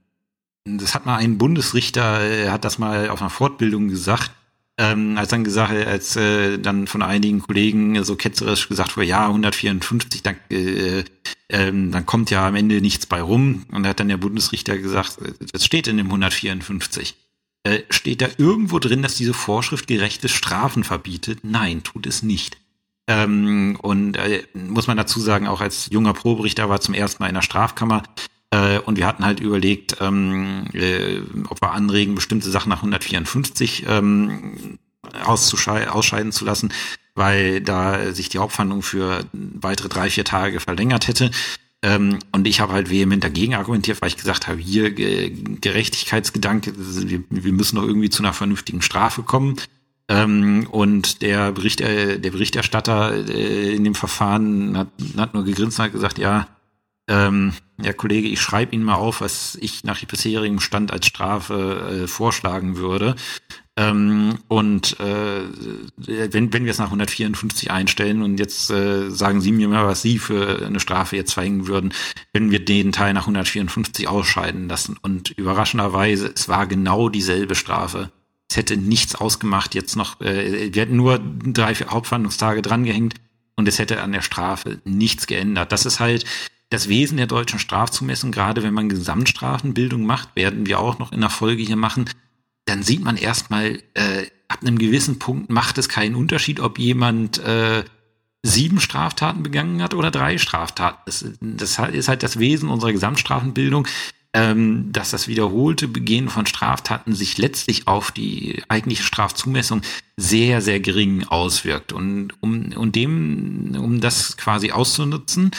das 0.67 0.95
hat 0.95 1.07
mal 1.07 1.17
ein 1.17 1.39
Bundesrichter, 1.39 2.21
er 2.21 2.53
hat 2.53 2.67
das 2.67 2.79
mal 2.79 3.09
auf 3.09 3.23
einer 3.23 3.31
Fortbildung 3.31 3.89
gesagt, 3.89 4.31
ähm, 4.77 5.17
als 5.17 5.29
dann 5.29 5.45
gesagt, 5.45 5.73
als 5.73 6.17
äh, 6.17 6.59
dann 6.59 6.87
von 6.87 7.03
einigen 7.03 7.41
Kollegen 7.41 8.03
so 8.05 8.17
ketzerisch 8.17 8.69
gesagt 8.69 8.97
wurde, 8.97 9.07
ja, 9.07 9.27
154, 9.27 10.23
dann, 10.23 10.37
äh, 10.51 11.05
ähm, 11.49 11.93
dann 11.93 12.07
kommt 12.07 12.31
ja 12.31 12.49
am 12.49 12.57
Ende 12.57 12.81
nichts 12.81 13.07
bei 13.07 13.23
rum. 13.23 13.67
Und 13.71 13.85
da 13.85 13.91
hat 13.91 14.01
dann 14.01 14.09
der 14.09 14.17
Bundesrichter 14.17 14.77
gesagt, 14.77 15.19
das 15.53 15.65
steht 15.65 15.87
in 15.87 15.97
dem 15.97 16.07
154. 16.07 17.15
Äh, 17.63 17.83
steht 17.89 18.21
da 18.21 18.29
irgendwo 18.37 18.79
drin, 18.79 19.03
dass 19.03 19.15
diese 19.15 19.33
Vorschrift 19.33 19.87
gerechte 19.87 20.29
Strafen 20.29 20.83
verbietet? 20.83 21.41
Nein, 21.43 21.83
tut 21.83 22.07
es 22.07 22.23
nicht. 22.23 22.59
Ähm, 23.07 23.79
und 23.81 24.17
äh, 24.17 24.43
muss 24.55 24.87
man 24.87 24.97
dazu 24.97 25.21
sagen, 25.21 25.47
auch 25.47 25.61
als 25.61 25.89
junger 25.91 26.15
Proberichter 26.15 26.69
war 26.69 26.81
zum 26.81 26.95
ersten 26.95 27.23
Mal 27.23 27.29
in 27.29 27.35
der 27.35 27.43
Strafkammer, 27.43 28.03
äh, 28.55 28.79
und 28.79 28.97
wir 28.99 29.07
hatten 29.07 29.25
halt 29.25 29.41
überlegt, 29.41 29.97
ähm, 30.01 30.67
äh, 30.73 31.19
ob 31.49 31.61
wir 31.61 31.73
anregen, 31.73 32.15
bestimmte 32.15 32.51
Sachen 32.51 32.69
nach 32.69 32.79
154 32.79 33.87
ähm, 33.89 34.79
ausscheiden 35.25 36.31
zu 36.31 36.45
lassen, 36.45 36.73
weil 37.15 37.61
da 37.61 38.13
sich 38.13 38.29
die 38.29 38.39
Hauptverhandlung 38.39 38.83
für 38.83 39.25
weitere 39.33 39.89
drei, 39.89 40.09
vier 40.09 40.25
Tage 40.25 40.61
verlängert 40.61 41.09
hätte. 41.09 41.31
Ähm, 41.83 42.21
und 42.33 42.47
ich 42.47 42.61
habe 42.61 42.73
halt 42.73 42.91
vehement 42.91 43.25
dagegen 43.25 43.55
argumentiert, 43.55 44.01
weil 44.01 44.09
ich 44.09 44.17
gesagt 44.17 44.47
habe, 44.47 44.61
hier 44.61 44.93
Gerechtigkeitsgedanke, 44.93 46.75
wir, 46.77 47.25
wir 47.29 47.53
müssen 47.53 47.77
doch 47.77 47.85
irgendwie 47.85 48.11
zu 48.11 48.23
einer 48.23 48.33
vernünftigen 48.33 48.83
Strafe 48.83 49.23
kommen. 49.23 49.57
Ähm, 50.09 50.69
und 50.71 51.23
der, 51.23 51.51
Bericht, 51.53 51.81
äh, 51.81 52.21
der 52.21 52.31
Berichterstatter 52.31 53.29
äh, 53.29 53.75
in 53.75 53.85
dem 53.85 53.95
Verfahren 53.95 54.79
hat, 54.79 54.89
hat 55.17 55.35
nur 55.35 55.45
gegrinst 55.45 55.79
und 55.79 55.87
hat 55.87 55.93
gesagt, 55.93 56.19
ja, 56.19 56.47
ähm, 57.09 57.53
Herr 57.81 57.95
Kollege, 57.95 58.29
ich 58.29 58.41
schreibe 58.41 58.75
Ihnen 58.75 58.85
mal 58.85 58.95
auf, 58.95 59.21
was 59.21 59.57
ich 59.61 59.85
nach 59.85 60.03
bisherigem 60.05 60.61
Stand 60.61 60.93
als 60.93 61.07
Strafe 61.07 62.05
äh, 62.05 62.07
vorschlagen 62.07 62.77
würde. 62.77 63.17
Ähm, 63.77 64.39
und 64.47 65.01
äh, 65.01 65.43
wenn, 65.97 66.53
wenn 66.53 66.65
wir 66.65 66.71
es 66.71 66.79
nach 66.79 66.87
154 66.87 67.73
einstellen 67.73 68.23
und 68.23 68.39
jetzt 68.39 68.71
äh, 68.71 69.11
sagen 69.11 69.41
Sie 69.41 69.51
mir 69.51 69.69
mal, 69.69 69.87
was 69.87 70.03
Sie 70.03 70.19
für 70.19 70.65
eine 70.65 70.79
Strafe 70.79 71.17
jetzt 71.17 71.35
verhängen 71.35 71.67
würden, 71.67 71.93
wenn 72.33 72.53
wir 72.53 72.65
den 72.65 72.93
Teil 72.93 73.13
nach 73.15 73.23
154 73.23 74.07
ausscheiden 74.07 74.69
lassen. 74.69 74.97
Und 75.03 75.31
überraschenderweise, 75.31 76.33
es 76.35 76.49
war 76.49 76.69
genau 76.69 77.09
dieselbe 77.09 77.57
Strafe. 77.57 78.13
Es 78.49 78.57
hätte 78.57 78.77
nichts 78.77 79.17
ausgemacht, 79.17 79.75
jetzt 79.75 79.97
noch, 79.97 80.21
äh, 80.21 80.73
wir 80.73 80.83
hätten 80.83 80.97
nur 80.97 81.19
drei 81.19 81.75
vier 81.75 81.89
Hauptverhandlungstage 81.89 82.63
drangehängt 82.63 83.15
und 83.57 83.67
es 83.67 83.81
hätte 83.81 84.01
an 84.01 84.13
der 84.13 84.23
Strafe 84.23 84.81
nichts 84.85 85.27
geändert. 85.27 85.73
Das 85.73 85.85
ist 85.85 85.99
halt 85.99 86.25
das 86.71 86.89
Wesen 86.89 87.17
der 87.17 87.27
deutschen 87.27 87.59
Strafzumessung, 87.59 88.33
gerade 88.33 88.63
wenn 88.63 88.75
man 88.75 88.89
Gesamtstrafenbildung 88.89 90.05
macht, 90.05 90.35
werden 90.35 90.67
wir 90.67 90.81
auch 90.81 90.99
noch 90.99 91.13
in 91.13 91.21
der 91.21 91.31
Folge 91.31 91.63
hier 91.63 91.77
machen, 91.77 92.11
dann 92.65 92.83
sieht 92.83 93.03
man 93.03 93.17
erstmal, 93.17 93.83
äh, 93.95 94.27
ab 94.49 94.61
einem 94.63 94.79
gewissen 94.79 95.19
Punkt 95.19 95.51
macht 95.51 95.79
es 95.79 95.89
keinen 95.89 96.15
Unterschied, 96.15 96.61
ob 96.61 96.79
jemand 96.79 97.39
äh, 97.39 97.85
sieben 98.43 98.81
Straftaten 98.81 99.43
begangen 99.43 99.83
hat 99.83 99.95
oder 99.95 100.11
drei 100.11 100.39
Straftaten. 100.39 101.01
Das, 101.07 101.25
das 101.41 101.79
ist 101.93 102.09
halt 102.09 102.23
das 102.23 102.39
Wesen 102.39 102.69
unserer 102.69 102.93
Gesamtstrafenbildung, 102.93 103.87
ähm, 104.35 104.93
dass 104.93 105.11
das 105.11 105.29
wiederholte 105.29 105.89
Begehen 105.89 106.29
von 106.29 106.45
Straftaten 106.45 107.15
sich 107.15 107.39
letztlich 107.39 107.87
auf 107.87 108.11
die 108.11 108.63
eigentliche 108.69 109.05
Strafzumessung 109.05 109.83
sehr, 110.17 110.61
sehr 110.61 110.81
gering 110.81 111.25
auswirkt. 111.25 111.93
Und 111.93 112.33
um, 112.41 112.73
um 112.73 112.93
dem, 112.93 113.77
um 113.79 114.01
das 114.01 114.37
quasi 114.37 114.73
auszunutzen, 114.73 115.53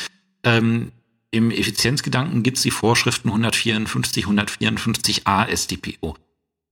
ähm, 0.46 0.92
im 1.32 1.52
Effizienzgedanken 1.52 2.44
gibt 2.44 2.58
es 2.58 2.64
die 2.64 2.72
Vorschriften 2.72 3.28
154, 3.28 4.26
154a 4.26 5.54
StPO. 5.54 6.16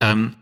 Ähm, 0.00 0.34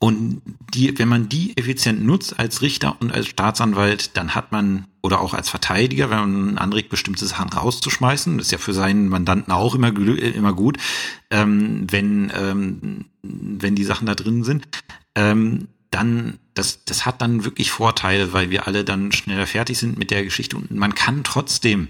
und 0.00 0.42
die, 0.72 0.96
wenn 0.96 1.08
man 1.08 1.28
die 1.28 1.56
effizient 1.56 2.04
nutzt 2.04 2.38
als 2.38 2.62
Richter 2.62 2.96
und 3.00 3.10
als 3.10 3.26
Staatsanwalt, 3.26 4.16
dann 4.16 4.36
hat 4.36 4.52
man, 4.52 4.86
oder 5.02 5.20
auch 5.20 5.34
als 5.34 5.48
Verteidiger, 5.48 6.08
wenn 6.08 6.18
man 6.18 6.58
anregt, 6.58 6.88
bestimmte 6.88 7.26
Sachen 7.26 7.48
rauszuschmeißen, 7.48 8.38
das 8.38 8.46
ist 8.46 8.52
ja 8.52 8.58
für 8.58 8.74
seinen 8.74 9.08
Mandanten 9.08 9.52
auch 9.52 9.74
immer, 9.74 9.88
immer 9.88 10.52
gut, 10.52 10.78
ähm, 11.30 11.86
wenn, 11.90 12.30
ähm, 12.32 13.06
wenn 13.22 13.74
die 13.74 13.82
Sachen 13.82 14.06
da 14.06 14.14
drin 14.14 14.44
sind, 14.44 14.68
ähm, 15.16 15.66
dann, 15.90 16.38
das, 16.54 16.84
das 16.84 17.04
hat 17.04 17.20
dann 17.20 17.44
wirklich 17.44 17.72
Vorteile, 17.72 18.32
weil 18.32 18.50
wir 18.50 18.68
alle 18.68 18.84
dann 18.84 19.10
schneller 19.10 19.48
fertig 19.48 19.78
sind 19.78 19.98
mit 19.98 20.12
der 20.12 20.22
Geschichte 20.22 20.56
und 20.56 20.70
man 20.70 20.94
kann 20.94 21.24
trotzdem 21.24 21.88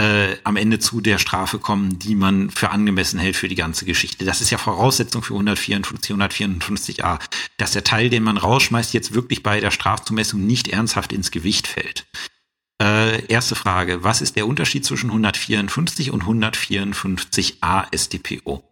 äh, 0.00 0.38
am 0.44 0.56
Ende 0.56 0.78
zu 0.78 1.02
der 1.02 1.18
Strafe 1.18 1.58
kommen, 1.58 1.98
die 1.98 2.14
man 2.14 2.50
für 2.50 2.70
angemessen 2.70 3.20
hält 3.20 3.36
für 3.36 3.48
die 3.48 3.54
ganze 3.54 3.84
Geschichte. 3.84 4.24
Das 4.24 4.40
ist 4.40 4.50
ja 4.50 4.56
Voraussetzung 4.56 5.22
für 5.22 5.34
154, 5.34 6.16
154a, 6.16 7.18
dass 7.58 7.72
der 7.72 7.84
Teil, 7.84 8.08
den 8.08 8.22
man 8.22 8.38
rausschmeißt, 8.38 8.94
jetzt 8.94 9.12
wirklich 9.12 9.42
bei 9.42 9.60
der 9.60 9.70
Strafzumessung 9.70 10.46
nicht 10.46 10.68
ernsthaft 10.68 11.12
ins 11.12 11.30
Gewicht 11.30 11.66
fällt. 11.66 12.06
Äh, 12.80 13.26
erste 13.26 13.54
Frage, 13.54 14.02
was 14.02 14.22
ist 14.22 14.36
der 14.36 14.46
Unterschied 14.46 14.86
zwischen 14.86 15.10
154 15.10 16.12
und 16.12 16.24
154a 16.24 17.94
StPO? 17.94 18.64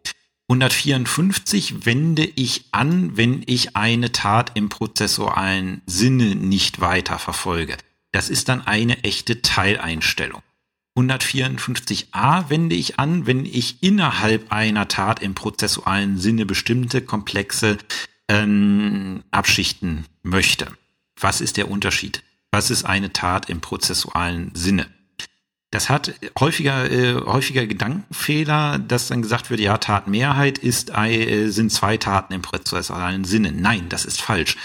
154 0.48 1.84
wende 1.84 2.24
ich 2.24 2.68
an, 2.72 3.18
wenn 3.18 3.42
ich 3.44 3.76
eine 3.76 4.12
Tat 4.12 4.52
im 4.54 4.70
prozessualen 4.70 5.82
Sinne 5.84 6.36
nicht 6.36 6.80
weiter 6.80 7.18
verfolge. 7.18 7.76
Das 8.12 8.30
ist 8.30 8.48
dann 8.48 8.66
eine 8.66 9.04
echte 9.04 9.42
Teileinstellung. 9.42 10.40
154a 10.99 12.51
wende 12.51 12.74
ich 12.74 12.99
an, 12.99 13.26
wenn 13.26 13.44
ich 13.44 13.82
innerhalb 13.82 14.53
einer 14.53 14.88
Tat 14.88 15.22
im 15.22 15.34
prozessualen 15.34 16.18
Sinne 16.18 16.46
bestimmte 16.46 17.03
komplexe 17.03 17.78
ähm, 18.28 19.22
abschichten 19.30 20.07
möchte. 20.22 20.68
Was 21.20 21.40
ist 21.40 21.57
der 21.57 21.70
Unterschied? 21.70 22.22
Was 22.51 22.70
ist 22.70 22.84
eine 22.84 23.12
Tat 23.12 23.49
im 23.49 23.61
prozessualen 23.61 24.51
Sinne? 24.55 24.86
Das 25.70 25.90
hat 25.90 26.14
häufiger, 26.40 26.90
äh, 26.90 27.14
häufiger 27.14 27.66
Gedankenfehler, 27.66 28.78
dass 28.78 29.09
dann 29.09 29.20
gesagt 29.20 29.51
wird, 29.51 29.61
ja, 29.61 29.76
Tatmehrheit 29.76 30.59
ist, 30.59 30.90
äh, 30.96 31.49
sind 31.49 31.70
zwei 31.70 31.99
Taten 31.99 32.32
im 32.32 32.40
prozessualen 32.40 33.24
Sinne. 33.24 33.53
Nein, 33.53 33.90
das 33.90 34.07
ist 34.07 34.20
falsch. 34.20 34.57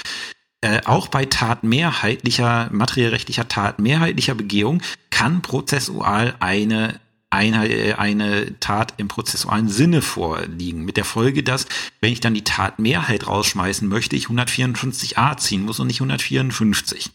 Äh, 0.64 0.80
auch 0.86 1.10
bei 1.10 1.26
tatmehrheitlicher, 1.26 2.70
materiellrechtlicher 2.72 3.50
Tatmehrheitlicher 3.50 4.34
Begehung 4.34 4.82
kann 5.10 5.42
prozessual 5.42 6.36
eine 6.40 7.02
eine, 7.30 8.60
Tat 8.60 8.94
im 8.98 9.08
prozessualen 9.08 9.68
Sinne 9.68 10.04
vorliegen. 10.04 10.86
Mit 10.86 10.98
der 10.98 11.04
Folge, 11.04 11.42
dass, 11.42 11.66
wenn 12.00 12.14
ich 12.14 12.20
dann 12.20 12.36
die 12.36 12.44
Tatmehrheit 12.44 13.26
rausschmeißen 13.26 13.88
möchte, 13.88 14.16
ich 14.16 14.28
154a 14.28 15.36
ziehen 15.38 15.64
muss 15.64 15.80
und 15.80 15.88
nicht 15.88 16.00
154. 16.00 17.10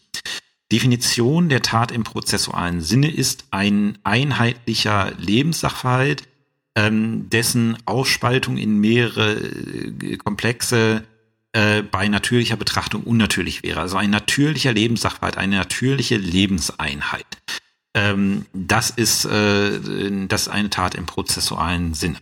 Definition 0.73 1.47
der 1.47 1.61
Tat 1.61 1.93
im 1.93 2.03
prozessualen 2.03 2.81
Sinne 2.81 3.09
ist 3.09 3.45
ein 3.51 3.97
einheitlicher 4.03 5.13
Lebenssachverhalt, 5.17 6.23
ähm, 6.75 7.29
dessen 7.29 7.77
Aufspaltung 7.85 8.57
in 8.57 8.77
mehrere 8.77 9.37
äh, 9.37 10.17
komplexe 10.17 11.05
äh, 11.53 11.81
bei 11.81 12.07
natürlicher 12.07 12.57
Betrachtung 12.57 13.03
unnatürlich 13.03 13.63
wäre. 13.63 13.81
Also 13.81 13.97
ein 13.97 14.09
natürlicher 14.09 14.73
Lebenssachverhalt, 14.73 15.37
eine 15.37 15.57
natürliche 15.57 16.17
Lebenseinheit. 16.17 17.25
Ähm, 17.95 18.45
das 18.53 18.91
ist 18.91 19.25
äh, 19.25 20.27
das 20.27 20.43
ist 20.43 20.47
eine 20.49 20.69
Tat 20.69 20.95
im 20.95 21.05
prozessualen 21.05 21.93
Sinne. 21.93 22.17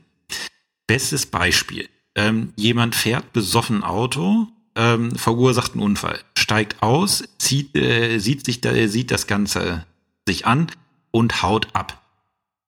Bestes 0.87 1.25
Beispiel. 1.25 1.89
Ähm, 2.15 2.53
jemand 2.55 2.95
fährt 2.95 3.33
besoffen 3.33 3.83
Auto, 3.83 4.47
ähm, 4.75 5.15
verursacht 5.15 5.73
einen 5.73 5.83
Unfall, 5.83 6.19
steigt 6.37 6.81
aus, 6.81 7.23
zieht, 7.37 7.75
äh, 7.75 8.19
sieht 8.19 8.45
sich, 8.45 8.61
da, 8.61 8.87
sieht 8.87 9.11
das 9.11 9.27
Ganze 9.27 9.85
sich 10.25 10.45
an 10.45 10.67
und 11.11 11.43
haut 11.43 11.67
ab. 11.73 12.01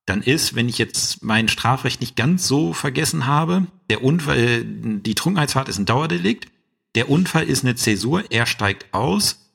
Dann 0.06 0.22
ist, 0.22 0.56
wenn 0.56 0.68
ich 0.68 0.78
jetzt 0.78 1.24
mein 1.24 1.48
Strafrecht 1.48 2.02
nicht 2.02 2.16
ganz 2.16 2.48
so 2.48 2.74
vergessen 2.74 3.28
habe, 3.28 3.68
der 3.90 4.04
Unfall, 4.04 4.64
die 4.64 5.16
Trunkenheitsfahrt 5.16 5.70
ist 5.70 5.78
ein 5.78 5.86
Dauerdelikt, 5.86 6.48
der 6.96 7.10
Unfall 7.10 7.44
ist 7.44 7.64
eine 7.64 7.76
Zäsur, 7.76 8.24
er 8.30 8.46
steigt 8.46 8.94
aus, 8.94 9.52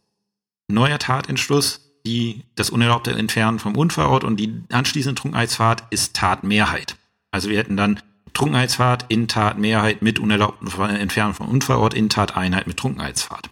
neuer 0.68 0.98
Tatentschluss, 0.98 1.80
die, 2.06 2.42
das 2.54 2.70
unerlaubte 2.70 3.12
Entfernen 3.12 3.58
vom 3.58 3.76
Unfallort 3.76 4.24
und 4.24 4.36
die 4.36 4.62
anschließende 4.70 5.20
Trunkenheitsfahrt 5.20 5.84
ist 5.90 6.14
Tatmehrheit. 6.14 6.96
Also 7.30 7.48
wir 7.48 7.58
hätten 7.58 7.76
dann 7.76 8.00
Trunkenheitsfahrt 8.34 9.06
in 9.08 9.28
Tatmehrheit 9.28 10.02
mit 10.02 10.18
unerlaubten 10.18 10.68
Entfernen 10.90 11.34
vom 11.34 11.48
Unfallort 11.48 11.94
in 11.94 12.08
Tateinheit 12.08 12.66
mit 12.66 12.76
Trunkenheitsfahrt. 12.76 13.50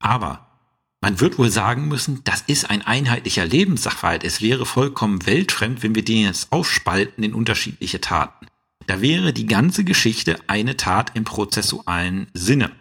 Aber 0.00 0.46
man 1.00 1.20
wird 1.20 1.38
wohl 1.38 1.50
sagen 1.50 1.88
müssen, 1.88 2.22
das 2.24 2.42
ist 2.42 2.68
ein 2.68 2.82
einheitlicher 2.82 3.46
Lebenssachverhalt. 3.46 4.24
Es 4.24 4.42
wäre 4.42 4.66
vollkommen 4.66 5.24
weltfremd, 5.26 5.82
wenn 5.82 5.94
wir 5.94 6.04
den 6.04 6.24
jetzt 6.24 6.52
aufspalten 6.52 7.24
in 7.24 7.34
unterschiedliche 7.34 8.00
Taten. 8.00 8.46
Da 8.90 9.00
wäre 9.00 9.32
die 9.32 9.46
ganze 9.46 9.84
Geschichte 9.84 10.36
eine 10.48 10.76
Tat 10.76 11.12
im 11.14 11.22
prozessualen 11.22 12.26
Sinne. 12.34 12.72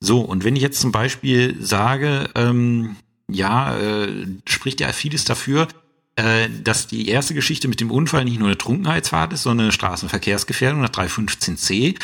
So, 0.00 0.22
und 0.22 0.42
wenn 0.42 0.56
ich 0.56 0.62
jetzt 0.62 0.80
zum 0.80 0.90
Beispiel 0.90 1.62
sage, 1.62 2.30
ähm, 2.34 2.96
ja, 3.28 3.76
äh, 3.76 4.26
spricht 4.48 4.80
ja 4.80 4.90
vieles 4.94 5.26
dafür, 5.26 5.68
äh, 6.16 6.48
dass 6.62 6.86
die 6.86 7.08
erste 7.08 7.34
Geschichte 7.34 7.68
mit 7.68 7.82
dem 7.82 7.90
Unfall 7.90 8.24
nicht 8.24 8.38
nur 8.38 8.48
eine 8.48 8.56
Trunkenheitsfahrt 8.56 9.34
ist, 9.34 9.42
sondern 9.42 9.66
eine 9.66 9.72
Straßenverkehrsgefährdung 9.72 10.80
nach 10.80 10.88
315c. 10.88 11.96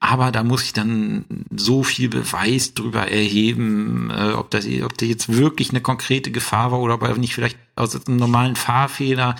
Aber 0.00 0.32
da 0.32 0.42
muss 0.42 0.64
ich 0.64 0.72
dann 0.72 1.24
so 1.54 1.84
viel 1.84 2.08
Beweis 2.08 2.74
drüber 2.74 3.06
erheben, 3.06 4.10
äh, 4.10 4.32
ob 4.32 4.50
das, 4.50 4.66
ob 4.82 4.98
das 4.98 5.08
jetzt 5.08 5.32
wirklich 5.32 5.70
eine 5.70 5.82
konkrete 5.82 6.32
Gefahr 6.32 6.72
war 6.72 6.80
oder 6.80 6.94
ob 6.94 7.02
er 7.02 7.16
nicht 7.16 7.36
vielleicht 7.36 7.58
aus 7.76 7.94
einem 7.94 8.16
normalen 8.16 8.56
Fahrfehler 8.56 9.36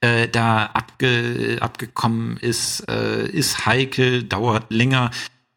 äh, 0.00 0.28
da 0.28 0.66
abge, 0.66 1.58
abgekommen 1.60 2.36
ist, 2.36 2.88
äh, 2.88 3.28
ist 3.28 3.66
heikel, 3.66 4.22
dauert 4.22 4.70
länger. 4.70 5.10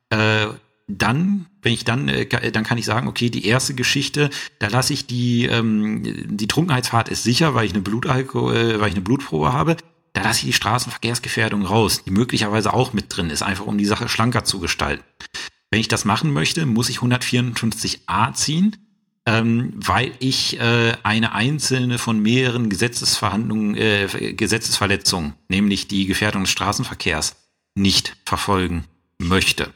Äh, 0.10 0.48
dann, 0.88 1.48
wenn 1.62 1.74
ich 1.74 1.86
dann, 1.86 2.08
äh, 2.08 2.52
dann 2.52 2.64
kann 2.64 2.78
ich 2.78 2.86
sagen, 2.86 3.08
okay, 3.08 3.30
die 3.30 3.46
erste 3.46 3.74
Geschichte, 3.74 4.30
da 4.60 4.68
lasse 4.68 4.94
ich 4.94 5.08
die, 5.08 5.46
ähm, 5.46 6.02
die 6.38 6.48
Trunkenheitsfahrt 6.48 7.10
ist 7.10 7.24
sicher, 7.24 7.54
weil 7.54 7.66
ich 7.66 7.74
eine 7.74 7.82
Blutalkohol, 7.82 8.56
äh, 8.56 8.80
weil 8.80 8.89
ich 8.89 8.96
eine 8.96 9.04
Blutprobe 9.04 9.54
habe. 9.54 9.78
Da 10.14 10.24
lasse 10.24 10.39
ich 10.39 10.46
die 10.46 10.54
Straßenverkehrsgefährdung 10.54 11.66
raus, 11.66 12.04
die 12.04 12.12
möglicherweise 12.12 12.74
auch 12.74 12.92
mit 12.92 13.16
drin 13.16 13.30
ist, 13.30 13.44
einfach 13.44 13.66
um 13.66 13.78
die 13.78 13.86
Sache 13.86 14.10
schlanker 14.10 14.44
zu 14.44 14.60
gestalten. 14.60 15.04
Wenn 15.70 15.80
ich 15.80 15.88
das 15.88 16.04
machen 16.04 16.34
möchte, 16.34 16.66
muss 16.66 16.89
ich 16.89 16.98
154a 16.98 18.34
ziehen, 18.34 18.76
ähm, 19.26 19.74
weil 19.76 20.13
ich 20.19 20.59
äh, 20.59 20.93
eine 21.03 21.34
einzelne 21.34 21.97
von 21.97 22.19
mehreren 22.19 22.69
Gesetzesverhandlungen, 22.69 23.76
äh, 23.76 24.34
Gesetzesverletzungen, 24.34 25.34
nämlich 25.47 25.88
die 25.88 26.05
Gefährdung 26.05 26.43
des 26.43 26.51
Straßenverkehrs, 26.51 27.36
nicht 27.76 28.17
verfolgen 28.26 28.86
möchte. 29.19 29.72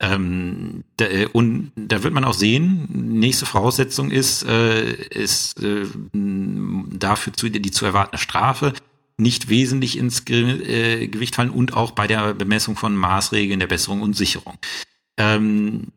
Ähm, 0.00 0.84
da, 0.96 1.06
äh, 1.06 1.26
und 1.26 1.72
da 1.76 2.02
wird 2.02 2.14
man 2.14 2.24
auch 2.24 2.34
sehen, 2.34 2.88
nächste 3.18 3.46
Voraussetzung 3.46 4.10
ist, 4.10 4.44
äh, 4.44 4.92
ist 4.92 5.60
äh, 5.62 5.86
dafür 6.12 7.32
zu, 7.32 7.48
die 7.48 7.70
zu 7.70 7.84
erwartende 7.84 8.18
Strafe 8.18 8.74
nicht 9.16 9.48
wesentlich 9.48 9.98
ins 9.98 10.24
Ge 10.24 11.02
äh, 11.02 11.08
Gewicht 11.08 11.34
fallen 11.34 11.50
und 11.50 11.74
auch 11.74 11.90
bei 11.90 12.06
der 12.06 12.34
Bemessung 12.34 12.76
von 12.76 12.94
Maßregeln 12.94 13.58
der 13.58 13.66
Besserung 13.66 14.02
und 14.02 14.14
Sicherung. 14.16 14.58
Ähm, 15.16 15.88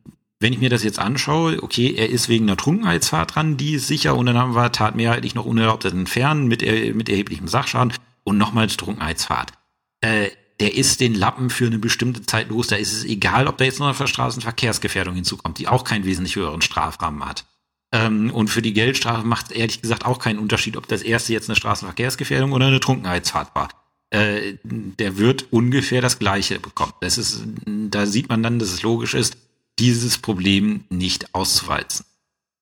wenn 0.42 0.54
ich 0.54 0.60
mir 0.60 0.70
das 0.70 0.84
jetzt 0.84 1.00
anschaue, 1.00 1.62
okay, 1.62 1.94
er 1.96 2.10
ist 2.10 2.28
wegen 2.28 2.46
einer 2.46 2.58
Trunkenheitsfahrt 2.58 3.36
dran, 3.36 3.58
die 3.58 3.76
ist 3.76 3.88
sicher, 3.88 4.16
und 4.16 4.26
dann 4.26 4.38
haben 4.38 4.56
wir 4.56 4.72
tatmehrheitlich 4.72 5.36
noch 5.36 5.46
unerlaubtes 5.46 5.94
Entfernen 5.94 6.48
mit, 6.48 6.64
er, 6.64 6.94
mit 6.96 7.10
erheblichem 7.10 7.48
Sachschaden 7.48 7.94
und 8.24 8.38
nochmals 8.38 8.76
Trunkenheitsfahrt. 8.78 9.54
Äh, 10.02 10.30
der 10.60 10.76
ist 10.76 11.00
den 11.00 11.16
Lappen 11.16 11.50
für 11.50 11.68
eine 11.68 11.80
bestimmte 11.80 12.24
Zeit 12.24 12.50
los. 12.50 12.68
Da 12.68 12.76
ist 12.76 12.94
es 12.94 13.04
egal, 13.04 13.48
ob 13.48 13.58
da 13.58 13.66
jetzt 13.66 13.80
noch 13.80 13.88
eine 13.88 14.08
Straßenverkehrsgefährdung 14.08 15.16
hinzukommt, 15.16 15.58
die 15.58 15.68
auch 15.68 15.84
keinen 15.84 16.06
wesentlich 16.06 16.36
höheren 16.36 16.62
Strafrahmen 16.62 17.26
hat. 17.26 17.46
Ähm, 17.92 18.32
und 18.32 18.50
für 18.50 18.62
die 18.62 18.74
Geldstrafe 18.74 19.26
macht 19.26 19.48
es 19.48 19.52
ehrlich 19.52 19.82
gesagt 19.82 20.06
auch 20.06 20.20
keinen 20.20 20.40
Unterschied, 20.40 20.78
ob 20.78 20.88
das 20.88 21.02
erste 21.02 21.34
jetzt 21.34 21.50
eine 21.50 21.56
Straßenverkehrsgefährdung 21.56 22.52
oder 22.52 22.68
eine 22.68 22.80
Trunkenheitsfahrt 22.80 23.54
war. 23.54 23.70
Äh, 24.12 24.58
der 24.64 25.18
wird 25.18 25.46
ungefähr 25.52 26.02
das 26.02 26.20
Gleiche 26.20 26.60
bekommen. 26.60 26.94
Das 27.02 27.18
ist, 27.18 27.44
da 27.66 28.06
sieht 28.06 28.30
man 28.30 28.44
dann, 28.44 28.60
dass 28.60 28.72
es 28.72 28.82
logisch 28.82 29.14
ist, 29.14 29.38
dieses 29.82 30.20
Problem 30.20 30.86
nicht 30.90 31.34
auszuwalzen. 31.34 32.06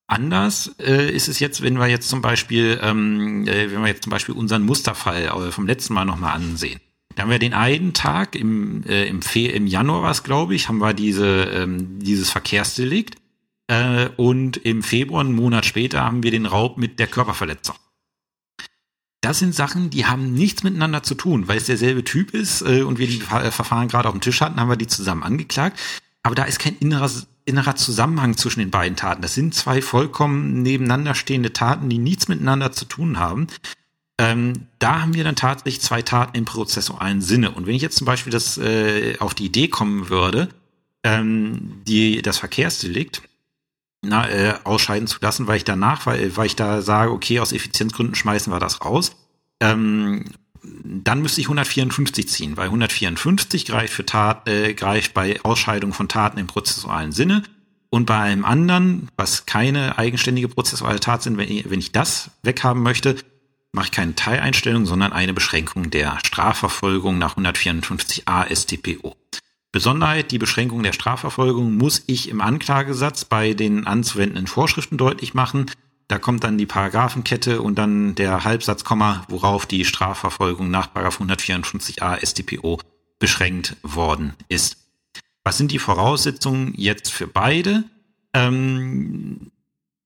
Anders 0.08 0.74
äh, 0.80 1.12
ist 1.14 1.28
es 1.28 1.40
jetzt, 1.40 1.62
wenn 1.62 1.78
wir 1.78 1.88
jetzt 1.88 2.10
zum 2.10 2.22
Beispiel, 2.22 2.80
ähm, 2.82 3.48
äh, 3.48 3.72
wenn 3.72 3.82
wir 3.82 3.90
jetzt 3.90 4.04
zum 4.04 4.10
Beispiel 4.10 4.34
unseren 4.34 4.64
Musterfall 4.64 5.26
äh, 5.26 5.52
vom 5.52 5.68
letzten 5.68 5.94
Mal 5.94 6.06
nochmal 6.06 6.34
ansehen. 6.34 6.80
Da 7.16 7.24
haben 7.24 7.30
wir 7.30 7.40
den 7.40 7.54
einen 7.54 7.94
Tag 7.94 8.36
im, 8.36 8.84
äh, 8.86 9.08
im, 9.08 9.22
Fe 9.22 9.48
im 9.48 9.68
Januar 9.68 10.02
was, 10.02 10.24
glaube 10.24 10.56
ich, 10.56 10.70
haben 10.70 10.80
wir 10.80 10.94
diese, 10.94 11.44
ähm, 11.44 12.00
dieses 12.00 12.32
Verkehrsdelikt. 12.32 13.18
Äh, 13.68 14.10
und 14.16 14.58
im 14.58 14.82
Februar, 14.82 15.22
einen 15.22 15.36
Monat 15.36 15.66
später, 15.66 16.04
haben 16.04 16.24
wir 16.24 16.32
den 16.32 16.46
Raub 16.48 16.78
mit 16.78 16.98
der 16.98 17.08
Körperverletzung. 17.08 17.76
Das 19.22 19.38
sind 19.38 19.54
Sachen, 19.54 19.90
die 19.90 20.06
haben 20.06 20.34
nichts 20.34 20.64
miteinander 20.64 21.04
zu 21.04 21.14
tun, 21.14 21.48
weil 21.50 21.58
es 21.58 21.66
derselbe 21.66 22.04
Typ 22.06 22.34
ist 22.34 22.62
äh, 22.62 22.82
und 22.84 22.98
wir 22.98 23.08
die 23.08 23.20
Ver 23.20 23.52
Verfahren 23.52 23.90
gerade 23.90 24.08
auf 24.08 24.16
dem 24.16 24.22
Tisch 24.22 24.40
hatten, 24.40 24.60
haben 24.60 24.70
wir 24.70 24.78
die 24.78 24.88
zusammen 24.88 25.24
angeklagt. 25.24 25.78
Aber 26.24 26.36
da 26.36 26.44
ist 26.44 26.60
kein 26.60 26.78
innerer, 26.78 27.10
innerer 27.46 27.76
Zusammenhang 27.76 28.38
zwischen 28.38 28.60
den 28.60 28.72
beiden 28.72 28.96
Taten. 28.96 29.22
Das 29.22 29.34
sind 29.34 29.54
zwei 29.54 29.82
vollkommen 29.82 30.62
nebeneinander 30.62 31.16
stehende 31.16 31.54
Taten, 31.54 31.90
die 31.90 31.98
nichts 31.98 32.28
miteinander 32.28 32.72
zu 32.72 32.86
tun 32.86 33.20
haben. 33.20 33.48
Ähm, 34.20 34.68
da 34.80 35.02
haben 35.02 35.14
wir 35.14 35.24
dann 35.24 35.38
tatsächlich 35.38 35.82
zwei 35.82 36.02
Taten 36.02 36.38
im 36.38 36.46
prozessualen 36.46 37.22
Sinne. 37.22 37.52
Und 37.52 37.68
wenn 37.68 37.76
ich 37.76 37.82
jetzt 37.82 37.98
zum 37.98 38.06
Beispiel 38.06 38.32
das 38.32 38.58
äh, 38.58 39.18
auf 39.20 39.34
die 39.34 39.46
Idee 39.46 39.70
kommen 39.70 40.10
würde, 40.10 40.50
ähm, 41.04 41.82
die 41.88 42.22
das 42.22 42.38
Verkehrsdelikt 42.38 43.22
na, 44.02 44.30
äh, 44.30 44.56
ausscheiden 44.66 45.08
zu 45.08 45.20
lassen, 45.22 45.48
weil 45.48 45.58
ich 45.58 45.66
danach, 45.66 46.06
weil, 46.06 46.36
weil 46.36 46.48
ich 46.48 46.56
da 46.56 46.82
sage, 46.82 47.12
okay, 47.12 47.40
aus 47.40 47.54
Effizienzgründen 47.54 48.16
schmeißen 48.16 48.52
wir 48.52 48.60
das 48.60 48.84
raus, 48.84 49.16
ähm, 49.62 50.26
dann 50.64 51.22
müsste 51.22 51.42
ich 51.42 51.48
154 51.48 52.28
ziehen, 52.28 52.58
weil 52.58 52.66
154 52.66 53.66
greift 53.66 53.94
für 53.94 54.06
Tat, 54.06 54.48
äh, 54.48 54.74
greift 54.74 55.14
bei 55.14 55.40
Ausscheidung 55.44 55.94
von 55.94 56.10
Taten 56.10 56.38
im 56.40 56.48
prozessualen 56.48 57.12
Sinne. 57.12 57.44
Und 57.90 58.06
bei 58.06 58.18
einem 58.18 58.46
anderen, 58.46 59.10
was 59.18 59.46
keine 59.46 59.98
eigenständige 59.98 60.48
prozessuale 60.48 61.00
Tat 61.00 61.24
sind, 61.24 61.38
wenn 61.38 61.50
ich, 61.50 61.70
wenn 61.70 61.80
ich 61.80 61.92
das 61.92 62.30
weghaben 62.44 62.84
möchte, 62.84 63.16
mache 63.72 63.86
ich 63.86 63.92
keine 63.92 64.16
Teileinstellung, 64.16 64.86
sondern 64.86 65.14
eine 65.14 65.34
Beschränkung 65.34 65.90
der 65.90 66.20
Strafverfolgung 66.24 67.18
nach 67.18 67.38
154a 67.38 68.54
StPO. 68.54 69.16
Besonderheit, 69.72 70.32
die 70.32 70.40
Beschränkung 70.40 70.82
der 70.82 70.94
Strafverfolgung 70.94 71.78
muss 71.78 72.04
ich 72.08 72.30
im 72.30 72.42
Anklagesatz 72.42 73.26
bei 73.26 73.54
den 73.54 73.86
anzuwendenden 73.86 74.48
Vorschriften 74.48 74.98
deutlich 74.98 75.36
machen. 75.36 75.68
Da 76.10 76.18
kommt 76.18 76.44
dann 76.44 76.58
die 76.58 76.66
Paragraphenkette 76.66 77.62
und 77.62 77.76
dann 77.76 78.16
der 78.16 78.44
Halbsatzkomma, 78.44 79.26
worauf 79.30 79.68
die 79.68 79.86
Strafverfolgung 79.86 80.72
nach 80.72 80.96
154a 80.96 82.26
StPO 82.26 82.80
beschränkt 83.20 83.78
worden 83.84 84.34
ist. 84.48 84.78
Was 85.44 85.60
sind 85.60 85.72
die 85.72 85.78
Voraussetzungen 85.78 86.74
jetzt 86.76 87.12
für 87.12 87.28
beide? 87.28 87.84
Ähm, 88.34 89.52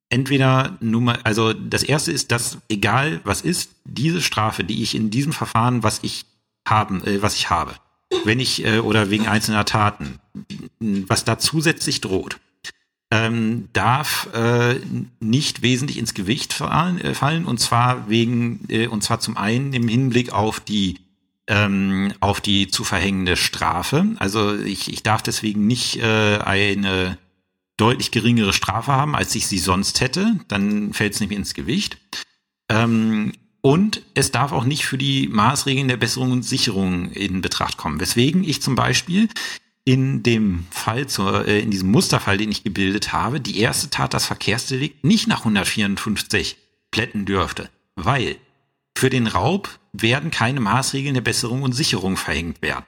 entweder 0.09 0.77
Nummer, 0.81 1.19
also 1.23 1.53
das 1.53 1.83
erste 1.83 2.11
ist, 2.11 2.33
dass 2.33 2.57
egal 2.67 3.21
was 3.23 3.39
ist, 3.39 3.71
diese 3.85 4.21
Strafe, 4.21 4.65
die 4.65 4.83
ich 4.83 4.95
in 4.95 5.09
diesem 5.09 5.31
Verfahren, 5.31 5.83
was 5.83 5.99
ich 6.03 6.25
haben, 6.67 7.01
äh, 7.05 7.21
was 7.21 7.35
ich 7.35 7.49
habe, 7.49 7.75
wenn 8.25 8.41
ich 8.41 8.65
äh, 8.65 8.79
oder 8.79 9.09
wegen 9.09 9.27
einzelner 9.27 9.63
Taten, 9.63 10.19
was 10.79 11.23
da 11.23 11.39
zusätzlich 11.39 12.01
droht, 12.01 12.39
ähm, 13.13 13.69
darf 13.73 14.27
äh, 14.33 14.79
nicht 15.19 15.61
wesentlich 15.61 15.99
ins 15.99 16.15
Gewicht 16.15 16.51
fallen, 16.51 16.99
äh, 16.99 17.13
fallen 17.13 17.45
und 17.45 17.59
zwar 17.59 18.09
wegen 18.09 18.61
äh, 18.69 18.87
und 18.87 19.03
zwar 19.03 19.19
zum 19.19 19.37
einen 19.37 19.71
im 19.73 19.87
Hinblick 19.87 20.33
auf 20.33 20.59
die 20.59 20.97
ähm, 21.45 22.13
auf 22.21 22.41
die 22.41 22.69
zu 22.69 22.83
verhängende 22.83 23.35
Strafe. 23.35 24.07
Also 24.17 24.55
ich, 24.55 24.91
ich 24.91 25.03
darf 25.03 25.21
deswegen 25.21 25.67
nicht 25.67 25.97
äh, 25.97 26.39
eine 26.39 27.19
deutlich 27.77 28.09
geringere 28.09 28.53
Strafe 28.53 28.93
haben, 28.93 29.15
als 29.15 29.35
ich 29.35 29.45
sie 29.45 29.59
sonst 29.59 30.01
hätte. 30.01 30.39
Dann 30.47 30.93
fällt 30.93 31.13
es 31.13 31.19
nämlich 31.19 31.37
ins 31.37 31.53
Gewicht. 31.53 31.97
Ähm, 32.69 33.33
und 33.61 34.01
es 34.15 34.31
darf 34.31 34.53
auch 34.53 34.65
nicht 34.65 34.85
für 34.85 34.97
die 34.97 35.27
Maßregeln 35.27 35.87
der 35.87 35.97
Besserung 35.97 36.31
und 36.31 36.43
Sicherung 36.43 37.11
in 37.11 37.41
Betracht 37.41 37.77
kommen. 37.77 37.99
Weswegen 37.99 38.43
ich 38.43 38.61
zum 38.61 38.75
Beispiel 38.75 39.27
in 39.85 40.23
dem 40.23 40.65
Fall 40.71 41.07
zur, 41.07 41.47
äh, 41.47 41.59
in 41.59 41.71
diesem 41.71 41.91
Musterfall, 41.91 42.37
den 42.37 42.51
ich 42.51 42.63
gebildet 42.63 43.11
habe, 43.11 43.41
die 43.41 43.59
erste 43.59 43.89
Tat, 43.89 44.13
das 44.13 44.25
Verkehrsdelikt, 44.25 45.03
nicht 45.03 45.27
nach 45.27 45.39
154 45.39 46.57
plätten 46.91 47.25
dürfte. 47.25 47.69
Weil 47.95 48.37
für 48.97 49.09
den 49.09 49.27
Raub 49.27 49.79
werden 49.91 50.31
keine 50.31 50.59
Maßregeln 50.59 51.13
der 51.13 51.21
Besserung 51.21 51.63
und 51.63 51.73
Sicherung 51.73 52.17
verhängt 52.17 52.61
werden. 52.61 52.85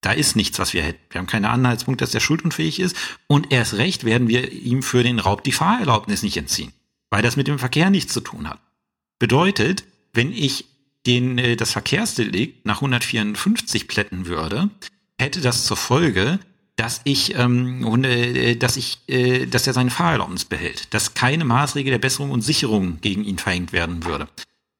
Da 0.00 0.12
ist 0.12 0.36
nichts, 0.36 0.58
was 0.58 0.74
wir 0.74 0.82
hätten. 0.82 1.00
Wir 1.10 1.18
haben 1.18 1.26
keine 1.26 1.50
Anhaltspunkte, 1.50 2.04
dass 2.04 2.14
er 2.14 2.20
schuldunfähig 2.20 2.80
ist. 2.80 2.96
Und 3.26 3.52
erst 3.52 3.74
recht 3.74 4.04
werden 4.04 4.28
wir 4.28 4.52
ihm 4.52 4.82
für 4.82 5.02
den 5.02 5.18
Raub 5.18 5.42
die 5.42 5.52
Fahrerlaubnis 5.52 6.22
nicht 6.22 6.36
entziehen, 6.36 6.72
weil 7.10 7.22
das 7.22 7.36
mit 7.36 7.48
dem 7.48 7.58
Verkehr 7.58 7.90
nichts 7.90 8.12
zu 8.12 8.20
tun 8.20 8.48
hat. 8.48 8.60
Bedeutet, 9.18 9.84
wenn 10.12 10.32
ich 10.32 10.66
den, 11.06 11.38
äh, 11.38 11.56
das 11.56 11.72
Verkehrsdelikt 11.72 12.64
nach 12.66 12.76
154 12.76 13.88
plätten 13.88 14.26
würde, 14.26 14.70
hätte 15.18 15.40
das 15.40 15.64
zur 15.64 15.76
Folge, 15.76 16.38
dass 16.76 17.00
ich, 17.04 17.34
ähm, 17.36 18.04
äh, 18.04 18.54
dass 18.54 18.76
ich, 18.76 19.00
äh, 19.08 19.46
dass 19.46 19.66
er 19.66 19.72
seine 19.72 19.90
Fahrerlaubnis 19.90 20.44
behält, 20.44 20.94
dass 20.94 21.14
keine 21.14 21.44
Maßregel 21.44 21.90
der 21.90 21.98
Besserung 21.98 22.30
und 22.30 22.42
Sicherung 22.42 23.00
gegen 23.00 23.24
ihn 23.24 23.38
verhängt 23.38 23.72
werden 23.72 24.04
würde. 24.04 24.28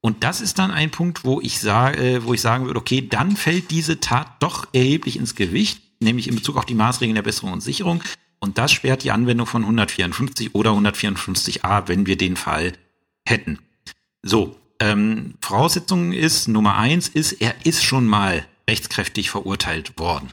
Und 0.01 0.23
das 0.23 0.41
ist 0.41 0.61
dann 0.61 0.71
ein 0.71 0.91
Punkt, 0.91 1.25
wo 1.25 1.41
ich 1.41 1.59
sage, 1.59 1.99
äh, 1.99 2.25
wo 2.25 2.35
ich 2.35 2.41
sagen 2.41 2.67
würde, 2.67 2.79
okay, 2.79 3.07
dann 3.09 3.37
fällt 3.37 3.73
diese 3.73 3.99
Tat 3.99 4.41
doch 4.41 4.69
erheblich 4.73 5.17
ins 5.17 5.35
Gewicht, 5.35 5.83
nämlich 6.01 6.29
in 6.29 6.37
Bezug 6.37 6.57
auf 6.57 6.67
die 6.67 6.77
Maßregeln 6.77 7.17
der 7.17 7.23
Besserung 7.23 7.53
und 7.53 7.63
Sicherung. 7.63 8.03
Und 8.39 8.59
das 8.59 8.71
sperrt 8.71 9.03
die 9.03 9.11
Anwendung 9.11 9.49
von 9.49 9.63
154 9.63 10.55
oder 10.55 10.71
154a, 10.71 11.89
wenn 11.89 12.07
wir 12.07 12.17
den 12.17 12.37
Fall 12.37 12.75
hätten. 13.27 13.59
So, 14.23 14.57
ähm, 14.79 15.35
Voraussetzung 15.41 16.13
ist, 16.13 16.47
Nummer 16.47 16.77
eins 16.77 17.09
ist, 17.09 17.33
er 17.33 17.67
ist 17.67 17.83
schon 17.83 18.07
mal 18.07 18.47
rechtskräftig 18.69 19.31
verurteilt 19.31 19.99
worden. 19.99 20.31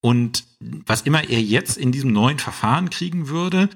Und 0.00 0.44
was 0.60 1.02
immer 1.02 1.28
er 1.28 1.42
jetzt 1.42 1.76
in 1.76 1.90
diesem 1.90 2.12
neuen 2.12 2.38
Verfahren 2.38 2.90
kriegen 2.90 3.28
würde, 3.28 3.68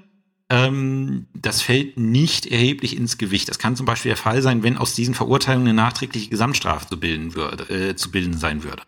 ähm, 0.51 1.27
das 1.35 1.63
fällt 1.63 1.97
nicht 1.99 2.47
erheblich 2.47 2.97
ins 2.97 3.19
Gewicht. 3.19 3.49
Das 3.49 3.59
kann 3.59 3.75
zum 3.75 3.87
Beispiel 3.87 4.11
der 4.11 4.17
Fall 4.17 4.43
sein, 4.43 4.63
wenn 4.63 4.77
aus 4.77 4.95
diesen 4.95 5.15
Verurteilungen 5.15 5.69
eine 5.69 5.77
nachträgliche 5.77 6.29
Gesamtstrafe 6.29 6.87
zu 6.87 7.01
bilden, 7.01 7.35
würde, 7.35 7.65
äh, 7.71 7.97
zu 7.97 8.11
bilden 8.11 8.37
sein 8.37 8.63
würde. 8.63 8.83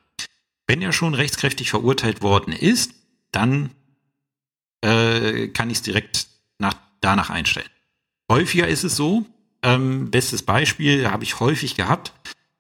Wenn 0.66 0.82
er 0.82 0.93
schon 0.93 1.14
rechtskräftig 1.14 1.70
verurteilt 1.70 2.22
worden 2.22 2.53
ist, 2.53 2.93
dann 3.32 3.70
äh, 4.82 5.49
kann 5.49 5.70
ich 5.70 5.78
es 5.78 5.82
direkt 5.82 6.28
nach, 6.59 6.74
danach 7.01 7.30
einstellen. 7.30 7.68
Häufiger 8.30 8.68
ist 8.68 8.85
es 8.85 8.97
so, 8.97 9.24
ähm, 9.62 10.11
bestes 10.11 10.43
Beispiel 10.43 11.11
habe 11.11 11.24
ich 11.24 11.41
häufig 11.41 11.74
gehabt, 11.74 12.12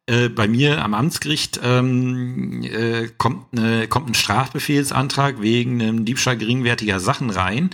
äh, 0.06 0.28
bei 0.28 0.48
mir 0.48 0.84
am 0.84 0.92
Amtsgericht 0.92 1.60
ähm, 1.62 2.62
äh, 2.62 3.08
kommt, 3.16 3.52
ne, 3.54 3.88
kommt 3.88 4.10
ein 4.10 4.14
Strafbefehlsantrag 4.14 5.40
wegen 5.40 5.80
einem 5.80 6.04
Diebstahl 6.04 6.36
geringwertiger 6.36 7.00
Sachen 7.00 7.30
rein. 7.30 7.70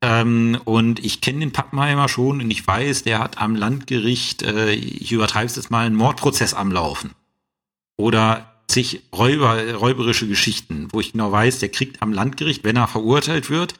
Ähm, 0.00 0.58
und 0.64 1.04
ich 1.04 1.20
kenne 1.20 1.40
den 1.40 1.52
Pappenheimer 1.52 2.08
schon 2.08 2.40
und 2.40 2.50
ich 2.50 2.64
weiß, 2.64 3.02
der 3.02 3.18
hat 3.18 3.38
am 3.38 3.56
Landgericht, 3.56 4.42
äh, 4.42 4.72
ich 4.72 5.10
übertreibe 5.10 5.46
es 5.46 5.56
jetzt 5.56 5.70
mal, 5.70 5.86
einen 5.86 5.96
Mordprozess 5.96 6.54
am 6.54 6.70
Laufen. 6.70 7.10
Oder 7.96 8.52
zig 8.68 9.02
Räuber, 9.12 9.74
räuberische 9.74 10.28
Geschichten, 10.28 10.88
wo 10.92 11.00
ich 11.00 11.12
genau 11.12 11.32
weiß, 11.32 11.58
der 11.58 11.70
kriegt 11.70 12.02
am 12.02 12.12
Landgericht, 12.12 12.62
wenn 12.64 12.76
er 12.76 12.86
verurteilt 12.86 13.50
wird, 13.50 13.74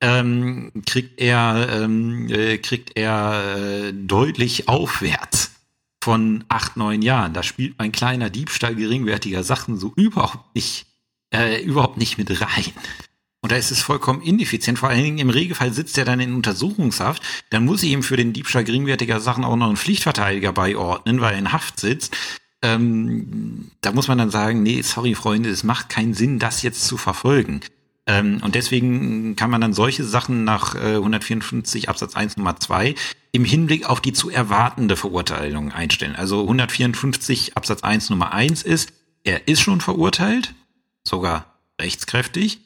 ähm, 0.00 0.70
kriegt 0.84 1.20
er, 1.20 1.68
ähm, 1.80 2.28
äh, 2.30 2.58
kriegt 2.58 2.96
er 2.96 3.56
äh, 3.56 3.92
deutlich 3.92 4.68
aufwärts 4.68 5.47
von 6.08 6.42
acht, 6.48 6.78
neun 6.78 7.02
Jahren. 7.02 7.34
Da 7.34 7.42
spielt 7.42 7.78
mein 7.78 7.92
kleiner 7.92 8.30
Diebstahl 8.30 8.74
geringwertiger 8.74 9.44
Sachen 9.44 9.76
so 9.76 9.92
überhaupt 9.94 10.54
nicht, 10.54 10.86
äh, 11.34 11.62
überhaupt 11.62 11.98
nicht 11.98 12.16
mit 12.16 12.30
rein. 12.40 12.72
Und 13.42 13.52
da 13.52 13.56
ist 13.56 13.70
es 13.70 13.82
vollkommen 13.82 14.22
ineffizient. 14.22 14.78
Vor 14.78 14.88
allen 14.88 15.02
Dingen 15.02 15.18
im 15.18 15.28
Regelfall 15.28 15.70
sitzt 15.70 15.98
er 15.98 16.06
dann 16.06 16.18
in 16.18 16.34
Untersuchungshaft. 16.34 17.22
Dann 17.50 17.66
muss 17.66 17.82
ich 17.82 17.90
ihm 17.90 18.02
für 18.02 18.16
den 18.16 18.32
Diebstahl 18.32 18.64
geringwertiger 18.64 19.20
Sachen 19.20 19.44
auch 19.44 19.56
noch 19.56 19.66
einen 19.66 19.76
Pflichtverteidiger 19.76 20.54
beiordnen, 20.54 21.20
weil 21.20 21.34
er 21.34 21.40
in 21.40 21.52
Haft 21.52 21.78
sitzt. 21.78 22.16
Ähm, 22.62 23.70
da 23.82 23.92
muss 23.92 24.08
man 24.08 24.16
dann 24.16 24.30
sagen, 24.30 24.62
nee, 24.62 24.80
sorry 24.80 25.14
Freunde, 25.14 25.50
es 25.50 25.62
macht 25.62 25.90
keinen 25.90 26.14
Sinn, 26.14 26.38
das 26.38 26.62
jetzt 26.62 26.86
zu 26.86 26.96
verfolgen. 26.96 27.60
Ähm, 28.08 28.40
und 28.42 28.54
deswegen 28.54 29.36
kann 29.36 29.50
man 29.50 29.60
dann 29.60 29.74
solche 29.74 30.02
Sachen 30.02 30.42
nach 30.42 30.74
äh, 30.74 30.96
154 30.96 31.90
Absatz 31.90 32.16
1 32.16 32.38
Nummer 32.38 32.58
2 32.58 32.94
im 33.32 33.44
Hinblick 33.44 33.88
auf 33.88 34.00
die 34.00 34.14
zu 34.14 34.30
erwartende 34.30 34.96
Verurteilung 34.96 35.70
einstellen. 35.72 36.16
Also 36.16 36.40
154 36.40 37.56
Absatz 37.56 37.82
1 37.82 38.08
Nummer 38.08 38.32
1 38.32 38.62
ist, 38.62 38.94
er 39.24 39.46
ist 39.46 39.60
schon 39.60 39.82
verurteilt, 39.82 40.54
sogar 41.04 41.58
rechtskräftig. 41.78 42.60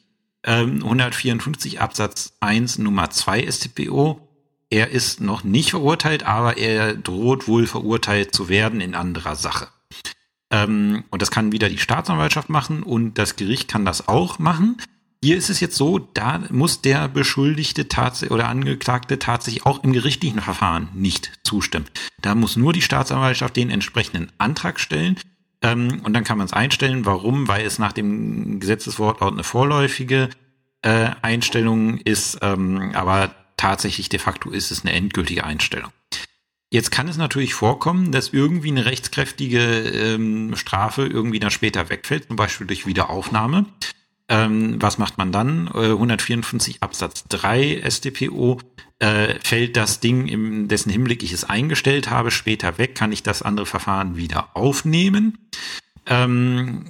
Ähm, 0.44 0.76
154 0.76 1.80
Absatz 1.80 2.34
1 2.38 2.78
Nummer 2.78 3.10
2 3.10 3.50
StPO, 3.50 4.28
er 4.70 4.90
ist 4.90 5.20
noch 5.20 5.42
nicht 5.42 5.70
verurteilt, 5.70 6.22
aber 6.22 6.56
er 6.56 6.94
droht 6.94 7.48
wohl 7.48 7.66
verurteilt 7.66 8.34
zu 8.34 8.48
werden 8.48 8.80
in 8.80 8.94
anderer 8.94 9.34
Sache. 9.34 9.68
Ähm, 10.50 11.02
und 11.10 11.20
das 11.20 11.32
kann 11.32 11.50
wieder 11.50 11.68
die 11.68 11.78
Staatsanwaltschaft 11.78 12.48
machen 12.48 12.84
und 12.84 13.18
das 13.18 13.34
Gericht 13.34 13.68
kann 13.68 13.84
das 13.84 14.06
auch 14.06 14.38
machen. 14.38 14.76
Hier 15.24 15.36
ist 15.36 15.50
es 15.50 15.60
jetzt 15.60 15.76
so, 15.76 16.00
da 16.00 16.42
muss 16.50 16.82
der 16.82 17.06
Beschuldigte 17.08 17.86
oder 18.30 18.48
Angeklagte 18.48 19.20
tatsächlich 19.20 19.64
auch 19.64 19.84
im 19.84 19.92
gerichtlichen 19.92 20.40
Verfahren 20.40 20.88
nicht 20.94 21.30
zustimmen. 21.44 21.86
Da 22.20 22.34
muss 22.34 22.56
nur 22.56 22.72
die 22.72 22.82
Staatsanwaltschaft 22.82 23.54
den 23.54 23.70
entsprechenden 23.70 24.32
Antrag 24.38 24.80
stellen. 24.80 25.16
Ähm, 25.62 26.00
und 26.02 26.12
dann 26.12 26.24
kann 26.24 26.38
man 26.38 26.46
es 26.46 26.52
einstellen. 26.52 27.06
Warum? 27.06 27.46
Weil 27.46 27.64
es 27.64 27.78
nach 27.78 27.92
dem 27.92 28.58
Gesetzeswortlaut 28.58 29.32
eine 29.32 29.44
vorläufige 29.44 30.28
äh, 30.82 31.10
Einstellung 31.22 31.98
ist, 31.98 32.38
ähm, 32.42 32.90
aber 32.94 33.32
tatsächlich 33.56 34.08
de 34.08 34.18
facto 34.18 34.50
ist 34.50 34.72
es 34.72 34.82
eine 34.82 34.92
endgültige 34.92 35.44
Einstellung. 35.44 35.92
Jetzt 36.72 36.90
kann 36.90 37.06
es 37.06 37.16
natürlich 37.16 37.54
vorkommen, 37.54 38.10
dass 38.10 38.30
irgendwie 38.30 38.70
eine 38.70 38.86
rechtskräftige 38.86 39.60
ähm, 39.60 40.56
Strafe 40.56 41.06
irgendwie 41.06 41.38
dann 41.38 41.50
später 41.52 41.90
wegfällt, 41.90 42.26
zum 42.26 42.34
Beispiel 42.34 42.66
durch 42.66 42.86
Wiederaufnahme. 42.86 43.66
Ähm, 44.32 44.80
was 44.80 44.96
macht 44.96 45.18
man 45.18 45.30
dann? 45.30 45.66
Äh, 45.74 45.90
154 45.90 46.82
Absatz 46.82 47.24
3 47.28 47.82
StPO 47.86 48.60
äh, 48.98 49.34
fällt 49.44 49.76
das 49.76 50.00
Ding, 50.00 50.26
in 50.26 50.68
dessen 50.68 50.90
Hinblick 50.90 51.22
ich 51.22 51.32
es 51.32 51.44
eingestellt 51.44 52.08
habe, 52.08 52.30
später 52.30 52.78
weg, 52.78 52.94
kann 52.94 53.12
ich 53.12 53.22
das 53.22 53.42
andere 53.42 53.66
Verfahren 53.66 54.16
wieder 54.16 54.48
aufnehmen. 54.56 55.36
Ähm, 56.06 56.86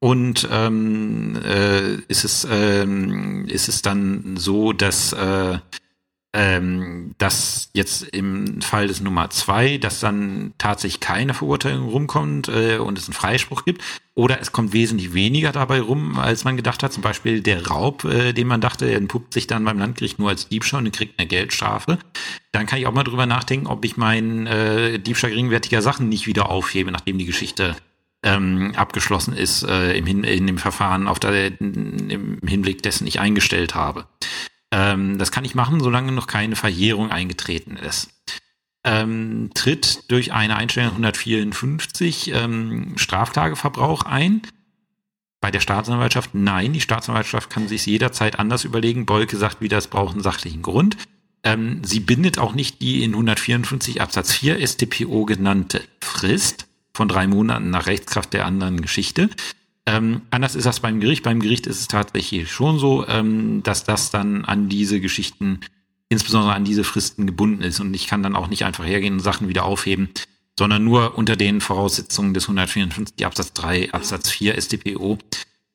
und 0.00 0.48
ähm, 0.50 1.40
äh, 1.44 1.94
ist, 2.08 2.24
es, 2.24 2.44
ähm, 2.50 3.46
ist 3.46 3.68
es 3.68 3.82
dann 3.82 4.36
so, 4.36 4.72
dass 4.72 5.12
äh, 5.12 5.58
ähm, 6.32 7.14
dass 7.18 7.70
jetzt 7.72 8.02
im 8.02 8.60
Fall 8.60 8.86
des 8.86 9.00
Nummer 9.00 9.30
zwei, 9.30 9.78
dass 9.78 9.98
dann 9.98 10.52
tatsächlich 10.58 11.00
keine 11.00 11.34
Verurteilung 11.34 11.88
rumkommt 11.88 12.48
äh, 12.48 12.78
und 12.78 12.98
es 12.98 13.06
einen 13.06 13.14
Freispruch 13.14 13.64
gibt, 13.64 13.82
oder 14.14 14.40
es 14.40 14.52
kommt 14.52 14.72
wesentlich 14.72 15.12
weniger 15.12 15.50
dabei 15.50 15.80
rum, 15.80 16.18
als 16.18 16.44
man 16.44 16.56
gedacht 16.56 16.82
hat. 16.82 16.92
Zum 16.92 17.02
Beispiel 17.02 17.40
der 17.40 17.66
Raub, 17.66 18.04
äh, 18.04 18.32
den 18.32 18.46
man 18.46 18.60
dachte, 18.60 18.92
entpuppt 18.92 19.34
sich 19.34 19.48
dann 19.48 19.64
beim 19.64 19.78
Landgericht 19.78 20.20
nur 20.20 20.28
als 20.28 20.48
Diebstahl 20.48 20.84
und 20.84 20.92
kriegt 20.92 21.18
eine 21.18 21.26
Geldstrafe. 21.26 21.98
Dann 22.52 22.66
kann 22.66 22.78
ich 22.78 22.86
auch 22.86 22.92
mal 22.92 23.04
drüber 23.04 23.26
nachdenken, 23.26 23.66
ob 23.66 23.84
ich 23.84 23.96
meinen 23.96 24.46
äh, 24.46 25.00
Diebstahl 25.00 25.30
geringwertiger 25.30 25.82
Sachen 25.82 26.08
nicht 26.08 26.28
wieder 26.28 26.48
aufhebe, 26.48 26.92
nachdem 26.92 27.18
die 27.18 27.26
Geschichte 27.26 27.74
ähm, 28.22 28.72
abgeschlossen 28.76 29.34
ist 29.34 29.64
äh, 29.64 29.96
im 29.96 30.06
Hin 30.06 30.24
in 30.24 30.46
dem 30.46 30.58
Verfahren 30.58 31.08
auf 31.08 31.18
der, 31.18 31.60
im 31.60 32.38
Hinblick 32.46 32.82
dessen 32.82 33.06
ich 33.06 33.18
eingestellt 33.18 33.74
habe. 33.74 34.06
Ähm, 34.70 35.18
das 35.18 35.32
kann 35.32 35.44
ich 35.44 35.54
machen, 35.54 35.80
solange 35.80 36.12
noch 36.12 36.26
keine 36.26 36.56
Verjährung 36.56 37.10
eingetreten 37.10 37.76
ist. 37.76 38.10
Ähm, 38.82 39.50
tritt 39.54 40.10
durch 40.10 40.32
eine 40.32 40.56
Einstellung 40.56 40.92
154 40.92 42.32
ähm, 42.32 42.96
Straftageverbrauch 42.96 44.04
ein. 44.04 44.42
Bei 45.40 45.50
der 45.50 45.60
Staatsanwaltschaft 45.60 46.34
nein, 46.34 46.72
die 46.72 46.80
Staatsanwaltschaft 46.80 47.50
kann 47.50 47.68
sich 47.68 47.86
jederzeit 47.86 48.38
anders 48.38 48.64
überlegen. 48.64 49.06
Bolke 49.06 49.36
sagt 49.36 49.60
wieder, 49.60 49.78
es 49.78 49.88
braucht 49.88 50.12
einen 50.12 50.22
sachlichen 50.22 50.62
Grund. 50.62 50.96
Ähm, 51.42 51.82
sie 51.82 52.00
bindet 52.00 52.38
auch 52.38 52.54
nicht 52.54 52.80
die 52.82 53.02
in 53.02 53.12
154 53.12 54.00
Absatz 54.00 54.32
4 54.32 54.66
StPO 54.66 55.24
genannte 55.24 55.82
Frist 56.00 56.66
von 56.92 57.08
drei 57.08 57.26
Monaten 57.26 57.70
nach 57.70 57.86
Rechtskraft 57.86 58.32
der 58.32 58.44
anderen 58.44 58.82
Geschichte. 58.82 59.30
Ähm, 59.86 60.22
anders 60.30 60.54
ist 60.54 60.66
das 60.66 60.80
beim 60.80 61.00
Gericht. 61.00 61.22
Beim 61.22 61.40
Gericht 61.40 61.66
ist 61.66 61.80
es 61.80 61.88
tatsächlich 61.88 62.50
schon 62.50 62.78
so, 62.78 63.06
ähm, 63.08 63.62
dass 63.62 63.84
das 63.84 64.10
dann 64.10 64.44
an 64.44 64.68
diese 64.68 65.00
Geschichten, 65.00 65.60
insbesondere 66.08 66.54
an 66.54 66.64
diese 66.64 66.84
Fristen 66.84 67.26
gebunden 67.26 67.62
ist. 67.62 67.80
Und 67.80 67.94
ich 67.94 68.06
kann 68.06 68.22
dann 68.22 68.36
auch 68.36 68.48
nicht 68.48 68.64
einfach 68.64 68.84
hergehen 68.84 69.14
und 69.14 69.20
Sachen 69.20 69.48
wieder 69.48 69.64
aufheben, 69.64 70.10
sondern 70.58 70.84
nur 70.84 71.16
unter 71.16 71.36
den 71.36 71.60
Voraussetzungen 71.60 72.34
des 72.34 72.44
154 72.44 73.24
Absatz 73.24 73.52
3 73.54 73.92
Absatz 73.92 74.30
4 74.30 74.60
StPO. 74.60 75.18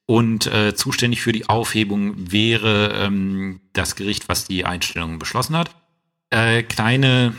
Und 0.08 0.46
äh, 0.46 0.76
zuständig 0.76 1.22
für 1.22 1.32
die 1.32 1.50
Aufhebung 1.50 2.14
wäre 2.32 2.94
ähm, 2.94 3.62
das 3.74 3.96
Gericht, 3.96 4.30
was 4.30 4.46
die 4.46 4.64
Einstellungen 4.64 5.18
beschlossen 5.18 5.58
hat. 5.58 5.76
Äh, 6.30 6.62
kleine 6.64 7.34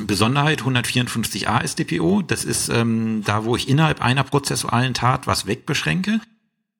Besonderheit 0.00 0.62
154a 0.62 1.62
SDPO, 1.62 2.22
das 2.22 2.44
ist 2.44 2.68
ähm, 2.68 3.22
da, 3.24 3.44
wo 3.44 3.56
ich 3.56 3.68
innerhalb 3.68 4.02
einer 4.02 4.24
prozessualen 4.24 4.94
Tat 4.94 5.26
was 5.26 5.46
wegbeschränke. 5.46 6.20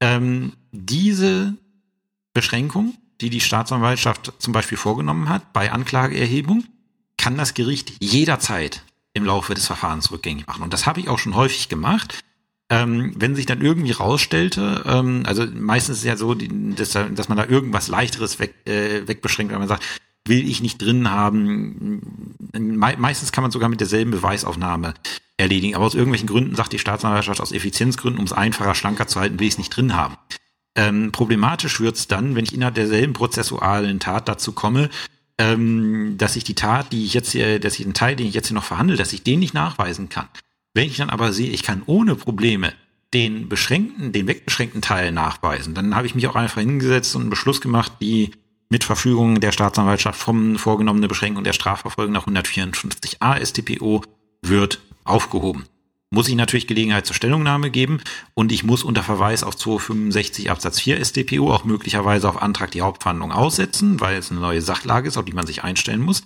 Ähm, 0.01 0.53
diese 0.73 1.55
Beschränkung, 2.35 2.95
die 3.21 3.31
die 3.31 3.41
Staatsanwaltschaft 3.41 4.33
zum 4.39 4.53
Beispiel 4.53 4.79
vorgenommen 4.79 5.29
hat 5.29 5.53
bei 5.53 5.73
Anklageerhebung, 5.73 6.65
kann 7.17 7.37
das 7.37 7.55
Gericht 7.55 7.93
jederzeit 8.01 8.83
im 9.15 9.25
Laufe 9.25 9.55
des 9.55 9.67
Verfahrens 9.67 10.11
rückgängig 10.11 10.47
machen. 10.47 10.63
Und 10.63 10.73
das 10.73 10.87
habe 10.87 11.01
ich 11.01 11.09
auch 11.09 11.19
schon 11.19 11.35
häufig 11.35 11.69
gemacht. 11.69 12.21
Ähm, 12.69 13.15
wenn 13.17 13.37
sich 13.37 13.47
dann 13.47 13.63
irgendwie 13.63 13.93
rausstellte, 13.93 14.83
ähm, 14.87 15.23
also 15.25 15.47
meistens 15.47 15.99
ist 15.99 16.05
ja 16.05 16.17
so, 16.17 16.35
dass, 16.35 16.91
dass 16.91 17.29
man 17.29 17.39
da 17.39 17.47
irgendwas 17.47 17.89
leichteres 17.89 18.39
weg, 18.39 18.55
äh, 18.67 19.07
wegbeschränkt, 19.07 19.53
wenn 19.53 19.61
man 19.61 19.69
sagt, 19.69 19.85
will 20.29 20.49
ich 20.49 20.61
nicht 20.61 20.79
drin 20.79 21.11
haben. 21.11 22.37
Me 22.53 22.95
meistens 22.99 23.33
kann 23.33 23.43
man 23.43 23.51
sogar 23.51 23.69
mit 23.69 23.81
derselben 23.81 24.11
Beweisaufnahme 24.11 24.95
erledigen. 25.37 25.75
Aber 25.75 25.85
aus 25.85 25.95
irgendwelchen 25.95 26.29
Gründen 26.29 26.55
sagt 26.55 26.73
die 26.73 26.79
Staatsanwaltschaft 26.79 27.41
aus 27.41 27.53
Effizienzgründen, 27.53 28.19
um 28.19 28.25
es 28.25 28.33
einfacher, 28.33 28.75
schlanker 28.75 29.07
zu 29.07 29.21
halten, 29.21 29.39
will 29.39 29.47
ich 29.47 29.55
es 29.55 29.59
nicht 29.59 29.71
drin 29.71 29.95
haben. 29.95 30.17
Ähm, 30.77 31.11
problematisch 31.13 31.81
wird's 31.81 32.07
dann, 32.07 32.35
wenn 32.35 32.45
ich 32.45 32.55
innerhalb 32.55 32.75
derselben 32.75 33.15
prozessualen 33.15 33.99
Tat 33.99 34.29
dazu 34.29 34.53
komme, 34.53 34.91
ähm, 35.39 36.17
dass 36.19 36.37
ich 36.37 36.45
die 36.45 36.55
Tat, 36.55 36.93
die 36.93 37.05
ich 37.05 37.15
jetzt 37.15 37.33
hier, 37.33 37.59
dass 37.59 37.79
ich 37.79 37.85
den 37.85 37.95
Teil, 37.95 38.17
den 38.17 38.27
ich 38.27 38.35
jetzt 38.35 38.49
hier 38.49 38.55
noch 38.55 38.65
verhandle, 38.65 38.97
dass 38.97 39.13
ich 39.13 39.23
den 39.23 39.41
nicht 39.41 39.55
nachweisen 39.55 40.09
kann. 40.09 40.29
Wenn 40.75 40.89
ich 40.89 40.97
dann 40.97 41.11
aber 41.11 41.33
sehe, 41.33 41.51
ich 41.51 41.63
kann 41.63 41.83
ohne 41.87 42.15
Probleme 42.15 42.73
den 43.15 43.49
beschränkten, 43.49 44.13
den 44.13 44.27
wegbeschränkten 44.27 44.83
Teil 44.83 45.13
nachweisen, 45.13 45.75
dann 45.75 45.95
habe 45.95 46.07
ich 46.07 46.15
mich 46.15 46.27
auch 46.27 46.37
einfach 46.37 46.61
hingesetzt 46.61 47.15
und 47.17 47.23
einen 47.23 47.31
Beschluss 47.31 47.61
gemacht, 47.61 47.93
die 48.01 48.33
mit 48.69 48.85
Verfügung 48.85 49.41
der 49.41 49.53
Staatsanwaltschaft 49.53 50.21
vom 50.21 50.57
vorgenommene 50.57 51.09
Beschränkung 51.09 51.45
der 51.45 51.53
Strafverfolgung 51.53 52.13
nach 52.13 52.27
154a 52.27 53.45
StPO 53.45 54.03
wird 54.43 54.81
aufgehoben. 55.05 55.67
Muss 56.11 56.29
ich 56.29 56.37
natürlich 56.37 56.67
Gelegenheit 56.67 57.05
zur 57.05 57.17
Stellungnahme 57.17 57.71
geben 57.71 58.01
und 58.35 58.53
ich 58.53 58.65
muss 58.65 58.85
unter 58.85 59.03
Verweis 59.03 59.43
auf 59.43 59.57
265 59.57 60.51
Absatz 60.51 60.81
4 60.81 61.05
StPO 61.05 61.53
auch 61.53 61.65
möglicherweise 61.65 62.29
auf 62.29 62.41
Antrag 62.41 62.71
die 62.71 62.83
Hauptverhandlung 62.83 63.33
aussetzen, 63.33 64.01
weil 64.01 64.17
es 64.17 64.31
eine 64.31 64.41
neue 64.41 64.63
Sachlage 64.63 65.09
ist, 65.09 65.17
auf 65.17 65.25
die 65.25 65.33
man 65.33 65.47
sich 65.47 65.65
einstellen 65.65 66.01
muss. 66.01 66.23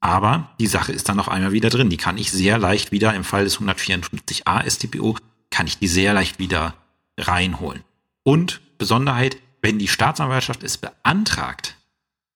Aber 0.00 0.50
die 0.60 0.66
Sache 0.66 0.92
ist 0.92 1.08
dann 1.08 1.18
auf 1.18 1.28
einmal 1.28 1.52
wieder 1.52 1.70
drin. 1.70 1.90
Die 1.90 1.96
kann 1.96 2.18
ich 2.18 2.30
sehr 2.30 2.58
leicht 2.58 2.92
wieder 2.92 3.14
im 3.14 3.24
Fall 3.24 3.44
des 3.44 3.58
154a 3.58 4.70
StPO 4.70 5.16
kann 5.50 5.66
ich 5.66 5.78
die 5.78 5.88
sehr 5.88 6.12
leicht 6.14 6.38
wieder 6.38 6.74
reinholen. 7.18 7.82
Und 8.22 8.60
Besonderheit, 8.76 9.36
wenn 9.62 9.78
die 9.78 9.88
Staatsanwaltschaft 9.88 10.62
es 10.62 10.78
beantragt, 10.78 11.73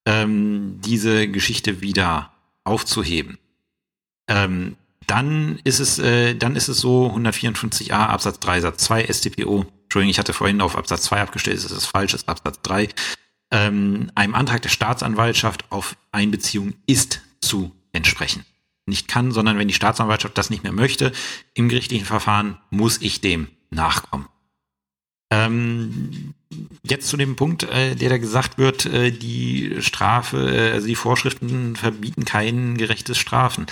ähm, 0.08 0.80
diese 0.80 1.28
Geschichte 1.28 1.82
wieder 1.82 2.32
aufzuheben. 2.64 3.38
Ähm, 4.26 4.76
dann 5.06 5.58
ist 5.64 5.80
es, 5.80 5.98
äh, 5.98 6.34
dann 6.34 6.56
ist 6.56 6.68
es 6.68 6.78
so 6.78 7.12
154a 7.14 7.92
Absatz 7.92 8.40
3 8.40 8.60
Satz 8.62 8.84
2 8.84 9.12
StPO. 9.12 9.66
Entschuldigung, 9.84 10.10
ich 10.10 10.18
hatte 10.18 10.32
vorhin 10.32 10.62
auf 10.62 10.76
Absatz 10.76 11.02
2 11.02 11.20
abgestellt, 11.20 11.62
das 11.62 11.70
ist 11.70 11.86
falsch, 11.86 12.12
das 12.12 12.22
ist 12.22 12.28
Absatz 12.28 12.60
3. 12.62 12.88
Ähm, 13.50 14.10
einem 14.14 14.34
Antrag 14.34 14.62
der 14.62 14.70
Staatsanwaltschaft 14.70 15.70
auf 15.70 15.96
Einbeziehung 16.10 16.74
ist 16.86 17.20
zu 17.40 17.72
entsprechen. 17.92 18.44
Nicht 18.86 19.08
kann, 19.08 19.32
sondern 19.32 19.58
wenn 19.58 19.68
die 19.68 19.74
Staatsanwaltschaft 19.74 20.38
das 20.38 20.48
nicht 20.48 20.62
mehr 20.62 20.72
möchte, 20.72 21.12
im 21.52 21.68
gerichtlichen 21.68 22.06
Verfahren 22.06 22.58
muss 22.70 23.00
ich 23.02 23.20
dem 23.20 23.48
nachkommen. 23.70 24.28
Ähm, 25.30 26.34
jetzt 26.82 27.08
zu 27.08 27.16
dem 27.16 27.36
Punkt, 27.36 27.64
äh, 27.64 27.94
der 27.94 28.10
da 28.10 28.18
gesagt 28.18 28.58
wird, 28.58 28.86
äh, 28.86 29.10
die 29.10 29.76
Strafe, 29.80 30.50
äh, 30.50 30.72
also 30.72 30.86
die 30.86 30.94
Vorschriften 30.94 31.76
verbieten 31.76 32.24
kein 32.24 32.76
gerechtes 32.76 33.18
Strafen. 33.18 33.66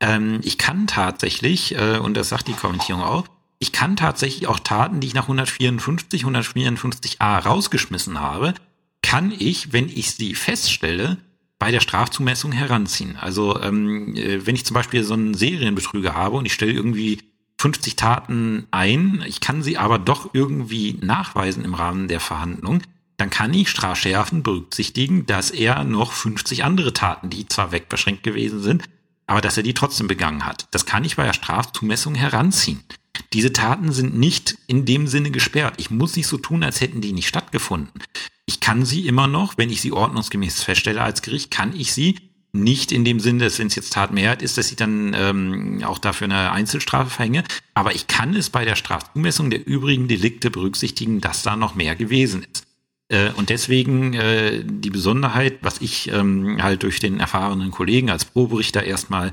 Ähm, 0.00 0.40
ich 0.42 0.58
kann 0.58 0.86
tatsächlich, 0.86 1.74
äh, 1.74 1.98
und 1.98 2.16
das 2.16 2.28
sagt 2.28 2.48
die 2.48 2.52
Kommentierung 2.52 3.02
auch, 3.02 3.26
ich 3.58 3.72
kann 3.72 3.96
tatsächlich 3.96 4.46
auch 4.46 4.60
Taten, 4.60 5.00
die 5.00 5.08
ich 5.08 5.14
nach 5.14 5.24
154, 5.24 6.24
154a 6.24 7.38
rausgeschmissen 7.40 8.20
habe, 8.20 8.54
kann 9.02 9.32
ich, 9.36 9.72
wenn 9.72 9.88
ich 9.88 10.12
sie 10.12 10.34
feststelle, 10.34 11.18
bei 11.58 11.72
der 11.72 11.80
Strafzumessung 11.80 12.52
heranziehen. 12.52 13.16
Also 13.16 13.60
ähm, 13.60 14.14
äh, 14.14 14.46
wenn 14.46 14.54
ich 14.54 14.64
zum 14.64 14.74
Beispiel 14.74 15.02
so 15.02 15.14
einen 15.14 15.34
Serienbetrüger 15.34 16.14
habe 16.14 16.36
und 16.36 16.46
ich 16.46 16.52
stelle 16.52 16.72
irgendwie 16.72 17.18
50 17.58 17.96
Taten 17.96 18.66
ein, 18.70 19.24
ich 19.26 19.40
kann 19.40 19.62
sie 19.62 19.78
aber 19.78 19.98
doch 19.98 20.30
irgendwie 20.32 20.98
nachweisen 21.02 21.64
im 21.64 21.74
Rahmen 21.74 22.08
der 22.08 22.20
Verhandlung, 22.20 22.82
dann 23.16 23.30
kann 23.30 23.52
ich 23.52 23.68
strafschärfend 23.68 24.44
berücksichtigen, 24.44 25.26
dass 25.26 25.50
er 25.50 25.82
noch 25.84 26.12
50 26.12 26.64
andere 26.64 26.92
Taten, 26.92 27.30
die 27.30 27.48
zwar 27.48 27.72
wegbeschränkt 27.72 28.22
gewesen 28.22 28.62
sind, 28.62 28.84
aber 29.26 29.40
dass 29.40 29.56
er 29.56 29.64
die 29.64 29.74
trotzdem 29.74 30.06
begangen 30.06 30.46
hat. 30.46 30.68
Das 30.70 30.86
kann 30.86 31.04
ich 31.04 31.16
bei 31.16 31.24
der 31.24 31.32
Strafzumessung 31.32 32.14
heranziehen. 32.14 32.84
Diese 33.32 33.52
Taten 33.52 33.92
sind 33.92 34.16
nicht 34.16 34.56
in 34.68 34.86
dem 34.86 35.08
Sinne 35.08 35.32
gesperrt. 35.32 35.74
Ich 35.78 35.90
muss 35.90 36.16
nicht 36.16 36.28
so 36.28 36.38
tun, 36.38 36.62
als 36.62 36.80
hätten 36.80 37.00
die 37.00 37.12
nicht 37.12 37.28
stattgefunden. 37.28 38.02
Ich 38.46 38.60
kann 38.60 38.84
sie 38.84 39.06
immer 39.06 39.26
noch, 39.26 39.58
wenn 39.58 39.68
ich 39.68 39.80
sie 39.80 39.92
ordnungsgemäß 39.92 40.62
feststelle 40.62 41.02
als 41.02 41.20
Gericht, 41.20 41.50
kann 41.50 41.74
ich 41.76 41.92
sie 41.92 42.27
nicht 42.52 42.92
in 42.92 43.04
dem 43.04 43.20
Sinne, 43.20 43.44
dass 43.44 43.58
wenn 43.58 43.66
es 43.66 43.74
jetzt 43.74 43.92
Tatmehrheit 43.92 44.42
ist, 44.42 44.58
dass 44.58 44.70
ich 44.70 44.76
dann 44.76 45.14
ähm, 45.14 45.82
auch 45.84 45.98
dafür 45.98 46.26
eine 46.26 46.52
Einzelstrafe 46.52 47.10
verhänge. 47.10 47.44
Aber 47.74 47.94
ich 47.94 48.06
kann 48.06 48.34
es 48.34 48.50
bei 48.50 48.64
der 48.64 48.76
Strafzumessung 48.76 49.50
der 49.50 49.66
übrigen 49.66 50.08
Delikte 50.08 50.50
berücksichtigen, 50.50 51.20
dass 51.20 51.42
da 51.42 51.56
noch 51.56 51.74
mehr 51.74 51.94
gewesen 51.94 52.44
ist. 52.50 52.66
Äh, 53.08 53.30
und 53.32 53.50
deswegen 53.50 54.14
äh, 54.14 54.62
die 54.64 54.90
Besonderheit, 54.90 55.58
was 55.62 55.80
ich 55.80 56.10
ähm, 56.10 56.62
halt 56.62 56.82
durch 56.82 57.00
den 57.00 57.20
erfahrenen 57.20 57.70
Kollegen 57.70 58.10
als 58.10 58.24
Proberichter 58.24 58.82
erstmal 58.82 59.32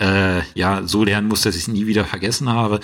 äh, 0.00 0.42
ja 0.54 0.86
so 0.86 1.04
lernen 1.04 1.28
muss, 1.28 1.42
dass 1.42 1.56
ich 1.56 1.62
es 1.62 1.68
nie 1.68 1.86
wieder 1.86 2.04
vergessen 2.04 2.48
habe. 2.48 2.80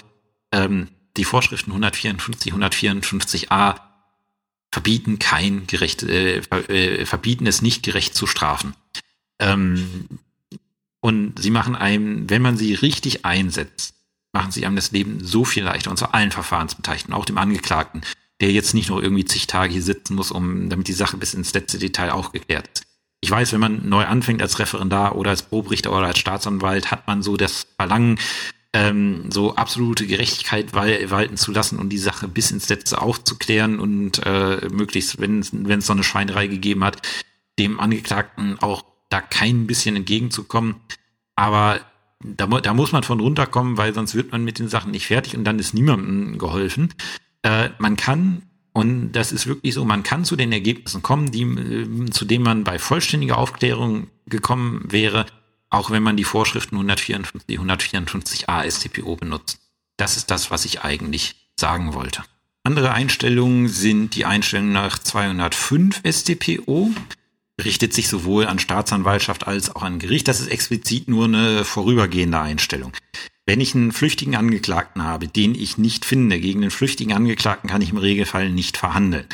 Ähm, 0.53 0.89
die 1.16 1.24
Vorschriften 1.24 1.70
154, 1.70 2.55
154a 2.55 3.76
verbieten 4.70 5.18
kein 5.18 5.66
gerecht, 5.66 6.03
äh, 6.03 6.39
äh, 6.39 7.05
verbieten 7.05 7.47
es 7.47 7.62
nicht 7.62 7.83
gerecht 7.83 8.14
zu 8.14 8.26
strafen. 8.26 8.74
Ähm, 9.43 10.07
und 11.01 11.40
sie 11.40 11.51
machen 11.51 11.74
einem, 11.74 12.30
wenn 12.30 12.43
man 12.43 12.57
sie 12.57 12.74
richtig 12.74 13.24
einsetzt, 13.24 13.95
machen 14.32 14.53
sie 14.53 14.64
einem 14.64 14.76
das 14.76 14.93
Leben 14.93 15.18
so 15.22 15.45
viel 15.45 15.64
leichter 15.64 15.90
und 15.90 15.97
zwar 15.97 16.14
allen 16.14 16.30
Verfahrensbeteiligten, 16.30 17.12
auch 17.12 17.24
dem 17.24 17.38
Angeklagten, 17.38 18.03
der 18.40 18.53
jetzt 18.53 18.72
nicht 18.72 18.88
nur 18.88 19.03
irgendwie 19.03 19.24
zig 19.24 19.47
Tage 19.47 19.72
hier 19.72 19.82
sitzen 19.82 20.14
muss, 20.14 20.30
um 20.30 20.70
damit 20.70 20.88
die 20.88 20.93
Sache 20.93 21.16
bis 21.16 21.34
ins 21.34 21.53
letzte 21.55 21.78
Detail 21.78 22.12
auch 22.12 22.32
geklärt 22.32 22.68
ist. 22.72 22.84
Ich 23.20 23.30
weiß, 23.30 23.53
wenn 23.53 23.61
man 23.61 23.88
neu 23.88 24.05
anfängt 24.05 24.43
als 24.43 24.59
Referendar 24.59 25.16
oder 25.16 25.30
als 25.30 25.43
Probrichter 25.43 25.93
oder 25.93 26.07
als 26.07 26.18
Staatsanwalt, 26.18 26.90
hat 26.90 27.07
man 27.07 27.22
so 27.22 27.36
das 27.36 27.66
Verlangen, 27.76 28.18
ähm, 28.72 29.30
so 29.30 29.55
absolute 29.55 30.07
Gerechtigkeit 30.07 30.72
walten 30.74 31.36
zu 31.36 31.53
lassen 31.53 31.78
und 31.78 31.90
die 31.90 31.99
Sache 31.99 32.26
bis 32.26 32.51
ins 32.51 32.68
Letzte 32.68 33.01
aufzuklären 33.01 33.78
und 33.78 34.24
äh, 34.24 34.68
möglichst, 34.70 35.20
wenn 35.20 35.40
es 35.40 35.86
so 35.86 35.93
eine 35.93 36.03
Schweinerei 36.03 36.47
gegeben 36.47 36.82
hat, 36.82 37.07
dem 37.59 37.78
Angeklagten 37.78 38.59
auch 38.61 38.82
da 39.13 39.21
kein 39.21 39.67
bisschen 39.67 39.97
entgegenzukommen. 39.97 40.77
Aber 41.37 41.81
da, 42.25 42.47
da 42.47 42.75
muss 42.75 42.93
man 42.93 43.03
von 43.03 43.21
runterkommen, 43.21 43.77
weil 43.77 43.95
sonst 43.95 44.15
wird 44.15 44.33
man 44.33 44.45
mit 44.45 44.59
den 44.59 44.69
Sachen 44.69 44.91
nicht 44.91 45.07
fertig 45.07 45.37
und 45.37 45.45
dann 45.45 45.59
ist 45.59 45.75
niemandem 45.75 46.39
geholfen. 46.39 46.95
Äh, 47.43 47.71
man 47.79 47.97
kann, 47.97 48.43
und 48.73 49.13
das 49.13 49.33
ist 49.33 49.47
wirklich 49.47 49.75
so, 49.75 49.85
man 49.85 50.03
kann 50.03 50.25
zu 50.25 50.37
den 50.37 50.53
Ergebnissen 50.53 51.03
kommen, 51.03 51.31
die, 51.31 51.43
äh, 51.43 52.11
zu 52.11 52.25
denen 52.25 52.45
man 52.45 52.65
bei 52.65 52.79
vollständiger 52.79 53.39
Aufklärung 53.39 54.09
gekommen 54.27 54.85
wäre, 54.89 55.27
auch 55.69 55.91
wenn 55.91 56.03
man 56.03 56.17
die 56.17 56.25
Vorschriften 56.25 56.77
154, 56.77 57.59
154a 57.59 58.71
StPO 58.71 59.17
benutzt. 59.17 59.59
Das 59.97 60.17
ist 60.17 60.31
das, 60.31 60.51
was 60.51 60.65
ich 60.65 60.83
eigentlich 60.83 61.37
sagen 61.59 61.95
wollte. 61.95 62.23
Andere 62.65 62.93
Einstellungen 62.93 63.69
sind 63.69 64.15
die 64.15 64.25
Einstellungen 64.25 64.73
nach 64.73 64.99
205 64.99 66.03
StPO 66.05 66.91
richtet 67.63 67.93
sich 67.93 68.09
sowohl 68.09 68.47
an 68.47 68.59
Staatsanwaltschaft 68.59 69.47
als 69.47 69.75
auch 69.75 69.83
an 69.83 69.99
Gericht. 69.99 70.29
Das 70.29 70.41
ist 70.41 70.49
explizit 70.49 71.09
nur 71.09 71.27
eine 71.27 71.65
vorübergehende 71.65 72.39
Einstellung. 72.39 72.93
Wenn 73.45 73.61
ich 73.61 73.75
einen 73.75 73.93
flüchtigen 73.93 74.37
Angeklagten 74.37 75.03
habe, 75.03 75.29
den 75.29 75.55
ich 75.55 75.77
nicht 75.77 76.05
finde, 76.05 76.39
gegen 76.41 76.61
den 76.61 76.71
flüchtigen 76.71 77.13
Angeklagten 77.13 77.69
kann 77.69 77.83
ich 77.83 77.91
im 77.91 77.99
Regelfall 77.99 78.51
nicht 78.51 78.77
verhandeln. 78.77 79.27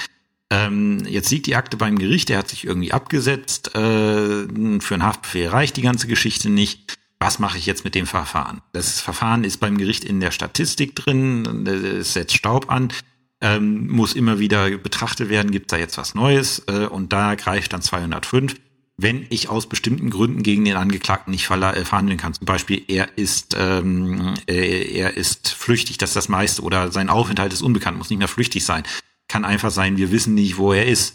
Ähm, 0.51 1.05
jetzt 1.07 1.31
liegt 1.31 1.47
die 1.47 1.57
Akte 1.57 1.77
beim 1.77 1.99
Gericht, 1.99 2.31
der 2.31 2.39
hat 2.39 2.49
sich 2.49 2.65
irgendwie 2.65 2.93
abgesetzt, 2.93 3.75
äh, 3.75 4.47
für 4.81 4.95
einen 4.95 5.03
Haftbefehl 5.03 5.49
reicht 5.49 5.77
die 5.77 5.83
ganze 5.83 6.07
Geschichte 6.07 6.49
nicht. 6.49 6.97
Was 7.21 7.39
mache 7.39 7.59
ich 7.59 7.67
jetzt 7.67 7.85
mit 7.85 7.95
dem 7.95 8.07
Verfahren? 8.07 8.63
Das 8.73 9.01
Verfahren 9.01 9.45
ist 9.45 9.59
beim 9.59 9.77
Gericht 9.77 10.05
in 10.05 10.21
der 10.21 10.31
Statistik 10.31 10.95
drin, 10.97 11.67
es 11.67 12.15
setzt 12.15 12.37
Staub 12.37 12.71
an 12.71 12.93
ähm, 13.41 13.89
muss 13.89 14.15
immer 14.15 14.39
wieder 14.39 14.71
betrachtet 14.79 15.29
werden, 15.29 15.51
gibt 15.51 15.73
da 15.73 15.77
jetzt 15.77 15.99
was 15.99 16.15
Neues 16.15 16.65
äh, 16.67 16.87
und 16.87 17.13
da 17.13 17.35
greift 17.35 17.73
dann 17.73 17.83
205. 17.83 18.57
Wenn 19.01 19.27
ich 19.31 19.49
aus 19.49 19.69
bestimmten 19.69 20.11
Gründen 20.11 20.43
gegen 20.43 20.65
den 20.65 20.77
Angeklagten 20.77 21.31
nicht 21.31 21.49
äh, 21.49 21.85
verhandeln 21.85 22.19
kann, 22.19 22.35
zum 22.35 22.47
Beispiel 22.47 22.83
er 22.89 23.17
ist 23.17 23.57
ähm, 23.57 24.35
äh, 24.49 24.93
er 24.93 25.17
ist 25.17 25.51
flüchtig, 25.51 25.99
das 25.99 26.11
ist 26.11 26.17
das 26.17 26.29
meiste, 26.29 26.63
oder 26.63 26.91
sein 26.91 27.09
Aufenthalt 27.09 27.53
ist 27.53 27.63
unbekannt, 27.63 27.97
muss 27.97 28.11
nicht 28.11 28.19
mehr 28.19 28.27
flüchtig 28.27 28.65
sein, 28.65 28.83
kann 29.29 29.45
einfach 29.45 29.71
sein, 29.71 29.99
wir 29.99 30.11
wissen 30.11 30.35
nicht, 30.35 30.57
wo 30.57 30.73
er 30.73 30.87
ist, 30.87 31.15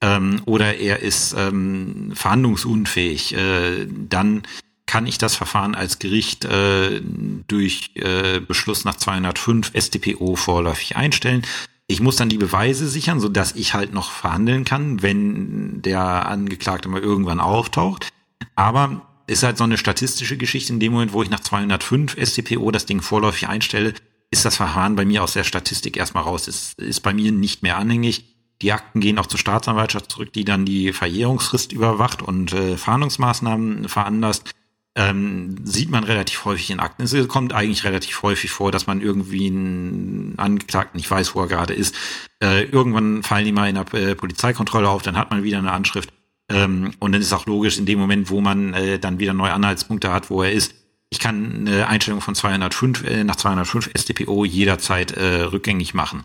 ähm, 0.00 0.42
oder 0.44 0.76
er 0.76 1.00
ist 1.00 1.34
ähm, 1.36 2.12
verhandlungsunfähig, 2.14 3.34
äh, 3.34 3.88
dann 3.88 4.42
kann 4.86 5.06
ich 5.06 5.18
das 5.18 5.34
Verfahren 5.34 5.74
als 5.74 5.98
Gericht 5.98 6.44
äh, 6.44 7.00
durch 7.48 7.90
äh, 7.94 8.40
Beschluss 8.40 8.84
nach 8.84 8.96
205 8.96 9.72
StPO 9.74 10.36
vorläufig 10.36 10.96
einstellen. 10.96 11.42
Ich 11.86 12.00
muss 12.00 12.16
dann 12.16 12.28
die 12.28 12.38
Beweise 12.38 12.88
sichern, 12.88 13.20
so 13.20 13.28
dass 13.28 13.52
ich 13.52 13.74
halt 13.74 13.92
noch 13.92 14.10
verhandeln 14.10 14.64
kann, 14.64 15.02
wenn 15.02 15.82
der 15.82 16.26
Angeklagte 16.26 16.88
mal 16.88 17.02
irgendwann 17.02 17.40
auftaucht. 17.40 18.08
Aber 18.54 19.02
ist 19.26 19.42
halt 19.42 19.58
so 19.58 19.64
eine 19.64 19.78
statistische 19.78 20.36
Geschichte. 20.36 20.72
In 20.72 20.80
dem 20.80 20.92
Moment, 20.92 21.12
wo 21.12 21.22
ich 21.22 21.30
nach 21.30 21.40
205 21.40 22.16
StPO 22.22 22.70
das 22.70 22.86
Ding 22.86 23.00
vorläufig 23.00 23.48
einstelle, 23.48 23.94
ist 24.30 24.44
das 24.44 24.56
Verfahren 24.56 24.96
bei 24.96 25.04
mir 25.04 25.22
aus 25.22 25.32
der 25.32 25.44
Statistik 25.44 25.96
erstmal 25.96 26.24
raus. 26.24 26.48
Es 26.48 26.74
ist 26.74 27.00
bei 27.00 27.14
mir 27.14 27.32
nicht 27.32 27.62
mehr 27.62 27.78
anhängig. 27.78 28.24
Die 28.62 28.72
Akten 28.72 29.00
gehen 29.00 29.18
auch 29.18 29.26
zur 29.26 29.38
Staatsanwaltschaft 29.38 30.10
zurück, 30.10 30.32
die 30.32 30.44
dann 30.44 30.64
die 30.64 30.92
Verjährungsfrist 30.92 31.72
überwacht 31.72 32.22
und 32.22 32.52
äh, 32.52 32.76
Fahndungsmaßnahmen 32.76 33.88
veranlasst 33.88 34.50
ähm, 34.96 35.56
sieht 35.64 35.90
man 35.90 36.04
relativ 36.04 36.44
häufig 36.44 36.70
in 36.70 36.80
Akten. 36.80 37.02
Es 37.02 37.28
kommt 37.28 37.52
eigentlich 37.52 37.84
relativ 37.84 38.22
häufig 38.22 38.50
vor, 38.50 38.70
dass 38.70 38.86
man 38.86 39.00
irgendwie 39.00 39.48
einen 39.48 40.34
Angeklagten 40.36 40.98
nicht 40.98 41.10
weiß, 41.10 41.34
wo 41.34 41.40
er 41.40 41.48
gerade 41.48 41.74
ist. 41.74 41.94
Äh, 42.42 42.64
irgendwann 42.64 43.22
fallen 43.22 43.44
die 43.44 43.52
mal 43.52 43.68
in 43.68 43.74
der 43.74 43.92
äh, 43.94 44.14
Polizeikontrolle 44.14 44.88
auf, 44.88 45.02
dann 45.02 45.16
hat 45.16 45.30
man 45.30 45.42
wieder 45.42 45.58
eine 45.58 45.72
Anschrift. 45.72 46.12
Ähm, 46.48 46.92
und 47.00 47.12
dann 47.12 47.20
ist 47.20 47.32
auch 47.32 47.46
logisch, 47.46 47.78
in 47.78 47.86
dem 47.86 47.98
Moment, 47.98 48.30
wo 48.30 48.40
man 48.40 48.74
äh, 48.74 48.98
dann 48.98 49.18
wieder 49.18 49.32
neue 49.32 49.52
Anhaltspunkte 49.52 50.12
hat, 50.12 50.30
wo 50.30 50.42
er 50.42 50.52
ist, 50.52 50.74
ich 51.10 51.18
kann 51.18 51.66
eine 51.66 51.88
Einstellung 51.88 52.20
von 52.20 52.34
205 52.34 53.04
äh, 53.04 53.24
nach 53.24 53.36
205 53.36 53.90
StPO 53.96 54.44
jederzeit 54.44 55.12
äh, 55.12 55.42
rückgängig 55.42 55.94
machen. 55.94 56.24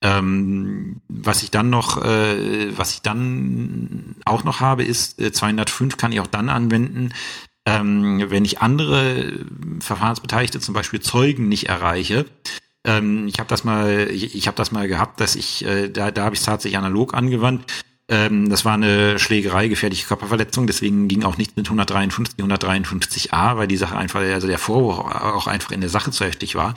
Ähm, 0.00 1.00
was 1.08 1.44
ich 1.44 1.52
dann 1.52 1.70
noch, 1.70 2.02
äh, 2.02 2.76
was 2.76 2.94
ich 2.94 3.02
dann 3.02 4.16
auch 4.24 4.42
noch 4.42 4.58
habe, 4.60 4.82
ist 4.82 5.20
äh, 5.20 5.32
205 5.32 5.96
kann 5.96 6.10
ich 6.10 6.20
auch 6.20 6.26
dann 6.26 6.48
anwenden, 6.48 7.12
ähm, 7.66 8.24
wenn 8.28 8.44
ich 8.44 8.60
andere 8.60 9.32
Verfahrensbeteiligte, 9.80 10.60
zum 10.60 10.74
Beispiel 10.74 11.00
Zeugen, 11.00 11.48
nicht 11.48 11.68
erreiche, 11.68 12.26
ähm, 12.84 13.28
ich 13.28 13.38
habe 13.38 13.48
das 13.48 13.64
mal, 13.64 14.08
ich, 14.10 14.34
ich 14.34 14.46
habe 14.46 14.56
das 14.56 14.72
mal 14.72 14.88
gehabt, 14.88 15.20
dass 15.20 15.36
ich, 15.36 15.64
äh, 15.64 15.88
da, 15.88 16.10
da 16.10 16.24
habe 16.24 16.34
ich 16.34 16.40
es 16.40 16.46
tatsächlich 16.46 16.78
analog 16.78 17.14
angewandt. 17.14 17.64
Ähm, 18.08 18.50
das 18.50 18.64
war 18.64 18.74
eine 18.74 19.18
Schlägerei, 19.18 19.68
gefährliche 19.68 20.06
Körperverletzung, 20.06 20.66
deswegen 20.66 21.06
ging 21.06 21.22
auch 21.22 21.36
nichts 21.36 21.56
mit 21.56 21.66
153, 21.66 22.42
153a, 22.42 23.56
weil 23.56 23.68
die 23.68 23.76
Sache 23.76 23.96
einfach, 23.96 24.20
also 24.20 24.48
der 24.48 24.58
Vorwurf 24.58 24.98
auch 24.98 25.46
einfach 25.46 25.70
in 25.70 25.80
der 25.80 25.90
Sache 25.90 26.10
zu 26.10 26.24
heftig 26.24 26.56
war. 26.56 26.74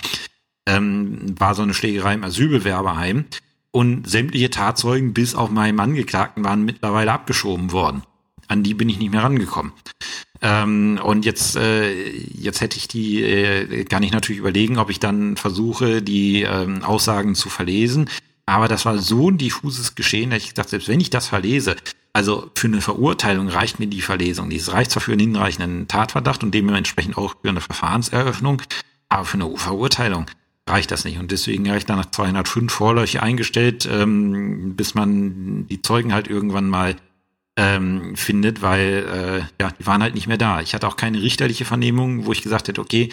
Ähm, 0.67 1.35
war 1.39 1.55
so 1.55 1.63
eine 1.63 1.73
Schlägerei 1.73 2.13
im 2.13 2.23
Asylbewerberheim 2.23 3.25
und 3.71 4.09
sämtliche 4.09 4.49
Tatzeugen 4.49 5.13
bis 5.13 5.35
auf 5.35 5.49
meinen 5.49 5.79
Angeklagten 5.79 6.43
waren 6.43 6.63
mittlerweile 6.63 7.11
abgeschoben 7.11 7.71
worden. 7.71 8.03
An 8.47 8.63
die 8.63 8.73
bin 8.73 8.89
ich 8.89 8.99
nicht 8.99 9.11
mehr 9.11 9.23
rangekommen. 9.23 9.73
Ähm, 10.41 10.99
und 11.03 11.25
jetzt, 11.25 11.55
äh, 11.55 12.11
jetzt 12.11 12.61
hätte 12.61 12.77
ich 12.77 12.87
die, 12.87 13.23
äh, 13.23 13.85
kann 13.85 14.03
ich 14.03 14.11
natürlich 14.11 14.39
überlegen, 14.39 14.77
ob 14.77 14.89
ich 14.89 14.99
dann 14.99 15.37
versuche, 15.37 16.01
die 16.01 16.43
ähm, 16.43 16.83
Aussagen 16.83 17.35
zu 17.35 17.49
verlesen. 17.49 18.09
Aber 18.45 18.67
das 18.67 18.85
war 18.85 18.97
so 18.99 19.29
ein 19.29 19.37
diffuses 19.37 19.95
Geschehen, 19.95 20.29
dass 20.29 20.43
ich 20.43 20.49
gesagt, 20.49 20.69
selbst 20.69 20.87
wenn 20.87 20.99
ich 20.99 21.09
das 21.09 21.27
verlese, 21.27 21.75
also 22.13 22.49
für 22.55 22.67
eine 22.67 22.81
Verurteilung 22.81 23.49
reicht 23.49 23.79
mir 23.79 23.87
die 23.87 24.01
Verlesung. 24.01 24.49
Dies 24.49 24.71
reicht 24.71 24.91
zwar 24.91 25.01
für 25.01 25.13
einen 25.13 25.21
hinreichenden 25.33 25.87
Tatverdacht 25.87 26.43
und 26.43 26.53
dementsprechend 26.53 27.17
auch 27.17 27.35
für 27.41 27.49
eine 27.49 27.61
Verfahrenseröffnung, 27.61 28.61
aber 29.09 29.25
für 29.25 29.35
eine 29.35 29.57
Verurteilung 29.57 30.25
reicht 30.67 30.91
das 30.91 31.05
nicht. 31.05 31.19
Und 31.19 31.31
deswegen 31.31 31.67
habe 31.67 31.77
ich 31.77 31.85
dann 31.85 31.97
nach 31.97 32.09
205 32.09 32.71
Vorläufe 32.71 33.21
eingestellt, 33.21 33.87
ähm, 33.91 34.75
bis 34.75 34.95
man 34.95 35.67
die 35.67 35.81
Zeugen 35.81 36.13
halt 36.13 36.27
irgendwann 36.27 36.69
mal 36.69 36.95
ähm, 37.57 38.15
findet, 38.15 38.61
weil 38.61 39.47
äh, 39.59 39.63
ja, 39.63 39.71
die 39.79 39.85
waren 39.85 40.01
halt 40.01 40.15
nicht 40.15 40.27
mehr 40.27 40.37
da. 40.37 40.61
Ich 40.61 40.73
hatte 40.73 40.87
auch 40.87 40.97
keine 40.97 41.21
richterliche 41.21 41.65
Vernehmung, 41.65 42.25
wo 42.25 42.31
ich 42.31 42.41
gesagt 42.41 42.67
hätte, 42.67 42.81
okay, 42.81 43.09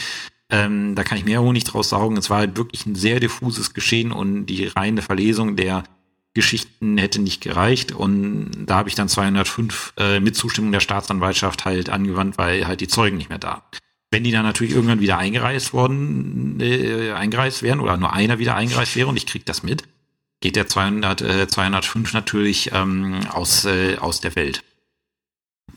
ähm, 0.50 0.94
da 0.94 1.04
kann 1.04 1.18
ich 1.18 1.24
mehr 1.24 1.40
Honig 1.40 1.64
draus 1.64 1.88
saugen. 1.90 2.16
Es 2.16 2.28
war 2.28 2.38
halt 2.38 2.56
wirklich 2.56 2.84
ein 2.86 2.94
sehr 2.94 3.20
diffuses 3.20 3.72
Geschehen 3.74 4.12
und 4.12 4.46
die 4.46 4.66
reine 4.66 5.02
Verlesung 5.02 5.56
der 5.56 5.84
Geschichten 6.34 6.98
hätte 6.98 7.20
nicht 7.20 7.40
gereicht. 7.42 7.92
Und 7.92 8.50
da 8.66 8.76
habe 8.76 8.88
ich 8.88 8.94
dann 8.94 9.08
205 9.08 9.94
äh, 9.98 10.20
mit 10.20 10.36
Zustimmung 10.36 10.72
der 10.72 10.80
Staatsanwaltschaft 10.80 11.64
halt 11.64 11.90
angewandt, 11.90 12.38
weil 12.38 12.66
halt 12.66 12.80
die 12.80 12.88
Zeugen 12.88 13.16
nicht 13.16 13.28
mehr 13.28 13.38
da. 13.38 13.62
Wenn 14.10 14.24
die 14.24 14.30
dann 14.30 14.44
natürlich 14.44 14.74
irgendwann 14.74 15.00
wieder 15.00 15.18
eingereist 15.18 15.72
worden, 15.72 16.58
äh, 16.60 17.12
eingereist 17.12 17.62
wären 17.62 17.80
oder 17.80 17.96
nur 17.96 18.12
einer 18.12 18.38
wieder 18.38 18.54
eingereist 18.54 18.96
wäre 18.96 19.08
und 19.08 19.16
ich 19.16 19.26
krieg 19.26 19.46
das 19.46 19.62
mit, 19.62 19.84
geht 20.42 20.56
der 20.56 20.66
200, 20.66 21.22
äh, 21.22 21.48
205 21.48 22.12
natürlich 22.12 22.70
ähm, 22.74 23.26
aus, 23.30 23.64
äh, 23.64 23.96
aus 23.96 24.20
der 24.20 24.36
Welt. 24.36 24.62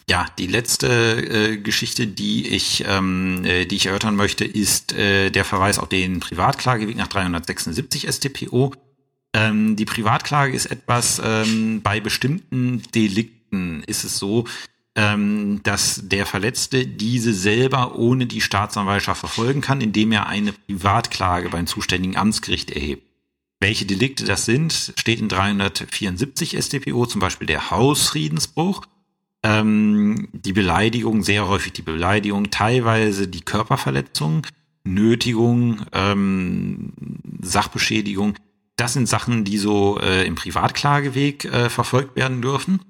Ja, 0.09 0.27
die 0.37 0.47
letzte 0.47 0.87
äh, 0.87 1.57
Geschichte, 1.57 2.05
die 2.05 2.47
ich, 2.49 2.83
ähm, 2.87 3.43
äh, 3.45 3.65
die 3.65 3.77
ich 3.77 3.85
erörtern 3.87 4.15
möchte, 4.15 4.45
ist 4.45 4.93
äh, 4.93 5.31
der 5.31 5.45
Verweis 5.45 5.79
auf 5.79 5.89
den 5.89 6.19
Privatklageweg 6.19 6.95
nach 6.95 7.07
376 7.07 8.07
StPO. 8.07 8.73
Ähm, 9.33 9.75
die 9.75 9.85
Privatklage 9.85 10.55
ist 10.55 10.67
etwas, 10.67 11.21
ähm, 11.23 11.81
bei 11.81 11.99
bestimmten 11.99 12.83
Delikten 12.93 13.83
ist 13.83 14.03
es 14.03 14.19
so, 14.19 14.45
ähm, 14.95 15.61
dass 15.63 16.01
der 16.03 16.25
Verletzte 16.25 16.85
diese 16.85 17.33
selber 17.33 17.95
ohne 17.97 18.27
die 18.27 18.41
Staatsanwaltschaft 18.41 19.19
verfolgen 19.19 19.61
kann, 19.61 19.81
indem 19.81 20.11
er 20.11 20.27
eine 20.27 20.53
Privatklage 20.53 21.49
beim 21.49 21.67
zuständigen 21.67 22.15
Amtsgericht 22.15 22.71
erhebt. 22.71 23.04
Welche 23.65 23.87
Delikte 23.87 24.25
das 24.25 24.45
sind, 24.45 24.93
steht 24.95 25.19
in 25.19 25.27
374 25.27 26.55
StPO, 26.55 27.07
zum 27.07 27.19
Beispiel 27.19 27.47
der 27.47 27.71
Hausfriedensbruch, 27.71 28.85
ähm, 29.41 30.29
die 30.33 30.53
Beleidigung, 30.53 31.23
sehr 31.23 31.47
häufig 31.47 31.73
die 31.73 31.81
Beleidigung, 31.81 32.51
teilweise 32.51 33.27
die 33.27 33.41
Körperverletzung, 33.41 34.45
Nötigung, 34.83 35.83
ähm, 35.93 36.93
Sachbeschädigung. 37.41 38.35
Das 38.75 38.93
sind 38.93 39.09
Sachen, 39.09 39.45
die 39.45 39.57
so 39.57 39.99
äh, 39.99 40.27
im 40.27 40.35
Privatklageweg 40.35 41.45
äh, 41.45 41.71
verfolgt 41.71 42.15
werden 42.15 42.43
dürfen. 42.43 42.81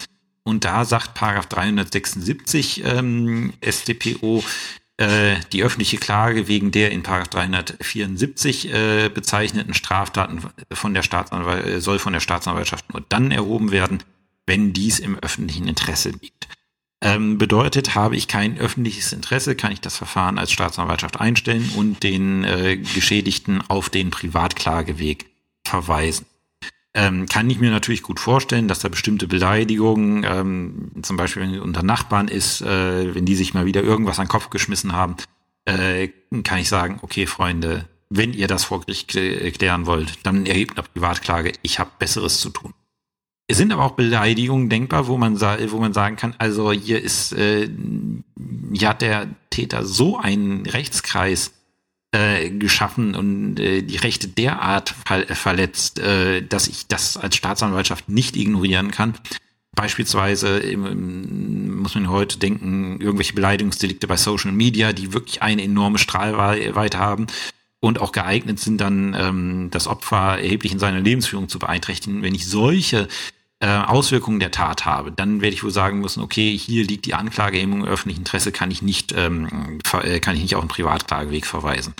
Und 0.43 0.65
da 0.65 0.83
sagt 0.83 1.13
Paragraph 1.13 1.45
376 1.45 2.83
ähm, 2.83 3.53
StPO, 3.63 4.43
äh, 4.97 5.35
die 5.51 5.63
öffentliche 5.63 5.97
Klage 5.97 6.47
wegen 6.47 6.71
der 6.71 6.91
in 6.91 7.03
Paragraph 7.03 7.29
374 7.29 8.73
äh, 8.73 9.09
bezeichneten 9.09 9.73
Straftaten 9.73 10.41
von 10.71 10.93
der 10.93 11.03
Staatsanwalt 11.03 11.65
äh, 11.65 11.81
soll 11.81 11.99
von 11.99 12.13
der 12.13 12.21
Staatsanwaltschaft 12.21 12.93
nur 12.93 13.03
dann 13.09 13.31
erhoben 13.31 13.71
werden, 13.71 14.03
wenn 14.45 14.73
dies 14.73 14.99
im 14.99 15.19
öffentlichen 15.19 15.67
Interesse 15.67 16.09
liegt. 16.09 16.47
Ähm, 17.01 17.37
bedeutet, 17.37 17.93
habe 17.93 18.15
ich 18.15 18.27
kein 18.27 18.57
öffentliches 18.57 19.11
Interesse, 19.11 19.55
kann 19.55 19.73
ich 19.73 19.81
das 19.81 19.97
Verfahren 19.97 20.37
als 20.37 20.51
Staatsanwaltschaft 20.51 21.19
einstellen 21.19 21.69
und 21.75 22.03
den 22.03 22.43
äh, 22.45 22.77
Geschädigten 22.77 23.61
auf 23.67 23.89
den 23.89 24.11
Privatklageweg 24.11 25.25
verweisen 25.65 26.25
ähm, 26.95 27.25
kann 27.27 27.49
ich 27.49 27.59
mir 27.59 27.71
natürlich 27.71 28.03
gut 28.03 28.21
vorstellen, 28.21 28.69
dass 28.69 28.79
da 28.79 28.87
bestimmte 28.87 29.27
Beleidigungen, 29.27 30.25
ähm, 30.25 30.91
zum 31.01 31.17
Beispiel 31.17 31.43
wenn 31.43 31.59
unter 31.59 31.83
Nachbarn 31.83 32.29
ist, 32.29 32.61
äh, 32.61 33.13
wenn 33.13 33.25
die 33.25 33.35
sich 33.35 33.53
mal 33.53 33.65
wieder 33.65 33.83
irgendwas 33.83 34.17
an 34.17 34.25
den 34.25 34.29
Kopf 34.31 34.49
geschmissen 34.49 34.93
haben, 34.93 35.17
äh, 35.65 36.07
kann 36.43 36.59
ich 36.59 36.69
sagen, 36.69 36.99
okay, 37.01 37.27
Freunde, 37.27 37.89
wenn 38.09 38.33
ihr 38.33 38.47
das 38.47 38.63
vor 38.63 38.79
Gericht 38.79 39.09
klären 39.09 39.85
wollt, 39.85 40.25
dann 40.25 40.45
erhebt 40.45 40.77
eine 40.77 40.87
Privatklage, 40.87 41.51
ich 41.63 41.79
habe 41.79 41.91
Besseres 41.99 42.39
zu 42.39 42.49
tun. 42.49 42.73
Es 43.47 43.57
sind 43.57 43.73
aber 43.73 43.83
auch 43.83 43.91
Beleidigungen 43.91 44.69
denkbar, 44.69 45.07
wo 45.07 45.17
man, 45.17 45.39
wo 45.39 45.77
man 45.79 45.93
sagen 45.93 46.15
kann, 46.15 46.33
also 46.37 46.71
hier 46.71 47.01
ist, 47.01 47.33
äh, 47.33 47.69
hier 48.71 48.89
hat 48.89 49.01
der 49.01 49.27
Täter 49.49 49.85
so 49.85 50.17
einen 50.17 50.65
Rechtskreis 50.65 51.51
äh, 52.15 52.49
geschaffen 52.49 53.13
und 53.13 53.59
äh, 53.59 53.81
die 53.81 53.97
Rechte 53.97 54.29
derart 54.29 54.95
ver 55.05 55.25
verletzt, 55.35 55.99
äh, 55.99 56.41
dass 56.41 56.67
ich 56.67 56.87
das 56.87 57.17
als 57.17 57.35
Staatsanwaltschaft 57.35 58.07
nicht 58.07 58.37
ignorieren 58.37 58.91
kann. 58.91 59.15
Beispielsweise 59.75 60.59
im, 60.59 61.81
muss 61.81 61.95
man 61.95 62.09
heute 62.09 62.39
denken, 62.39 63.01
irgendwelche 63.01 63.33
Beleidigungsdelikte 63.33 64.07
bei 64.07 64.15
Social 64.15 64.53
Media, 64.53 64.93
die 64.93 65.11
wirklich 65.11 65.41
eine 65.41 65.63
enorme 65.63 65.97
Strahlweite 65.97 66.97
haben 66.97 67.27
und 67.81 67.99
auch 67.99 68.13
geeignet 68.13 68.59
sind, 68.61 68.79
dann 68.79 69.13
ähm, 69.19 69.67
das 69.71 69.87
Opfer 69.87 70.39
erheblich 70.39 70.71
in 70.71 70.79
seiner 70.79 71.01
Lebensführung 71.01 71.49
zu 71.49 71.59
beeinträchtigen. 71.59 72.23
Wenn 72.23 72.33
ich 72.33 72.47
solche 72.47 73.09
äh, 73.65 73.67
Auswirkungen 73.67 74.39
der 74.39 74.51
Tat 74.51 74.85
habe, 74.85 75.11
dann 75.11 75.41
werde 75.41 75.55
ich 75.55 75.63
wohl 75.63 75.71
sagen 75.71 75.99
müssen, 75.99 76.21
okay, 76.21 76.55
hier 76.55 76.85
liegt 76.85 77.07
die 77.07 77.15
Anklagehemmung 77.15 77.81
im 77.81 77.87
öffentlichen 77.87 78.19
Interesse, 78.19 78.51
kann 78.51 78.69
ich 78.69 78.83
nicht, 78.83 79.11
ähm, 79.17 79.79
äh, 80.03 80.19
kann 80.19 80.35
ich 80.35 80.43
nicht 80.43 80.53
auf 80.53 80.61
einen 80.61 80.69
Privatklageweg 80.69 81.47
verweisen. 81.47 81.95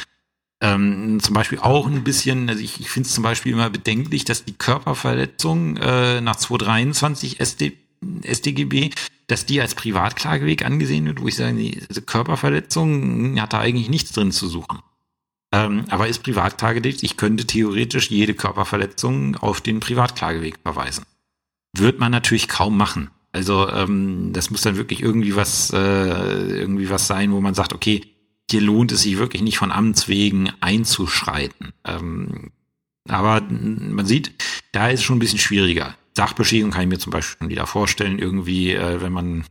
Ähm, 0.62 1.20
zum 1.24 1.34
Beispiel 1.34 1.58
auch 1.58 1.88
ein 1.88 2.04
bisschen, 2.04 2.50
also 2.50 2.62
ich, 2.62 2.80
ich 2.80 2.90
finde 2.92 3.08
es 3.08 3.16
zum 3.16 3.24
Beispiel 3.24 3.54
immer 3.54 3.72
bedenklich, 3.72 4.26
dass 4.26 4.46
die 4.46 4.54
Körperverletzung 4.54 5.78
äh, 5.78 6.22
nach 6.22 6.36
223 6.36 7.40
SD, 7.40 7.74
StGB, 8.32 8.92
dass 9.26 9.48
die 9.48 9.60
als 9.60 9.74
Privatklageweg 9.74 10.64
angesehen 10.64 11.08
wird, 11.08 11.20
wo 11.20 11.28
ich 11.28 11.36
sage, 11.36 11.56
diese 11.56 12.04
Körperverletzung 12.04 13.42
hat 13.42 13.54
da 13.54 13.60
eigentlich 13.60 13.90
nichts 13.90 14.12
drin 14.12 14.32
zu 14.32 14.48
suchen. 14.48 14.82
Ähm, 15.52 15.86
aber 15.90 16.08
ist 16.08 16.22
Privatklageweg, 16.22 17.02
ich 17.02 17.18
könnte 17.18 17.48
theoretisch 17.48 18.12
jede 18.12 18.36
Körperverletzung 18.36 19.36
auf 19.38 19.62
den 19.62 19.80
Privatklageweg 19.80 20.60
verweisen 20.62 21.06
wird 21.80 22.00
man 22.00 22.12
natürlich 22.12 22.48
kaum 22.48 22.78
machen. 22.78 23.10
Also 23.32 23.70
ähm, 23.70 24.32
das 24.34 24.50
muss 24.50 24.62
dann 24.62 24.78
wirklich 24.78 25.02
irgendwie 25.02 25.36
was, 25.36 25.72
äh, 25.74 25.78
irgendwie 25.78 26.90
was 26.90 27.08
sein, 27.08 27.32
wo 27.34 27.42
man 27.42 27.54
sagt, 27.54 27.74
okay, 27.74 28.02
hier 28.50 28.62
lohnt 28.62 28.92
es 28.92 29.02
sich 29.02 29.18
wirklich 29.18 29.42
nicht 29.42 29.58
von 29.58 29.72
Amts 29.72 30.08
wegen 30.08 30.52
einzuschreiten. 30.62 31.74
Ähm, 31.84 32.52
aber 33.08 33.42
man 33.42 34.06
sieht, 34.06 34.32
da 34.72 34.88
ist 34.88 35.02
es 35.02 35.06
schon 35.06 35.18
ein 35.18 35.20
bisschen 35.20 35.40
schwieriger. 35.40 35.96
Sachbeschädigung 36.16 36.72
kann 36.72 36.84
ich 36.84 36.88
mir 36.88 36.98
zum 36.98 37.12
Beispiel 37.12 37.38
schon 37.40 37.50
wieder 37.50 37.68
vorstellen, 37.68 38.20
irgendwie, 38.20 38.74
äh, 38.74 39.02
wenn 39.02 39.12
man 39.12 39.46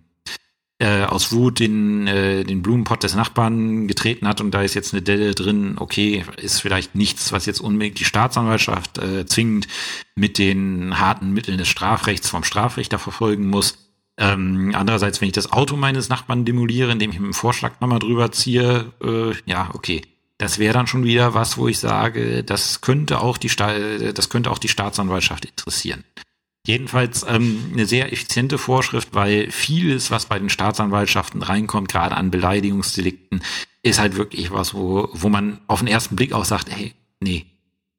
äh, 0.79 1.05
aus 1.05 1.33
Wut 1.33 1.61
den, 1.61 2.07
äh, 2.07 2.45
den 2.45 2.62
Blumenpott 2.62 3.03
des 3.03 3.14
Nachbarn 3.14 3.87
getreten 3.87 4.27
hat 4.27 4.41
und 4.41 4.51
da 4.51 4.62
ist 4.62 4.75
jetzt 4.75 4.93
eine 4.93 5.03
Delle 5.03 5.35
drin, 5.35 5.77
okay, 5.79 6.25
ist 6.37 6.61
vielleicht 6.61 6.95
nichts, 6.95 7.33
was 7.33 7.47
jetzt 7.47 7.61
unbedingt 7.61 8.01
die 8.01 8.05
Staatsanwaltschaft 8.05 8.99
äh, 8.99 9.25
zwingend 9.27 9.68
mit 10.16 10.39
den 10.39 10.99
harten 10.99 11.33
Mitteln 11.33 11.59
des 11.59 11.68
Strafrechts 11.68 12.29
vom 12.29 12.45
Strafrichter 12.45 12.99
verfolgen 12.99 13.49
muss. 13.49 13.79
Ähm, 14.16 14.72
andererseits, 14.75 15.20
wenn 15.20 15.29
ich 15.29 15.35
das 15.35 15.53
Auto 15.53 15.77
meines 15.77 16.09
Nachbarn 16.09 16.45
demoliere, 16.45 16.93
indem 16.93 17.11
ich 17.11 17.18
mit 17.18 17.27
dem 17.27 17.35
Vorschlag 17.35 17.81
nochmal 17.81 17.99
drüber 17.99 18.33
ziehe, 18.33 18.93
äh, 19.03 19.33
ja, 19.47 19.70
okay. 19.75 20.03
Das 20.39 20.59
wäre 20.59 20.75
dann 20.75 20.89
schon 20.89 21.05
wieder 21.05 21.35
was, 21.35 21.59
wo 21.59 21.68
ich 21.68 21.79
sage, 21.79 22.43
das 22.43 22.81
könnte 22.81 23.20
auch 23.20 23.39
die 23.39 23.49
Sta 23.49 23.72
das 24.12 24.29
könnte 24.29 24.51
auch 24.51 24.59
die 24.59 24.68
Staatsanwaltschaft 24.68 25.45
interessieren. 25.45 26.03
Jedenfalls 26.67 27.25
ähm, 27.29 27.73
eine 27.73 27.85
sehr 27.85 28.12
effiziente 28.12 28.57
Vorschrift, 28.57 29.11
weil 29.12 29.51
vieles, 29.51 30.11
was 30.11 30.27
bei 30.27 30.39
den 30.39 30.49
Staatsanwaltschaften 30.49 31.43
reinkommt, 31.43 31.91
gerade 31.91 32.17
an 32.17 32.31
Beleidigungsdelikten, 32.31 33.43
ist 33.83 33.99
halt 33.99 34.17
wirklich 34.17 34.51
was, 34.51 34.73
wo, 34.73 35.11
wo 35.12 35.29
man 35.29 35.61
auf 35.67 35.81
den 35.81 35.89
ersten 35.89 36.17
Blick 36.17 36.33
auch 36.33 36.47
sagt, 36.47 36.71
hey, 36.71 36.95
nee, 37.21 37.45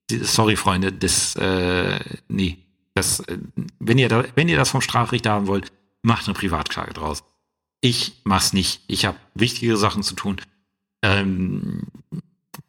sorry 0.09 0.55
Freunde, 0.55 0.91
das, 0.91 1.35
äh, 1.35 1.99
nee, 2.27 2.57
das, 2.95 3.19
äh, 3.21 3.37
wenn 3.79 3.99
ihr 3.99 4.09
da, 4.09 4.25
wenn 4.33 4.49
ihr 4.49 4.57
das 4.57 4.71
vom 4.71 4.81
Strafrichter 4.81 5.31
haben 5.31 5.47
wollt, 5.47 5.71
macht 6.01 6.25
eine 6.27 6.33
Privatklage 6.33 6.93
draus. 6.93 7.23
Ich 7.81 8.13
mach's 8.23 8.51
nicht. 8.53 8.81
Ich 8.87 9.05
habe 9.05 9.17
wichtige 9.35 9.77
Sachen 9.77 10.01
zu 10.01 10.15
tun. 10.15 10.37
Ähm, 11.03 11.83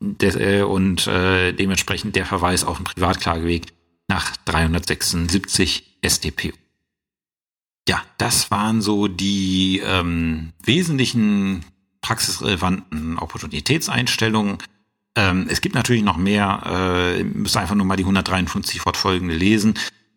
des, 0.01 0.37
äh, 0.37 0.63
und 0.63 1.07
äh, 1.07 1.53
dementsprechend 1.53 2.17
der 2.17 2.27
Verweis 2.27 2.65
auf 2.65 2.77
den 2.77 2.85
Privatklageweg 2.85 3.73
nach 4.09 4.37
376 4.45 5.99
StPO. 6.05 6.53
Ja, 7.89 8.03
das 8.19 8.51
waren 8.51 8.83
so 8.83 9.07
die 9.09 9.81
ähm, 9.85 10.53
wesentlichen 10.63 11.65
praxisrelevanten 12.01 13.19
Opportunitätseinstellungen. 13.19 14.59
Ähm, 15.17 15.47
es 15.49 15.61
gibt 15.61 15.75
natürlich 15.75 16.03
noch 16.03 16.17
mehr, 16.17 16.63
äh, 17.19 17.23
müsst 17.23 17.57
einfach 17.57 17.75
nur 17.75 17.87
mal 17.87 17.97
die 17.97 18.05
153 18.05 18.81
fortfolgende 18.81 19.35
lesen. 19.35 19.75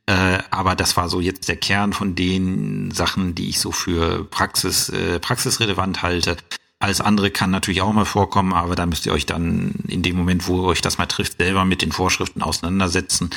Äh, 0.08 0.40
aber 0.50 0.76
das 0.76 0.98
war 0.98 1.08
so 1.08 1.22
jetzt 1.22 1.48
der 1.48 1.58
Kern 1.58 1.94
von 1.94 2.16
den 2.16 2.90
Sachen, 2.90 3.36
die 3.36 3.50
ich 3.50 3.60
so 3.60 3.72
für 3.72 4.24
Praxis, 4.26 4.90
äh, 4.90 5.20
praxisrelevant 5.20 6.02
halte. 6.02 6.38
Alles 6.80 7.02
andere 7.02 7.30
kann 7.30 7.52
natürlich 7.52 7.82
auch 7.82 7.94
mal 7.94 8.06
vorkommen, 8.06 8.54
aber 8.54 8.76
da 8.76 8.86
müsst 8.86 9.06
ihr 9.06 9.12
euch 9.12 9.26
dann 9.26 9.76
in 9.88 10.02
dem 10.02 10.16
Moment, 10.16 10.48
wo 10.48 10.64
euch 10.64 10.82
das 10.82 10.98
mal 10.98 11.06
trifft, 11.06 11.38
selber 11.38 11.66
mit 11.66 11.82
den 11.84 11.92
Vorschriften 11.92 12.42
auseinandersetzen. 12.42 13.30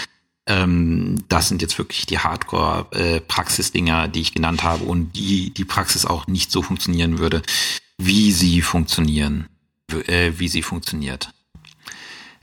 Ähm, 0.46 1.24
das 1.28 1.48
sind 1.48 1.62
jetzt 1.62 1.78
wirklich 1.78 2.06
die 2.06 2.18
Hardcore-Praxisdinger, 2.18 4.04
äh, 4.04 4.08
die 4.08 4.20
ich 4.20 4.34
genannt 4.34 4.62
habe 4.62 4.84
und 4.84 5.12
die 5.12 5.50
die 5.50 5.64
Praxis 5.64 6.04
auch 6.04 6.26
nicht 6.26 6.50
so 6.50 6.62
funktionieren 6.62 7.18
würde, 7.18 7.42
wie 7.98 8.32
sie 8.32 8.60
funktionieren, 8.60 9.46
äh, 10.06 10.32
wie 10.36 10.48
sie 10.48 10.62
funktioniert. 10.62 11.32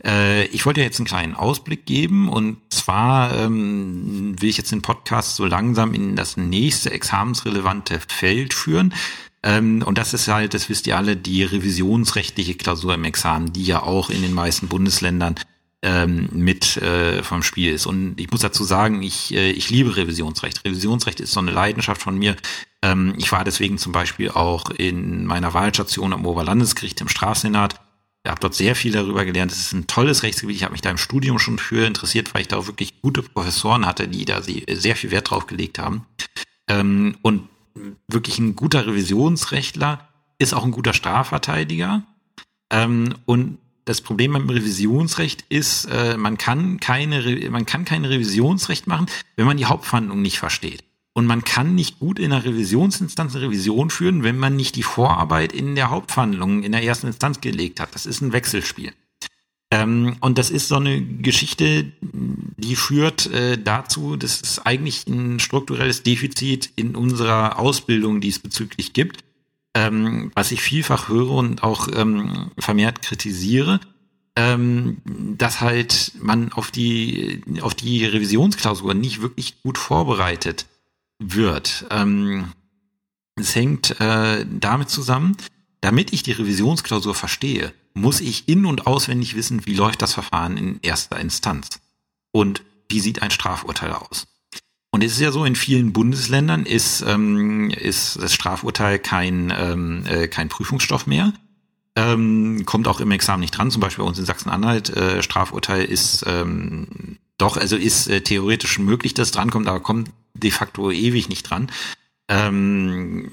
Äh, 0.04 0.46
ich 0.48 0.66
wollte 0.66 0.82
jetzt 0.82 1.00
einen 1.00 1.08
kleinen 1.08 1.36
Ausblick 1.36 1.86
geben 1.86 2.30
und 2.30 2.58
zwar 2.70 3.36
ähm, 3.36 4.36
will 4.40 4.50
ich 4.50 4.58
jetzt 4.58 4.72
den 4.72 4.82
Podcast 4.82 5.36
so 5.36 5.46
langsam 5.46 5.94
in 5.94 6.16
das 6.16 6.38
nächste 6.38 6.92
examensrelevante 6.92 8.00
Feld 8.08 8.54
führen. 8.54 8.94
Ähm, 9.44 9.84
und 9.86 9.98
das 9.98 10.14
ist 10.14 10.28
halt, 10.28 10.54
das 10.54 10.70
wisst 10.70 10.88
ihr 10.88 10.98
alle, 10.98 11.16
die 11.16 11.44
revisionsrechtliche 11.44 12.56
Klausur 12.56 12.94
im 12.94 13.06
Examen, 13.06 13.54
die 13.54 13.64
ja 13.64 13.84
auch 13.84 14.10
in 14.10 14.22
den 14.22 14.34
meisten 14.34 14.68
Bundesländern 14.68 15.36
ähm, 15.82 16.30
mit 16.34 16.78
äh, 16.78 17.24
vom 17.24 17.44
Spiel 17.44 17.74
ist. 17.74 17.86
Und 17.86 18.20
ich 18.20 18.30
muss 18.32 18.42
dazu 18.42 18.64
sagen, 18.64 19.02
ich, 19.02 19.34
äh, 19.34 19.52
ich 19.52 19.70
liebe 19.70 19.96
Revisionsrecht. 19.96 20.66
Revisionsrecht 20.66 21.20
ist 21.20 21.32
so 21.32 21.40
eine 21.40 21.52
Leidenschaft 21.52 22.02
von 22.02 22.18
mir. 22.18 22.36
Ähm, 22.82 23.14
ich 23.18 23.32
war 23.32 23.44
deswegen 23.44 23.78
zum 23.78 23.92
Beispiel 23.92 24.30
auch 24.30 24.70
in 24.72 25.26
meiner 25.26 25.54
Wahlstation 25.54 26.14
am 26.14 26.26
Oberlandesgericht 26.26 27.00
im 27.02 27.08
Strafsenat. 27.08 27.80
Ich 28.24 28.30
habe 28.30 28.42
dort 28.42 28.56
sehr 28.56 28.76
viel 28.76 28.92
darüber 28.92 29.24
gelernt. 29.24 29.52
Es 29.52 29.60
ist 29.60 29.74
ein 29.74 29.88
tolles 29.88 30.24
Rechtsgebiet. 30.24 30.58
Ich 30.58 30.64
habe 30.64 30.74
mich 30.74 30.82
da 30.82 30.90
im 30.90 30.98
Studium 30.98 31.40
schon 31.40 31.58
für 31.58 31.86
interessiert, 31.86 32.34
weil 32.34 32.42
ich 32.42 32.50
da 32.50 32.58
auch 32.58 32.68
wirklich 32.68 33.02
gute 33.02 33.24
Professoren 33.24 33.86
hatte, 33.86 34.10
die 34.10 34.26
da 34.26 34.42
sehr 34.42 34.96
viel 34.98 35.12
Wert 35.12 35.32
drauf 35.32 35.48
gelegt 35.48 35.80
haben. 35.80 36.06
Ähm, 36.68 37.16
und 37.22 37.48
wirklich 38.10 38.40
ein 38.40 38.58
guter 38.58 38.86
Revisionsrechtler 38.86 40.10
ist 40.38 40.54
auch 40.54 40.66
ein 40.66 40.72
guter 40.72 40.94
Strafverteidiger. 40.94 42.04
Ähm, 42.70 43.16
und 43.26 43.58
das 43.90 44.02
Problem 44.02 44.34
beim 44.34 44.48
Revisionsrecht 44.48 45.46
ist, 45.50 45.86
äh, 45.86 46.16
man 46.16 46.38
kann 46.38 46.80
keine, 46.80 47.50
man 47.50 47.66
kann 47.66 47.86
kein 47.86 48.06
Revisionsrecht 48.06 48.86
machen, 48.86 49.08
wenn 49.36 49.48
man 49.48 49.58
die 49.58 49.66
Hauptverhandlung 49.66 50.22
nicht 50.22 50.38
versteht. 50.38 50.84
Und 51.14 51.26
man 51.26 51.44
kann 51.44 51.74
nicht 51.74 51.98
gut 51.98 52.20
in 52.20 52.30
der 52.30 52.46
Revisionsinstanz 52.46 53.36
eine 53.36 53.46
Revision 53.46 53.90
führen, 53.90 54.22
wenn 54.22 54.38
man 54.38 54.56
nicht 54.56 54.76
die 54.76 54.84
Vorarbeit 54.84 55.54
in 55.54 55.74
der 55.74 55.90
Hauptverhandlung 55.90 56.62
in 56.62 56.72
der 56.72 56.84
ersten 56.84 57.08
Instanz 57.08 57.42
gelegt 57.42 57.80
hat. 57.80 57.96
Das 57.96 58.06
ist 58.06 58.22
ein 58.22 58.32
Wechselspiel. 58.32 58.94
Ähm, 59.72 60.18
und 60.22 60.38
das 60.38 60.52
ist 60.52 60.68
so 60.68 60.76
eine 60.76 61.02
Geschichte, 61.02 61.92
die 62.02 62.76
führt 62.76 63.26
äh, 63.34 63.58
dazu, 63.58 64.18
dass 64.18 64.40
es 64.40 64.60
eigentlich 64.60 65.08
ein 65.08 65.40
strukturelles 65.40 66.04
Defizit 66.04 66.70
in 66.76 66.96
unserer 66.96 67.58
Ausbildung 67.58 68.22
diesbezüglich 68.22 68.94
gibt 68.94 69.24
ähm, 69.74 70.32
was 70.36 70.52
ich 70.52 70.62
vielfach 70.62 71.10
höre 71.10 71.32
und 71.32 71.64
auch 71.64 71.88
ähm, 71.94 72.52
vermehrt 72.58 73.02
kritisiere, 73.02 73.80
ähm, 74.36 74.98
dass 75.06 75.62
halt 75.62 76.14
man 76.22 76.52
auf 76.54 76.72
die, 76.72 77.44
auf 77.62 77.76
die 77.76 78.06
Revisionsklausur 78.06 78.94
nicht 78.94 79.22
wirklich 79.22 79.62
gut 79.62 79.78
vorbereitet 79.78 80.66
wird. 81.20 81.86
Ähm, 81.90 82.54
es 83.36 83.56
hängt 83.56 84.00
äh, 84.00 84.46
damit 84.50 84.90
zusammen, 84.90 85.36
damit 85.82 86.14
ich 86.14 86.24
die 86.24 86.32
Revisionsklausur 86.32 87.16
verstehe, 87.16 87.74
muss 87.94 88.22
ich 88.22 88.48
in- 88.48 88.66
und 88.66 88.88
auswendig 88.88 89.36
wissen, 89.36 89.66
wie 89.66 89.76
läuft 89.76 90.02
das 90.02 90.14
Verfahren 90.14 90.58
in 90.58 90.80
erster 90.82 91.20
Instanz 91.20 91.80
und 92.32 92.64
wie 92.90 93.00
sieht 93.00 93.22
ein 93.22 93.32
Strafurteil 93.32 93.92
aus. 93.92 94.28
Und 94.92 95.04
es 95.04 95.14
ist 95.14 95.20
ja 95.20 95.32
so, 95.32 95.46
in 95.46 95.56
vielen 95.56 95.94
Bundesländern 95.94 96.66
ist, 96.66 97.02
ähm, 97.08 97.70
ist 97.70 98.22
das 98.22 98.34
Strafurteil 98.34 98.98
kein, 99.00 99.54
ähm, 99.56 100.04
äh, 100.08 100.28
kein 100.28 100.50
Prüfungsstoff 100.50 101.06
mehr. 101.06 101.34
Ähm, 101.96 102.64
kommt 102.66 102.88
auch 102.88 103.00
im 103.00 103.12
Examen 103.12 103.42
nicht 103.42 103.58
dran. 103.58 103.72
Zum 103.72 103.82
Beispiel 103.82 104.04
bei 104.04 104.10
uns 104.10 104.18
in 104.18 104.26
Sachsen-Anhalt, 104.26 104.90
äh, 104.90 105.22
Strafurteil 105.22 105.86
ist 105.86 106.24
ähm, 106.28 107.18
doch, 107.38 107.58
also 107.58 107.76
ist 107.76 108.08
äh, 108.08 108.22
theoretisch 108.22 108.80
möglich, 108.80 109.14
dass 109.14 109.28
es 109.28 109.32
drankommt, 109.32 109.68
aber 109.68 109.80
kommt 109.80 110.12
de 110.34 110.52
facto 110.52 110.92
ewig 110.92 111.30
nicht 111.30 111.44
dran. 111.44 111.72
Ähm, 112.28 113.32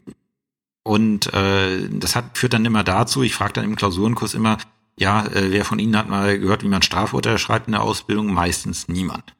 und 0.82 1.32
äh, 1.34 1.88
das 1.90 2.14
hat, 2.16 2.38
führt 2.38 2.52
dann 2.52 2.64
immer 2.64 2.84
dazu, 2.84 3.22
ich 3.22 3.34
frage 3.34 3.54
dann 3.54 3.64
im 3.64 3.76
Klausurenkurs 3.76 4.34
immer, 4.34 4.58
ja, 4.98 5.26
äh, 5.26 5.50
wer 5.50 5.64
von 5.64 5.78
Ihnen 5.78 5.96
hat 5.96 6.08
mal 6.08 6.38
gehört, 6.38 6.62
wie 6.62 6.68
man 6.68 6.82
Strafurteil 6.82 7.38
schreibt 7.38 7.66
in 7.66 7.72
der 7.72 7.82
Ausbildung? 7.82 8.32
Meistens 8.32 8.88
niemand. 8.88 9.34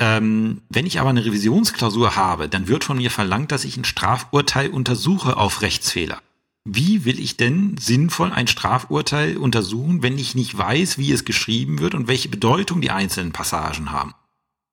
Ähm, 0.00 0.62
wenn 0.68 0.86
ich 0.86 1.00
aber 1.00 1.10
eine 1.10 1.24
Revisionsklausur 1.24 2.14
habe, 2.14 2.48
dann 2.48 2.68
wird 2.68 2.84
von 2.84 2.98
mir 2.98 3.10
verlangt, 3.10 3.50
dass 3.50 3.64
ich 3.64 3.76
ein 3.76 3.84
Strafurteil 3.84 4.70
untersuche 4.70 5.36
auf 5.36 5.62
Rechtsfehler. 5.62 6.20
Wie 6.64 7.04
will 7.04 7.18
ich 7.18 7.36
denn 7.36 7.76
sinnvoll 7.78 8.30
ein 8.30 8.46
Strafurteil 8.46 9.38
untersuchen, 9.38 10.02
wenn 10.02 10.18
ich 10.18 10.34
nicht 10.34 10.56
weiß, 10.56 10.98
wie 10.98 11.12
es 11.12 11.24
geschrieben 11.24 11.78
wird 11.78 11.94
und 11.94 12.08
welche 12.08 12.28
Bedeutung 12.28 12.80
die 12.80 12.90
einzelnen 12.90 13.32
Passagen 13.32 13.90
haben? 13.90 14.14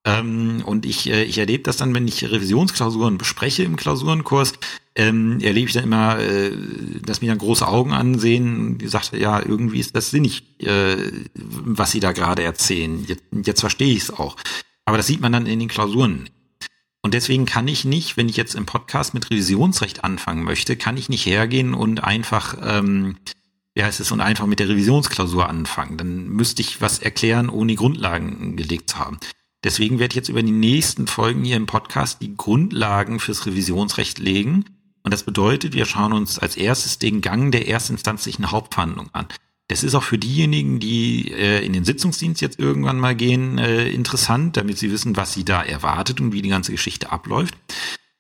Ähm, 0.06 0.62
und 0.66 0.86
ich, 0.86 1.10
äh, 1.10 1.24
ich 1.24 1.40
erlebe 1.40 1.64
das 1.64 1.78
dann, 1.78 1.96
wenn 1.96 2.08
ich 2.08 2.24
Revisionsklausuren 2.24 3.18
bespreche 3.18 3.64
im 3.64 3.76
Klausurenkurs, 3.76 4.54
ähm, 4.96 5.40
erlebe 5.42 5.68
ich 5.68 5.74
dann 5.74 5.86
immer, 5.86 6.20
äh, 6.20 6.52
dass 7.04 7.22
mir 7.22 7.30
dann 7.30 7.40
große 7.40 7.68
Augen 7.68 7.92
ansehen. 7.92 8.78
Die 8.78 8.88
sagt, 8.88 9.14
ja, 9.14 9.40
irgendwie 9.40 9.80
ist 9.80 9.96
das 9.96 10.12
sinnig, 10.12 10.44
äh, 10.62 10.98
was 11.34 11.92
Sie 11.92 12.00
da 12.00 12.12
gerade 12.12 12.44
erzählen. 12.44 13.04
Jetzt, 13.08 13.24
jetzt 13.44 13.62
verstehe 13.62 13.96
ich 13.96 14.04
es 14.04 14.12
auch. 14.12 14.36
Aber 14.86 14.98
das 14.98 15.08
sieht 15.08 15.22
man 15.22 15.32
dann 15.32 15.48
in 15.48 15.60
den 15.60 15.68
Klausuren. 15.68 16.30
Und 17.02 17.14
deswegen 17.14 17.46
kann 17.46 17.68
ich 17.68 17.86
nicht, 17.86 18.18
wenn 18.18 18.30
ich 18.30 18.38
jetzt 18.38 18.56
im 18.56 18.66
Podcast 18.66 19.14
mit 19.14 19.30
Revisionsrecht 19.30 20.04
anfangen 20.04 20.44
möchte, 20.44 20.76
kann 20.76 20.98
ich 20.98 21.10
nicht 21.10 21.26
hergehen 21.26 21.74
und 21.74 22.04
einfach, 22.04 22.58
ähm, 22.64 23.18
ja, 23.76 23.88
es 23.88 24.00
ist 24.00 24.12
und 24.12 24.22
einfach 24.22 24.48
mit 24.48 24.60
der 24.60 24.70
Revisionsklausur 24.70 25.48
anfangen. 25.48 25.98
Dann 25.98 26.30
müsste 26.30 26.62
ich 26.62 26.82
was 26.82 27.00
erklären, 27.00 27.50
ohne 27.50 27.76
Grundlagen 27.76 28.56
gelegt 28.56 28.90
zu 28.90 28.98
haben. 28.98 29.20
Deswegen 29.64 30.00
werde 30.00 30.14
ich 30.14 30.16
jetzt 30.16 30.30
über 30.30 30.44
die 30.44 30.52
nächsten 30.52 31.08
Folgen 31.08 31.44
hier 31.44 31.58
im 31.58 31.66
Podcast 31.66 32.22
die 32.22 32.36
Grundlagen 32.36 33.20
fürs 33.20 33.46
Revisionsrecht 33.46 34.20
legen. 34.20 34.66
Und 35.04 35.14
das 35.14 35.24
bedeutet, 35.24 35.74
wir 35.74 35.86
schauen 35.86 36.14
uns 36.14 36.40
als 36.40 36.58
erstes 36.58 36.98
den 36.98 37.22
Gang 37.22 37.52
der 37.52 37.68
erstinstanzlichen 37.68 38.52
Hauptverhandlung 38.52 39.10
an. 39.14 39.28
Das 39.68 39.84
ist 39.84 39.96
auch 39.96 40.04
für 40.04 40.20
diejenigen, 40.20 40.80
die 40.80 41.32
äh, 41.32 41.66
in 41.66 41.74
den 41.74 41.86
Sitzungsdienst 41.86 42.40
jetzt 42.40 42.60
irgendwann 42.60 43.00
mal 43.00 43.16
gehen, 43.16 43.58
äh, 43.58 43.90
interessant, 43.90 44.58
damit 44.58 44.78
sie 44.78 44.92
wissen, 44.92 45.18
was 45.18 45.34
sie 45.34 45.44
da 45.44 45.64
erwartet 45.64 46.22
und 46.22 46.34
wie 46.34 46.44
die 46.44 46.50
ganze 46.50 46.72
Geschichte 46.72 47.12
abläuft. 47.12 47.56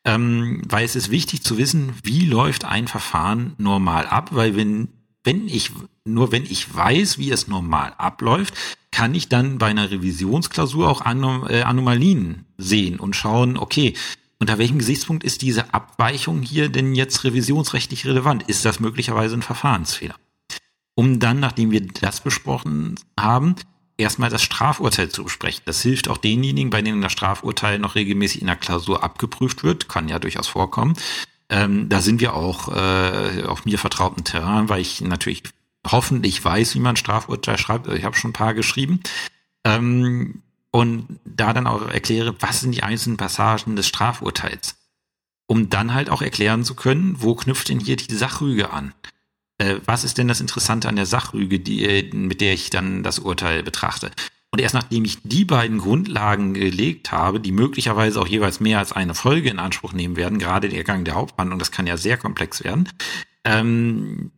Ähm, 0.06 0.62
weil 0.68 0.86
es 0.86 0.96
ist 0.96 1.12
wichtig 1.12 1.44
zu 1.44 1.58
wissen, 1.58 1.94
wie 2.04 2.26
läuft 2.26 2.66
ein 2.66 2.88
Verfahren 2.88 3.54
normal 3.58 4.08
ab, 4.08 4.30
weil 4.34 4.56
wenn, 4.56 4.90
wenn 5.24 5.48
ich, 5.48 5.72
nur 6.04 6.32
wenn 6.32 6.44
ich 6.44 6.74
weiß, 6.74 7.20
wie 7.20 7.32
es 7.32 7.48
normal 7.48 7.94
abläuft, 7.98 8.56
kann 8.92 9.14
ich 9.14 9.30
dann 9.30 9.58
bei 9.58 9.68
einer 9.68 9.92
Revisionsklausur 9.92 10.90
auch 10.90 11.02
Anom 11.02 11.48
äh, 11.48 11.62
Anomalien 11.62 12.46
sehen 12.58 13.00
und 13.00 13.16
schauen, 13.16 13.58
okay, 13.58 13.94
unter 14.40 14.58
welchem 14.58 14.80
Gesichtspunkt 14.80 15.24
ist 15.24 15.42
diese 15.42 15.74
Abweichung 15.74 16.42
hier 16.42 16.70
denn 16.70 16.96
jetzt 16.96 17.24
revisionsrechtlich 17.24 18.06
relevant? 18.06 18.44
Ist 18.44 18.66
das 18.66 18.80
möglicherweise 18.80 19.36
ein 19.36 19.42
Verfahrensfehler? 19.42 20.16
Um 20.96 21.20
dann, 21.20 21.40
nachdem 21.40 21.72
wir 21.72 21.86
das 21.86 22.22
besprochen 22.22 22.96
haben, 23.20 23.56
erstmal 23.98 24.30
das 24.30 24.42
Strafurteil 24.42 25.10
zu 25.10 25.24
besprechen. 25.24 25.64
Das 25.66 25.82
hilft 25.82 26.08
auch 26.10 26.18
denjenigen, 26.18 26.70
bei 26.70 26.82
denen 26.82 27.02
das 27.02 27.12
Strafurteil 27.12 27.80
noch 27.80 27.96
regelmäßig 27.96 28.42
in 28.42 28.48
der 28.48 28.56
Klausur 28.56 29.04
abgeprüft 29.04 29.64
wird, 29.64 29.88
kann 29.88 30.10
ja 30.10 30.20
durchaus 30.20 30.48
vorkommen. 30.48 30.96
Ähm, 31.50 31.90
da 31.90 32.02
sind 32.02 32.22
wir 32.22 32.34
auch 32.34 32.70
äh, 32.76 33.44
auf 33.44 33.66
mir 33.66 33.78
vertrauten 33.78 34.24
Terrain, 34.24 34.68
weil 34.68 34.82
ich 34.82 35.02
natürlich 35.02 35.44
hoffentlich 35.86 36.44
weiß, 36.44 36.76
wie 36.76 36.80
man 36.80 36.96
Strafurteil 36.96 37.58
schreibt. 37.58 37.88
Ich 37.88 38.04
habe 38.04 38.16
schon 38.16 38.32
ein 38.32 38.34
paar 38.34 38.54
geschrieben. 38.54 39.02
Ähm, 39.64 40.42
und 40.72 41.20
da 41.24 41.54
dann 41.54 41.68
auch 41.68 41.88
erkläre, 41.88 42.36
was 42.42 42.62
sind 42.62 42.74
die 42.74 42.84
einzelnen 42.84 43.18
Passagen 43.18 43.76
des 43.76 43.88
Strafurteils. 43.88 44.76
Um 45.48 45.70
dann 45.70 45.94
halt 45.94 46.10
auch 46.10 46.22
erklären 46.22 46.66
zu 46.66 46.76
können, 46.76 47.22
wo 47.22 47.36
knüpft 47.36 47.70
denn 47.70 47.80
hier 47.80 47.96
die 47.96 48.14
Sachrüge 48.14 48.72
an? 48.72 48.94
Äh, 49.58 49.76
was 49.86 50.04
ist 50.04 50.18
denn 50.18 50.28
das 50.28 50.42
Interessante 50.42 50.90
an 50.90 50.96
der 50.96 51.06
Sachrüge, 51.06 51.60
die, 51.60 51.86
äh, 51.86 52.14
mit 52.14 52.42
der 52.42 52.54
ich 52.54 52.70
dann 52.70 53.04
das 53.04 53.20
Urteil 53.20 53.64
betrachte? 53.64 54.12
Und 54.52 54.62
erst 54.62 54.76
nachdem 54.76 55.04
ich 55.04 55.18
die 55.24 55.44
beiden 55.44 55.80
Grundlagen 55.80 56.54
gelegt 56.54 57.12
habe, 57.12 57.42
die 57.42 57.52
möglicherweise 57.52 58.22
auch 58.22 58.28
jeweils 58.28 58.62
mehr 58.62 58.80
als 58.80 58.94
eine 58.94 59.14
Folge 59.14 59.50
in 59.50 59.60
Anspruch 59.60 59.92
nehmen 59.92 60.16
werden, 60.16 60.40
gerade 60.40 60.70
der 60.70 60.84
Gang 60.86 61.04
der 61.04 61.16
Haupthandlung, 61.16 61.60
das 61.60 61.72
kann 61.72 61.88
ja 61.88 61.98
sehr 61.98 62.18
komplex 62.18 62.64
werden, 62.64 62.88
ähm, 63.44 64.32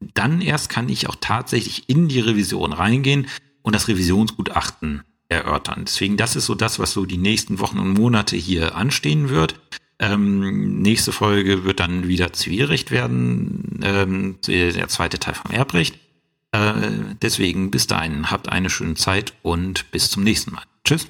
dann 0.00 0.40
erst 0.40 0.68
kann 0.68 0.88
ich 0.88 1.08
auch 1.08 1.16
tatsächlich 1.20 1.88
in 1.88 2.08
die 2.08 2.20
Revision 2.20 2.72
reingehen 2.72 3.26
und 3.62 3.74
das 3.74 3.88
Revisionsgutachten 3.88 5.02
erörtern. 5.28 5.84
Deswegen, 5.86 6.16
das 6.16 6.36
ist 6.36 6.46
so 6.46 6.54
das, 6.54 6.78
was 6.78 6.92
so 6.92 7.06
die 7.06 7.18
nächsten 7.18 7.58
Wochen 7.58 7.78
und 7.78 7.94
Monate 7.94 8.36
hier 8.36 8.74
anstehen 8.74 9.28
wird. 9.28 9.60
Ähm, 9.98 10.80
nächste 10.82 11.12
Folge 11.12 11.64
wird 11.64 11.80
dann 11.80 12.08
wieder 12.08 12.32
Zivilrecht 12.32 12.90
werden, 12.90 13.80
ähm, 13.82 14.38
der 14.46 14.88
zweite 14.88 15.18
Teil 15.18 15.34
vom 15.34 15.52
Erbrecht. 15.52 15.98
Äh, 16.52 16.72
deswegen 17.22 17.70
bis 17.70 17.86
dahin, 17.86 18.30
habt 18.30 18.48
eine 18.48 18.70
schöne 18.70 18.94
Zeit 18.94 19.34
und 19.42 19.90
bis 19.90 20.10
zum 20.10 20.24
nächsten 20.24 20.52
Mal. 20.52 20.64
Tschüss. 20.84 21.06